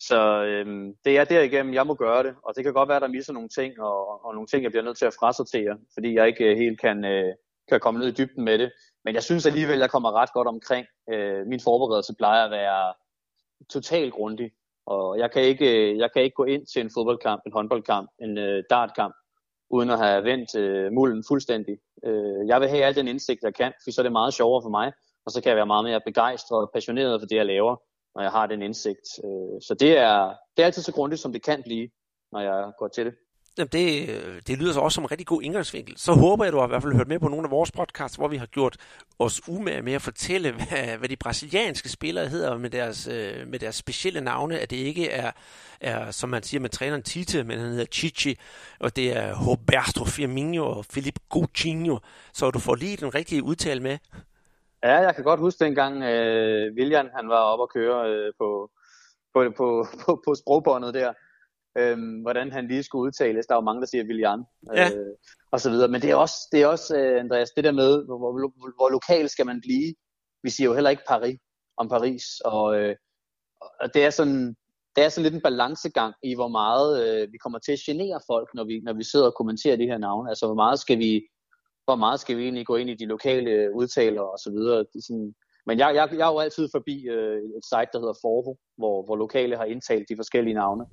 [0.00, 0.66] Så øh,
[1.04, 3.32] det er derigennem, jeg må gøre det, og det kan godt være, at der misser
[3.32, 6.44] nogle ting, og, og nogle ting, jeg bliver nødt til at frasortere, fordi jeg ikke
[6.44, 7.34] øh, helt kan, øh,
[7.68, 8.72] kan komme ned i dybden med det.
[9.04, 10.86] Men jeg synes alligevel, at jeg kommer ret godt omkring.
[11.12, 12.94] Øh, min forberedelse plejer at være
[13.70, 14.50] totalt grundig.
[14.86, 18.10] Og jeg kan, ikke, øh, jeg kan ikke gå ind til en fodboldkamp, en håndboldkamp,
[18.20, 19.14] en øh, dartkamp,
[19.70, 21.78] uden at have vendt øh, mulden fuldstændig.
[22.04, 24.62] Øh, jeg vil have al den indsigt, jeg kan, for så er det meget sjovere
[24.62, 24.92] for mig,
[25.26, 27.76] og så kan jeg være meget mere begejstret og passioneret for det, jeg laver,
[28.14, 29.06] når jeg har den indsigt.
[29.24, 31.88] Øh, så det er, det er altid så grundigt, som det kan blive,
[32.32, 33.14] når jeg går til det.
[33.58, 34.08] Jamen det,
[34.46, 35.98] det lyder så også som en rigtig god indgangsvinkel.
[35.98, 38.16] Så håber jeg, du har i hvert fald hørt med på nogle af vores podcasts,
[38.16, 38.76] hvor vi har gjort
[39.18, 43.58] os umage med at fortælle, hvad, hvad de brasilianske spillere hedder med deres, øh, med
[43.58, 45.30] deres specielle navne, at det ikke er,
[45.80, 48.38] er, som man siger med træneren Tite, men han hedder Chichi,
[48.80, 51.98] og det er Roberto Firmino og Felipe Coutinho.
[52.32, 53.98] Så du får lige den rigtige udtale med.
[54.82, 58.70] Ja, jeg kan godt huske dengang øh, William han var oppe og køre øh, på,
[59.34, 61.12] på, på, på, på sprogbåndet der
[61.78, 63.46] øhm, hvordan han lige skulle udtales.
[63.46, 64.44] Der er jo mange, der siger William,
[64.74, 64.88] ja.
[64.88, 65.14] øh,
[65.52, 65.88] og så videre.
[65.88, 68.90] Men det er også, det er også uh, Andreas, det der med, hvor, hvor, hvor
[68.90, 69.94] lokal skal man blive.
[70.42, 71.38] Vi siger jo heller ikke Paris
[71.76, 72.96] om Paris, og, øh,
[73.80, 74.56] og det er sådan,
[74.96, 78.20] det er sådan lidt en balancegang i, hvor meget øh, vi kommer til at genere
[78.26, 80.28] folk, når vi, når vi sidder og kommenterer de her navne.
[80.28, 81.28] Altså, hvor meget skal vi,
[81.84, 84.78] hvor meget skal vi egentlig gå ind i de lokale udtaler og så videre.
[84.78, 85.34] Det er sådan,
[85.66, 89.04] men jeg, jeg, jeg er jo altid forbi øh, et site, der hedder Forvo, hvor,
[89.04, 90.84] hvor lokale har indtalt de forskellige navne.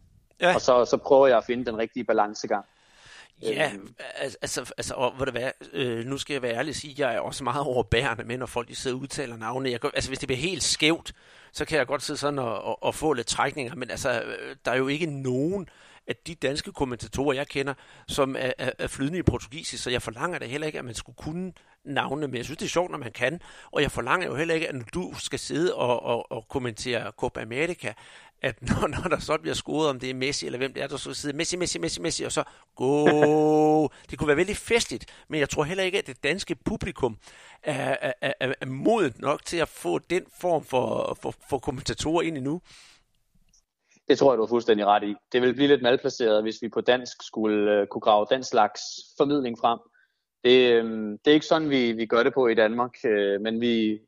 [0.42, 0.56] Ja.
[0.56, 2.66] Og så, så prøver jeg at finde den rigtige balancegang.
[3.42, 3.96] Ja, øhm.
[4.42, 7.00] altså, altså og, hvad det være, øh, nu skal jeg være ærlig og sige, at
[7.00, 9.70] jeg er også meget overbærende med, når folk de sidder og udtaler navne.
[9.70, 11.14] Jeg, altså, hvis det bliver helt skævt,
[11.52, 14.56] så kan jeg godt sidde sådan og, og, og få lidt trækninger, men altså, øh,
[14.66, 15.70] der er jo ikke nogen
[16.08, 17.74] af de danske kommentatorer, jeg kender,
[18.08, 20.96] som er, er, er flydende i portugisisk, så jeg forlanger da heller ikke, at man
[20.96, 21.54] skulle kunne
[21.86, 24.56] navne, men jeg synes, det er sjovt, når man kan, og jeg forlanger jo heller
[24.56, 27.94] ikke, at når du skal sidde og, og, og kommentere Copa America,
[28.42, 30.88] at når, når der så bliver scoret, om det er Messi eller hvem det er,
[30.88, 32.44] der så sidder Messi, Messi, Messi, Messi, og så
[32.76, 33.88] go.
[34.10, 37.18] det kunne være vældig festligt, men jeg tror heller ikke, at det danske publikum
[37.64, 42.22] er, er, er, er modet nok til at få den form for, for, for kommentatorer
[42.22, 42.62] ind endnu.
[44.08, 45.16] Det tror jeg, du er fuldstændig ret i.
[45.32, 48.82] Det vil blive lidt malplaceret, hvis vi på dansk skulle øh, kunne grave den slags
[49.18, 49.80] formidling frem.
[50.44, 53.62] Det, øh, det er ikke sådan, vi, vi gør det på i Danmark, øh, men
[53.62, 54.00] vi,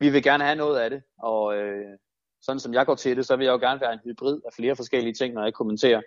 [0.00, 1.02] vi vil gerne have noget af det.
[1.18, 1.98] Og øh,
[2.42, 4.52] sådan som jeg går til det, så vil jeg jo gerne være en hybrid af
[4.52, 6.02] flere forskellige ting, når jeg kommenterer.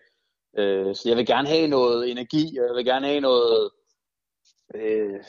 [0.57, 3.71] Øh, så jeg vil gerne have noget energi, og jeg vil gerne have noget,
[4.75, 5.23] øh,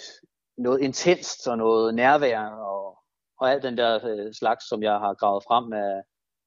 [0.58, 2.98] noget intenst og noget nærvær og,
[3.40, 6.02] og alt den der øh, slags, som jeg har gravet frem af,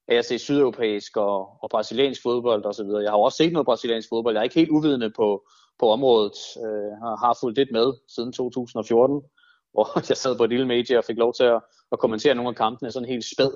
[0.08, 3.02] af at se sydeuropæisk og, og brasiliansk fodbold og så videre.
[3.02, 4.34] Jeg har også set noget brasiliansk fodbold.
[4.34, 5.48] Jeg er ikke helt uvidende på,
[5.78, 6.36] på området.
[6.56, 9.22] Øh, har, har fulgt lidt med siden 2014,
[9.72, 11.60] hvor jeg sad på et lille medie og fik lov til at,
[11.92, 13.50] at kommentere nogle af kampene sådan helt spæd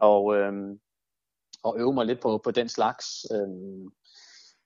[0.00, 0.52] og, øh,
[1.62, 3.06] og øve mig lidt på, på den slags.
[3.32, 3.48] Øh,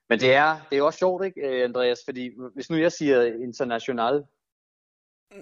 [0.09, 1.99] men det er, det er også sjovt, ikke, øh, Andreas?
[2.05, 4.23] Fordi hvis nu jeg siger international,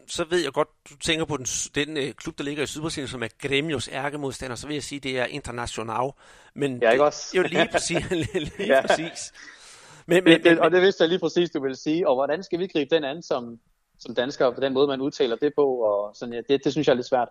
[0.07, 1.45] så ved jeg godt, du tænker på den,
[1.75, 4.99] den øh, klub, der ligger i Sydbrasilien, som er Gremios ærkemodstander, så vil jeg sige,
[4.99, 6.11] det er Internacional.
[6.53, 7.29] Men ja, ikke også?
[7.31, 8.09] det jo lige præcis.
[8.11, 8.87] lige ja.
[8.87, 9.33] præcis.
[10.05, 12.07] Men, men, men, og det vidste jeg lige præcis, du ville sige.
[12.07, 13.59] Og hvordan skal vi gribe den an som,
[13.99, 15.65] som danskere, på den måde, man udtaler det på?
[15.65, 17.29] Og sådan, ja, det, det synes jeg er lidt svært.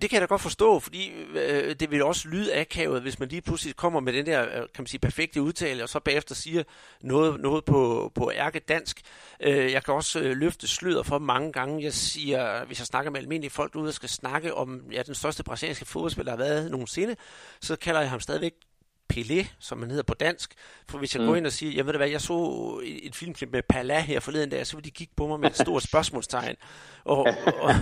[0.00, 3.28] Det kan jeg da godt forstå, fordi øh, det vil også lyde akavet, hvis man
[3.28, 6.34] lige pludselig kommer med den der, øh, kan man sige, perfekte udtale, og så bagefter
[6.34, 6.62] siger
[7.00, 9.00] noget, noget på, på ærke dansk.
[9.40, 11.84] Øh, jeg kan også øh, løfte sløret for mange gange.
[11.84, 15.14] Jeg siger, hvis jeg snakker med almindelige folk ude og skal snakke om ja, den
[15.14, 17.16] største brasilianske fodboldspiller, der har været nogensinde,
[17.60, 18.52] så kalder jeg ham stadigvæk
[19.18, 20.54] Pelé, som man hedder på dansk.
[20.88, 21.28] For hvis jeg mm.
[21.28, 24.50] går ind og siger, jeg ved hvad, jeg så et filmklip med Pala her forleden
[24.50, 26.56] dag, så vil de kigge på mig med et stort spørgsmålstegn.
[27.04, 27.74] Og, og, og,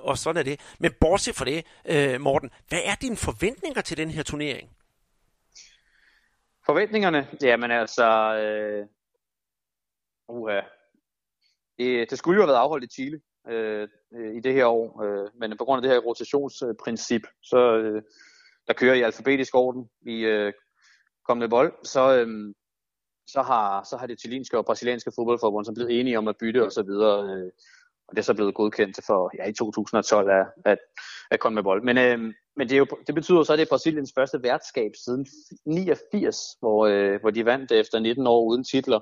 [0.08, 0.60] og sådan er det.
[0.78, 4.70] Men bortset fra det, øh, Morten, hvad er dine forventninger til den her turnering?
[6.66, 7.28] Forventningerne?
[7.42, 8.34] Jamen altså...
[8.36, 8.86] Øh,
[10.28, 10.50] uh,
[11.78, 13.88] det, det skulle jo have været afholdt i Chile øh,
[14.36, 18.02] i det her år, øh, men på grund af det her rotationsprincip, så, øh,
[18.68, 20.52] der kører i alfabetisk orden i øh,
[21.28, 22.54] kommende bold, så, øh,
[23.26, 26.64] så, har, så har det chilenske og brasilianske fodboldforbund så blevet enige om at bytte
[26.64, 27.36] og så videre.
[27.36, 27.50] Øh,
[28.08, 30.76] og det er så blevet godkendt for ja, i 2012 af, af,
[31.30, 31.84] af CONMEBOL.
[31.84, 32.18] Men, øh,
[32.56, 35.26] men det, er jo, det betyder så, at det er Brasiliens første værtskab siden
[35.66, 39.00] 89, hvor, øh, hvor de vandt efter 19 år uden titler.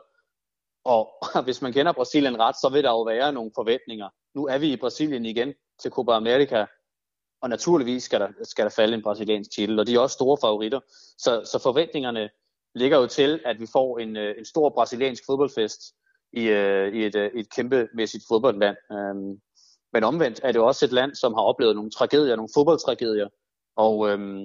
[0.85, 1.13] Og
[1.47, 4.09] hvis man kender Brasilien ret, så vil der jo være nogle forventninger.
[4.35, 6.67] Nu er vi i Brasilien igen til Copa America,
[7.45, 10.39] og naturligvis skal der, skal der falde en brasiliansk titel, og de er også store
[10.41, 10.81] favoritter.
[11.19, 12.31] Så, så forventningerne
[12.75, 15.81] ligger jo til, at vi får en, øh, en stor brasiliansk fodboldfest
[16.33, 18.77] i, øh, i et, øh, et kæmpemæssigt fodboldland.
[18.93, 19.41] Øhm,
[19.93, 23.29] men omvendt er det jo også et land, som har oplevet nogle tragedier, nogle fodboldtragedier,
[23.77, 24.45] og øhm,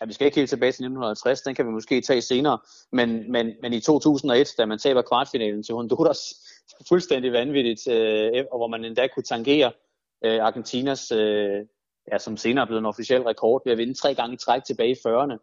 [0.00, 2.58] ja, vi skal ikke helt tilbage til 1950, den kan vi måske tage senere,
[2.92, 6.20] men, men, men i 2001, da man taber kvartfinalen til Honduras,
[6.88, 9.72] fuldstændig vanvittigt, øh, og hvor man endda kunne tangere
[10.24, 11.66] øh, Argentinas øh,
[12.12, 14.64] ja, som senere er blevet en officiel rekord ved at vinde tre gange i træk
[14.64, 15.36] tilbage i 40'erne.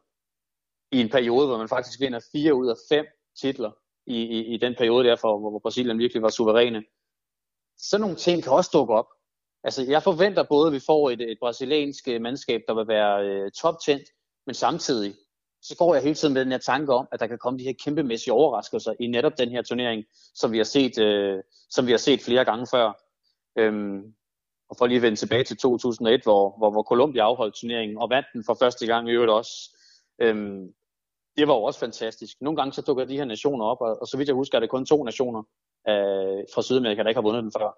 [0.91, 3.05] I en periode, hvor man faktisk vinder fire ud af fem
[3.41, 3.71] titler
[4.05, 6.83] i, i, i den periode derfor, hvor, hvor Brasilien virkelig var suveræne.
[7.77, 9.07] Sådan nogle ting kan også dukke op.
[9.63, 13.25] Altså, jeg forventer både, at vi får et, et brasiliansk øh, mandskab, der vil være
[13.25, 14.03] øh, toptændt,
[14.45, 15.15] men samtidig,
[15.61, 17.63] så går jeg hele tiden med den her tanke om, at der kan komme de
[17.63, 20.03] her kæmpemæssige overraskelser i netop den her turnering,
[20.35, 22.93] som vi har set, øh, som vi har set flere gange før.
[23.57, 24.13] Øhm,
[24.71, 28.09] og for lige at vende tilbage til 2001, hvor, hvor, hvor Colombia afholdt turneringen og
[28.09, 29.77] vandt den for første gang i øvrigt også.
[30.21, 30.73] Øhm,
[31.37, 32.41] det var jo også fantastisk.
[32.41, 34.59] Nogle gange så dukker de her nationer op, og, og så vidt jeg husker, er
[34.59, 35.39] det kun to nationer
[35.87, 37.77] øh, fra Sydamerika, der ikke har vundet den før.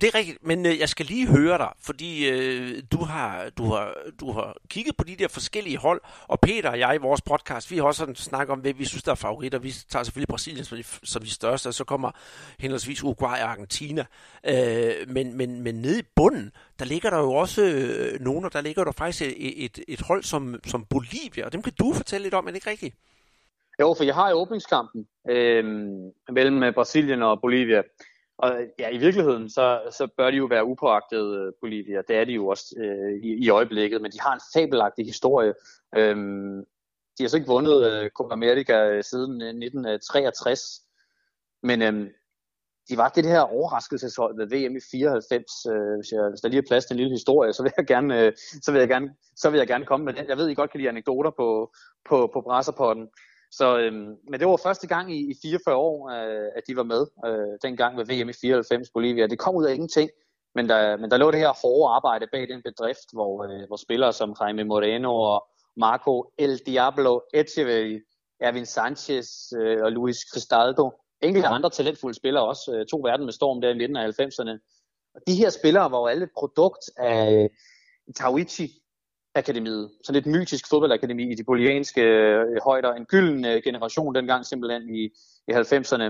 [0.00, 3.64] Det er rigtigt, men øh, jeg skal lige høre dig, fordi øh, du, har, du,
[3.64, 7.22] har, du har kigget på de der forskellige hold, og Peter og jeg i vores
[7.22, 9.58] podcast, vi har også sådan snakket om, hvad vi synes, der er favoritter.
[9.58, 12.10] Vi tager selvfølgelig Brasilien som de, som de største, og så kommer
[12.58, 14.04] henholdsvis Uruguay og Argentina.
[14.46, 18.52] Øh, men, men, men nede i bunden, der ligger der jo også øh, nogen, og
[18.52, 21.92] der ligger der faktisk et, et, et hold som, som Bolivia, og dem kan du
[21.92, 22.94] fortælle lidt om, er det ikke rigtigt?
[23.80, 25.64] Jo, for jeg har i åbningskampen øh,
[26.32, 27.82] mellem Brasilien og Bolivia,
[28.42, 32.02] og ja, i virkeligheden, så, så bør de jo være upåagtet øh, Bolivia.
[32.08, 35.54] Det er de jo også øh, i, i øjeblikket, men de har en fabelagtig historie.
[35.96, 36.64] Øhm,
[37.18, 42.08] de har så ikke vundet øh, Copa America øh, siden øh, 1963, øh, men øhm,
[42.88, 45.66] de var det her overraskelseshold ved VM i 94.
[45.66, 47.86] Øh, hvis, jeg, hvis der lige er plads til en lille historie, så vil jeg
[47.86, 48.32] gerne, øh,
[48.62, 50.28] så vil jeg gerne, så vil jeg gerne komme med den.
[50.28, 51.72] Jeg ved, I godt kan lide anekdoter på,
[52.08, 53.08] på, på brasserpotten.
[53.52, 56.82] Så, øhm, men det var første gang i, i 44 år, øh, at de var
[56.82, 59.26] med, øh, dengang ved VM i 94 Bolivia.
[59.26, 60.10] Det kom ud af ingenting,
[60.54, 63.76] men der, men der lå det her hårde arbejde bag den bedrift, hvor, øh, hvor
[63.76, 68.00] spillere som Jaime Moreno og Marco El Diablo Echeverri,
[68.40, 69.28] Erwin Sanchez
[69.60, 70.90] øh, og Luis Cristaldo,
[71.22, 74.54] enkelte andre talentfulde spillere også, øh, to verden med storm der i 90'erne.
[75.14, 77.50] Og de her spillere var jo alle et produkt af
[78.16, 78.81] Tawichi,
[79.34, 79.90] akademiet.
[80.04, 82.92] Sådan et mytisk fodboldakademi i de bolivianske øh, højder.
[82.92, 85.04] En gylden øh, generation dengang simpelthen i,
[85.48, 86.08] i 90'erne.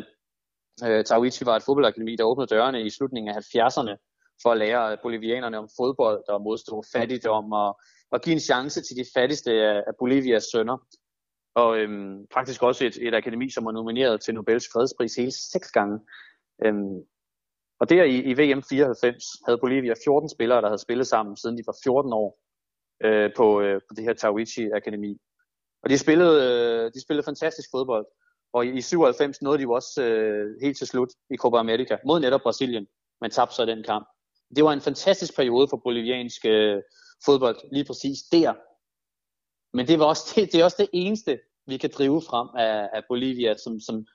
[0.87, 3.95] Øh, Tawichi var et fodboldakademi, der åbnede dørene i slutningen af 70'erne
[4.43, 7.81] for at lære bolivianerne om fodbold og modstå fattigdom og,
[8.11, 10.87] og give en chance til de fattigste af, af Bolivias sønner.
[11.55, 15.71] Og øhm, faktisk også et, et akademi, som var nomineret til Nobels fredspris hele seks
[15.71, 16.01] gange.
[16.65, 17.01] Øhm,
[17.81, 21.59] og der i, i VM 94 havde Bolivia 14 spillere, der havde spillet sammen, siden
[21.59, 22.39] de var 14 år
[23.05, 25.19] øh, på, øh, på det her Tawichi Akademi.
[25.83, 28.07] Og de spillede, øh, de spillede fantastisk fodbold.
[28.53, 31.97] Og i, i 97 nåede de jo også øh, helt til slut i Copa America
[32.07, 32.87] mod netop Brasilien,
[33.21, 34.07] men tabte så den kamp.
[34.57, 36.83] Det var en fantastisk periode for boliviansk øh,
[37.25, 38.53] fodbold, lige præcis der.
[39.77, 42.89] Men det, var også det, det er også det eneste, vi kan drive frem af,
[42.93, 44.07] af Bolivia som, som,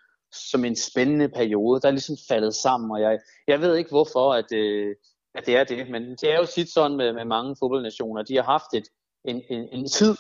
[0.52, 1.82] som en spændende periode.
[1.82, 4.96] Der er ligesom faldet sammen, og jeg, jeg ved ikke hvorfor, at, øh,
[5.38, 5.90] at det er det.
[5.90, 8.24] Men det er jo tit sådan med, med mange fodboldnationer.
[8.24, 8.88] De har haft et,
[9.26, 10.16] en, en, en tid,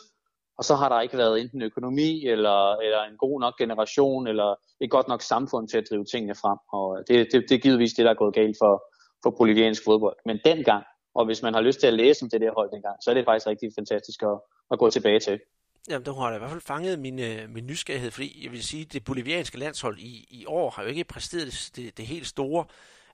[0.57, 4.55] og så har der ikke været enten økonomi, eller, eller en god nok generation, eller
[4.81, 6.57] et godt nok samfund til at drive tingene frem.
[6.73, 8.83] Og det, det, det er givetvis det, der er gået galt for,
[9.23, 10.17] for boliviansk fodbold.
[10.25, 10.83] Men dengang,
[11.15, 13.13] og hvis man har lyst til at læse om det der hold dengang, så er
[13.13, 14.39] det faktisk rigtig fantastisk at,
[14.71, 15.39] at gå tilbage til.
[15.89, 18.63] Jamen, det har da i hvert fald fanget min, øh, min nysgerrighed, fordi jeg vil
[18.63, 22.65] sige, det bolivianske landshold i, i år har jo ikke præsteret det, det helt store.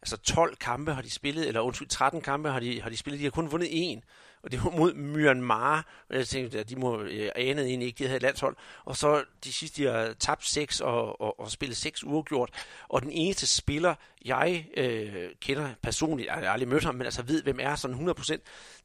[0.03, 3.19] Altså 12 kampe har de spillet, eller undskyld, 13 kampe har de, har de spillet,
[3.19, 4.03] de har kun vundet en
[4.43, 7.97] og det var mod Myanmar, og jeg tænkte, at de må øh, anede egentlig ikke,
[7.97, 8.55] de havde et landshold,
[8.85, 12.49] og så de sidste, de har tabt seks og, og, og spillet seks uafgjort,
[12.89, 17.21] og den eneste spiller, jeg øh, kender personligt, jeg har aldrig mødt ham, men altså
[17.21, 18.37] ved, hvem er sådan 100%,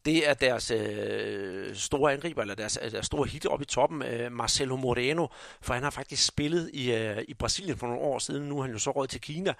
[0.04, 4.02] det er deres øh, store angriber, eller deres, øh, deres store hit oppe i toppen,
[4.02, 5.26] øh, Marcelo Moreno,
[5.60, 8.62] for han har faktisk spillet i, øh, i Brasilien for nogle år siden, nu er
[8.62, 9.54] han jo så råd til Kina,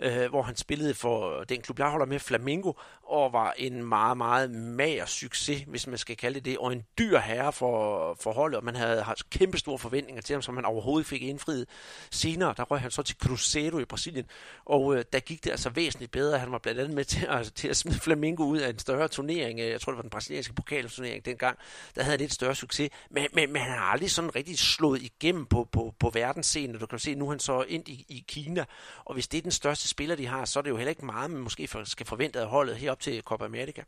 [0.00, 2.72] øh, hvor han spillede for den klub, jeg holder med, Flamengo,
[3.02, 6.84] og var en meget, meget mager succes, hvis man skal kalde det det, og en
[6.98, 10.56] dyr herre for, for holdet, og man havde haft kæmpe store forventninger til ham, som
[10.56, 11.68] han overhovedet fik indfriet.
[12.10, 14.26] Senere, der røg han så til Cruzeiro i Brasilien,
[14.64, 16.38] og øh, der gik det altså væsentligt bedre.
[16.38, 19.08] Han var blandt andet med til, altså, til at smide Flamengo ud af en større
[19.08, 21.58] turnering, øh, jeg tror det var den brasilianske pokalturnering dengang,
[21.94, 25.46] der havde lidt større succes, men, men, men han har aldrig sådan rigtig slået igennem
[25.46, 28.64] på, på, på verdensscenen, du kan se, nu er han så ind i, i Kina,
[29.04, 31.06] og hvis det er den største spiller, de har, så er det jo heller ikke
[31.06, 33.82] meget, man måske skal forvente af holdet herop til Copa America.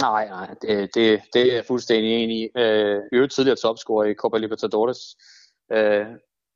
[0.00, 2.48] Nej, nej, det, det, det er jeg fuldstændig enig i.
[2.56, 4.98] Øh, øvrigt tidligere topscorer i Copa Libertadores,
[5.72, 6.06] øh,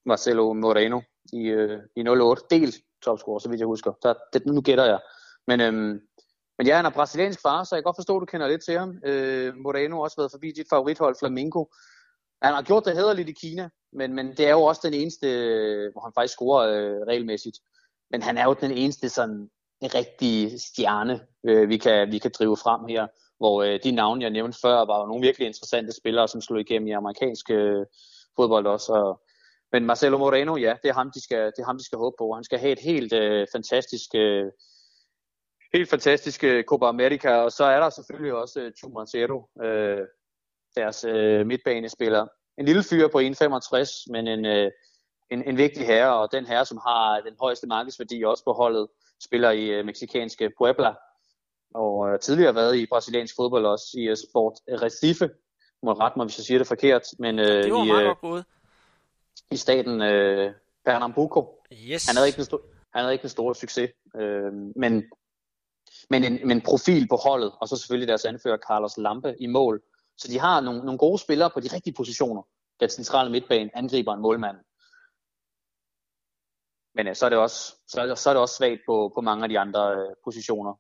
[0.07, 1.01] Marcelo Moreno
[1.33, 2.75] i, øh, i 08, delt
[3.05, 3.93] topscorer, så vidt jeg husker.
[4.03, 5.01] Så det, nu gætter jeg.
[5.47, 6.01] Men, øhm,
[6.59, 8.65] men ja, han er brasiliansk far, så jeg kan godt forstå, at du kender lidt
[8.65, 8.99] til ham.
[9.05, 11.65] Øh, Moreno har også været forbi dit favorithold, Flamengo.
[12.43, 15.27] Han har gjort det hederligt i Kina, men, men det er jo også den eneste,
[15.93, 17.59] hvor han faktisk scorer øh, regelmæssigt.
[18.11, 19.51] Men han er jo den eneste sådan
[19.83, 23.07] rigtige stjerne, øh, vi, kan, vi kan drive frem her.
[23.39, 26.61] Hvor øh, de navne, jeg nævnte før, var jo nogle virkelig interessante spillere, som slog
[26.61, 27.87] igennem i amerikansk øh,
[28.37, 28.93] fodbold også.
[28.93, 29.21] Og,
[29.73, 32.17] men Marcelo Moreno, ja, det er ham, de skal, det er ham, de skal håbe
[32.19, 32.33] på.
[32.35, 34.47] Han skal have et helt øh, fantastisk, øh,
[35.75, 39.99] helt fantastisk øh, Copa America, og så er der selvfølgelig også øh, Chumancero, øh,
[40.77, 42.27] deres øh, midtbanespiller.
[42.59, 44.71] En lille fyr på 1,65, men en, øh,
[45.31, 48.89] en, en vigtig herre, og den herre, som har den højeste markedsværdi også på holdet,
[49.25, 50.95] spiller i øh, meksikanske Puebla,
[51.75, 55.31] og øh, tidligere været i brasiliansk fodbold også i øh, Sport Recife.
[55.83, 57.03] Må rette mig, hvis jeg siger det forkert.
[57.19, 58.47] Men, øh, det var i, meget øh, godt.
[59.51, 60.53] I staten øh,
[60.85, 61.63] Pernambuco.
[61.73, 62.07] Yes.
[62.07, 62.61] Han havde ikke en stor,
[62.95, 63.91] han havde ikke en stor succes.
[64.17, 65.05] Øh, men
[66.11, 69.83] men en, men profil på holdet, og så selvfølgelig deres anfører Carlos Lampe i mål.
[70.17, 72.43] Så de har nogle, nogle gode spillere på de rigtige positioner.
[72.81, 74.57] Den centrale midtbane, angriber en målmand.
[76.95, 79.13] Men ja, så, er det også, så, er det, så er det også svagt på,
[79.15, 80.75] på mange af de andre øh, positioner.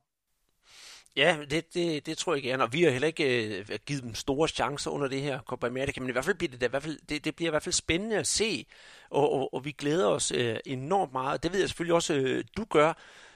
[1.17, 4.15] Ja, det, det, det tror jeg gerne, og vi har heller ikke øh, givet dem
[4.15, 6.69] store chancer under det her Copa America, men i hvert fald bliver det, da, i
[6.69, 8.67] hvert fald, det, det bliver i hvert fald spændende at se,
[9.11, 11.43] og, og, og vi glæder os øh, enormt meget.
[11.43, 12.93] Det ved jeg selvfølgelig også, øh, du gør.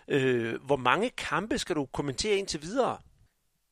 [0.09, 2.99] Øh, hvor mange kampe skal du kommentere indtil videre?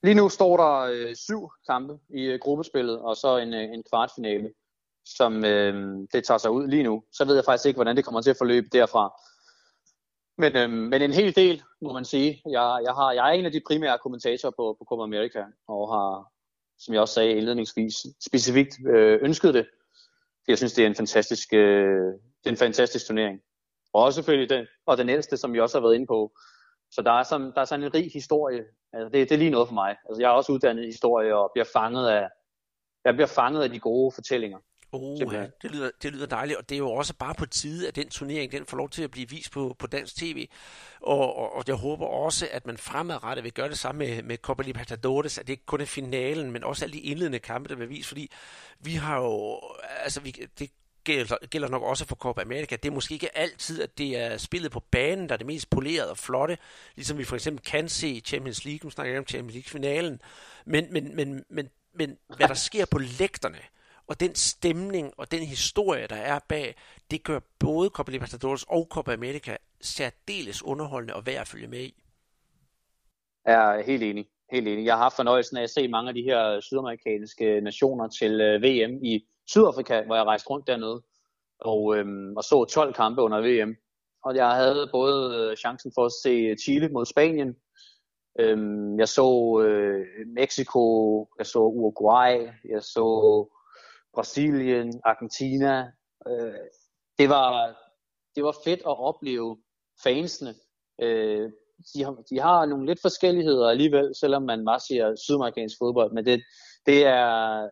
[0.02, 3.82] Lige nu står der øh, syv kampe i øh, gruppespillet, og så en, øh, en
[3.90, 4.52] kvartfinale,
[5.04, 5.74] som øh,
[6.12, 7.02] det tager sig ud lige nu.
[7.12, 9.12] Så ved jeg faktisk ikke, hvordan det kommer til at forløbe derfra.
[10.38, 12.42] Men, øh, men en hel del, må man sige.
[12.50, 15.88] Jeg, jeg, har, jeg er en af de primære kommentatorer på, på Copa America, og
[15.88, 16.32] har,
[16.78, 17.94] som jeg også sagde indledningsvis,
[18.26, 19.66] specifikt øh, ønsket det.
[20.48, 22.06] Jeg synes, det er en fantastisk, øh,
[22.40, 23.40] det er en fantastisk turnering.
[23.94, 26.32] Og også selvfølgelig den, og den ældste, som vi også har været inde på.
[26.90, 28.64] Så der er sådan, der er sådan en rig historie.
[28.92, 29.96] Altså, det, det er lige noget for mig.
[30.08, 32.28] Altså, jeg er også uddannet i historie og bliver fanget af,
[33.04, 34.58] jeg bliver fanget af de gode fortællinger.
[34.92, 37.88] Oh, ja, det, lyder, det lyder dejligt, og det er jo også bare på tide,
[37.88, 40.48] at den turnering den får lov til at blive vist på, på dansk tv.
[41.00, 44.36] Og, og, og jeg håber også, at man fremadrettet vil gøre det samme med, med
[44.36, 47.76] Copa Libertadores, at det ikke kun er finalen, men også alle de indledende kampe, der
[47.76, 48.30] vil vise, fordi
[48.80, 49.60] vi har jo,
[50.02, 50.70] altså vi, det
[51.04, 52.76] gælder, gælder nok også for Copa America.
[52.76, 55.70] Det er måske ikke altid, at det er spillet på banen, der er det mest
[55.70, 56.58] polerede og flotte,
[56.96, 60.20] ligesom vi for eksempel kan se i Champions League, nu snakker jeg om Champions League-finalen,
[60.64, 63.58] men, men, men, men, men hvad der sker på lægterne,
[64.06, 66.74] og den stemning og den historie, der er bag,
[67.10, 71.80] det gør både Copa Libertadores og Copa America særdeles underholdende og værd at følge med
[71.80, 72.02] i.
[73.46, 74.26] Jeg er helt enig.
[74.52, 74.84] Helt enig.
[74.84, 78.62] Jeg har haft fornøjelsen af at se mange af de her sydamerikanske nationer til øh,
[78.62, 81.02] VM i Sydafrika, hvor jeg rejste rundt dernede
[81.60, 83.76] og, øhm, og så 12 kampe under VM.
[84.24, 87.56] Og jeg havde både øh, chancen for at se Chile mod Spanien,
[88.40, 90.82] øhm, jeg så øh, Mexico,
[91.38, 93.06] jeg så Uruguay, jeg så
[94.14, 95.92] Brasilien, Argentina.
[96.28, 96.54] Øh,
[97.18, 97.76] det, var,
[98.34, 99.58] det var fedt at opleve
[100.02, 100.54] fansene.
[101.02, 101.50] Øh,
[101.94, 106.26] de, har, de har nogle lidt forskelligheder alligevel, selvom man bare siger sydamerikansk fodbold, men
[106.26, 106.42] det,
[106.86, 107.68] det er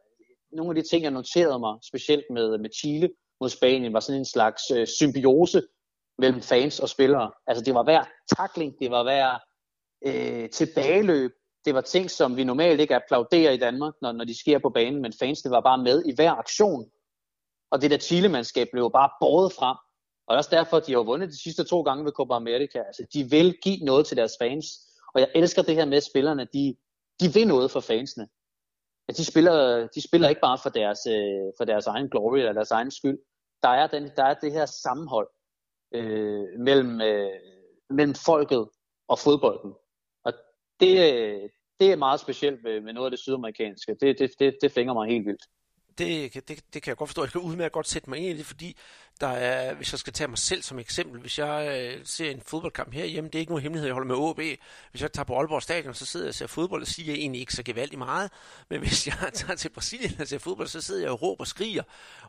[0.53, 3.11] nogle af de ting, jeg noterede mig, specielt med, med Chile
[3.41, 5.63] mod Spanien, var sådan en slags øh, symbiose
[6.19, 7.31] mellem fans og spillere.
[7.47, 8.05] Altså det var hver
[8.37, 9.39] takling, det var hver
[10.07, 11.31] øh, tilbageløb,
[11.65, 14.71] det var ting, som vi normalt ikke applauderer i Danmark, når, når de sker på
[14.71, 16.91] banen, men fansene var bare med i hver aktion.
[17.71, 19.77] Og det der Chile-mandskab blev bare båret frem.
[20.27, 22.79] Og også derfor, at de har vundet de sidste to gange ved Copa America.
[22.79, 24.67] Altså, de vil give noget til deres fans.
[25.15, 26.77] Og jeg elsker det her med, at spillerne, de,
[27.21, 28.29] de vil noget for fansene.
[29.09, 32.53] At de spiller, de spiller ikke bare for deres, øh, for deres egen glory eller
[32.53, 33.19] deres egen skyld.
[33.63, 35.29] Der er, den, der er det her sammenhold
[35.95, 37.31] øh, mellem, øh,
[37.91, 38.69] mellem folket
[39.09, 39.73] og fodbolden
[40.83, 41.49] det, øh,
[41.81, 43.97] det er meget specielt med, med noget af det sydamerikanske.
[44.01, 45.45] Det, det, det, det fænger mig helt vildt.
[45.99, 47.23] Det, det, det kan jeg godt forstå.
[47.23, 48.77] Jeg kan udmærket godt sætte mig ind i det, fordi
[49.23, 52.43] der er, hvis jeg skal tage mig selv som eksempel, hvis jeg øh, ser en
[52.47, 54.41] fodboldkamp herhjemme, det er ikke nogen hemmelighed, jeg holder med OB.
[54.91, 57.21] Hvis jeg tager på Aalborg Stadion, så sidder jeg og ser fodbold, og siger jeg
[57.21, 58.31] egentlig ikke så gevaldigt meget.
[58.69, 61.47] Men hvis jeg tager til Brasilien og ser fodbold, så sidder jeg og råber og
[61.47, 61.83] skriger,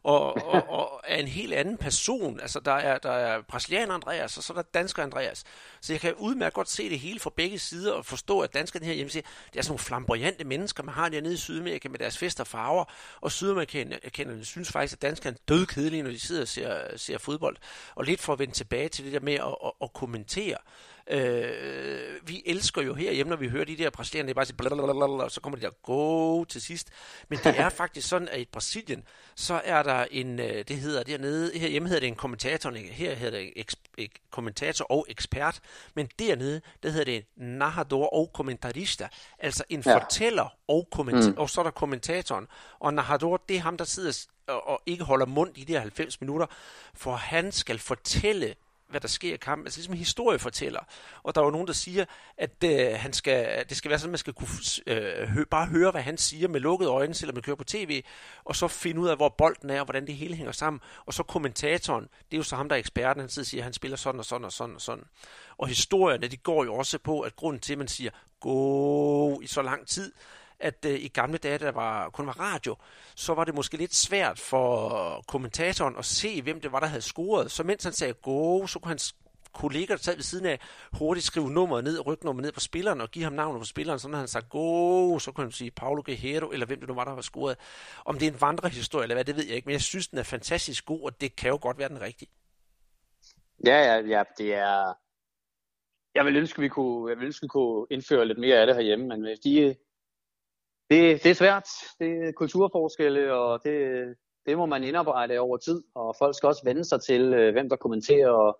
[0.03, 2.39] og, og, og er en helt anden person.
[2.39, 5.43] Altså, der er, der er brasilianer Andreas, og så er der dansker Andreas.
[5.81, 8.85] Så jeg kan udmærket godt se det hele fra begge sider, og forstå, at danskerne
[8.85, 12.17] herhjemme siger, det er sådan nogle flamboyante mennesker, man har dernede i Sydamerika med deres
[12.17, 12.85] fester og farver,
[13.21, 17.17] og sydamerikanerne synes faktisk, at danskerne er dødkedelige, når de sidder og ser Øh, ser,
[17.17, 17.57] fodbold.
[17.95, 20.57] Og lidt for at vende tilbage til det der med at, at, at kommentere.
[21.07, 25.23] Øh, vi elsker jo herhjemme, når vi hører de der brasilianere, det er bare blablabla,
[25.23, 26.89] og så kommer de der go til sidst.
[27.29, 29.03] Men det er faktisk sådan, at i Brasilien,
[29.35, 33.39] så er der en, øh, det hedder dernede, herhjemme hedder det en kommentator, her hedder
[33.39, 35.59] det eks, ek, kommentator og ekspert,
[35.95, 39.07] men dernede, der hedder det narrador og kommentarista,
[39.39, 39.97] altså en ja.
[39.97, 41.37] fortæller og, kommenta- mm.
[41.37, 42.47] og så er der kommentatoren.
[42.79, 45.79] Og narrador, det er ham, der sidder og, og ikke holder mund i de her
[45.79, 46.45] 90 minutter,
[46.93, 48.55] for han skal fortælle
[48.93, 49.67] hvad der sker i kampen.
[49.67, 50.79] Altså ligesom en historiefortæller.
[51.23, 52.05] Og der er jo nogen, der siger,
[52.37, 54.49] at øh, han skal, det skal være sådan, at man skal kunne
[54.87, 58.03] øh, hø, bare høre, hvad han siger med lukkede øjne, selvom man kører på tv,
[58.43, 60.79] og så finde ud af, hvor bolden er, og hvordan det hele hænger sammen.
[61.05, 63.61] Og så kommentatoren, det er jo så ham, der er eksperten, han sidder og siger,
[63.61, 65.03] at han spiller sådan og sådan og sådan og sådan.
[65.57, 69.47] Og historierne, de går jo også på, at grunden til, at man siger, gå i
[69.47, 70.13] så lang tid,
[70.63, 72.75] at øh, i gamle dage, der var, kun var radio,
[73.15, 77.01] så var det måske lidt svært for kommentatoren at se, hvem det var, der havde
[77.01, 77.51] scoret.
[77.51, 79.15] Så mens han sagde go, så kunne hans
[79.53, 80.59] kollega, der sad ved siden af,
[80.93, 83.99] hurtigt skrive nummeret ned, rygnummeret ned på spilleren og give ham navnet på spilleren.
[83.99, 86.95] Så når han sagde go, så kunne han sige Paulo Guerrero, eller hvem det nu
[86.95, 87.57] var, der var scoret.
[88.05, 90.19] Om det er en vandrehistorie eller hvad, det ved jeg ikke, men jeg synes, den
[90.19, 92.31] er fantastisk god, og det kan jo godt være den rigtige.
[93.65, 94.93] Ja, ja, ja, det er...
[96.15, 98.75] Jeg vil ønske, vi kunne, jeg vil ønske, vi kunne indføre lidt mere af det
[98.75, 99.75] herhjemme, men de,
[100.89, 101.67] det, det er svært.
[101.99, 104.05] Det er kulturforskelle, og det,
[104.45, 107.69] det må man indarbejde over tid, og folk skal også vende sig til, øh, hvem
[107.69, 108.59] der kommenterer, og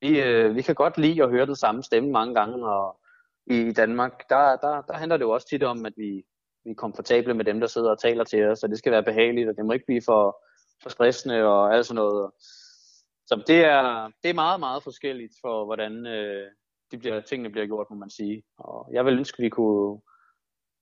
[0.00, 3.00] vi, øh, vi kan godt lide at høre den samme stemme mange gange, og
[3.46, 6.24] i Danmark, der, der, der handler det jo også tit om, at vi,
[6.64, 9.02] vi er komfortable med dem, der sidder og taler til os, så det skal være
[9.02, 10.44] behageligt, og det må ikke blive for,
[10.82, 12.30] for stressende og alt sådan noget.
[13.26, 16.46] Så det er, det er meget, meget forskelligt for, hvordan øh,
[16.92, 18.42] de bliver, tingene bliver gjort, må man sige.
[18.58, 20.00] Og jeg vil ønske, at vi kunne,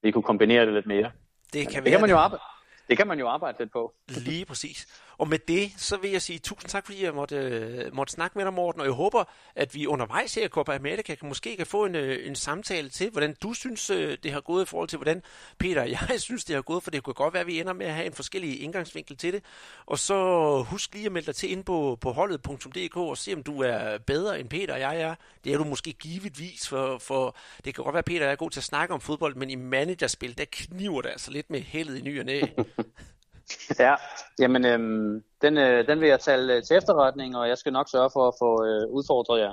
[0.02, 1.10] vi kunne kombinere det lidt mere.
[1.52, 2.42] Det kan, det kan man jo arbejde.
[2.88, 3.94] Det kan man jo arbejde lidt på.
[4.08, 5.02] Lige præcis.
[5.18, 8.38] Og med det, så vil jeg sige tusind tak, fordi jeg måtte, øh, måtte snakke
[8.38, 9.24] med dig, Morten, og jeg håber,
[9.56, 12.88] at vi undervejs her i Copa America kan måske kan få en, øh, en samtale
[12.88, 15.22] til, hvordan du synes, øh, det har gået i forhold til, hvordan
[15.58, 17.72] Peter og jeg synes, det har gået, for det kunne godt være, at vi ender
[17.72, 19.44] med at have en forskellig indgangsvinkel til det.
[19.86, 23.42] Og så husk lige at melde dig til ind på, på holdet.dk og se, om
[23.42, 25.14] du er bedre end Peter og jeg er.
[25.44, 28.32] Det er du måske givetvis, for, for det kan godt være, at Peter og jeg
[28.32, 31.50] er god til at snakke om fodbold, men i managerspil, der kniver det altså lidt
[31.50, 32.40] med heldet i ny og næ.
[33.78, 33.94] Ja,
[34.38, 38.10] jamen øhm, den, øh, den vil jeg tage til efterretning, og jeg skal nok sørge
[38.12, 39.52] for at få øh, udfordret jer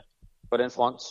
[0.51, 1.01] på den front.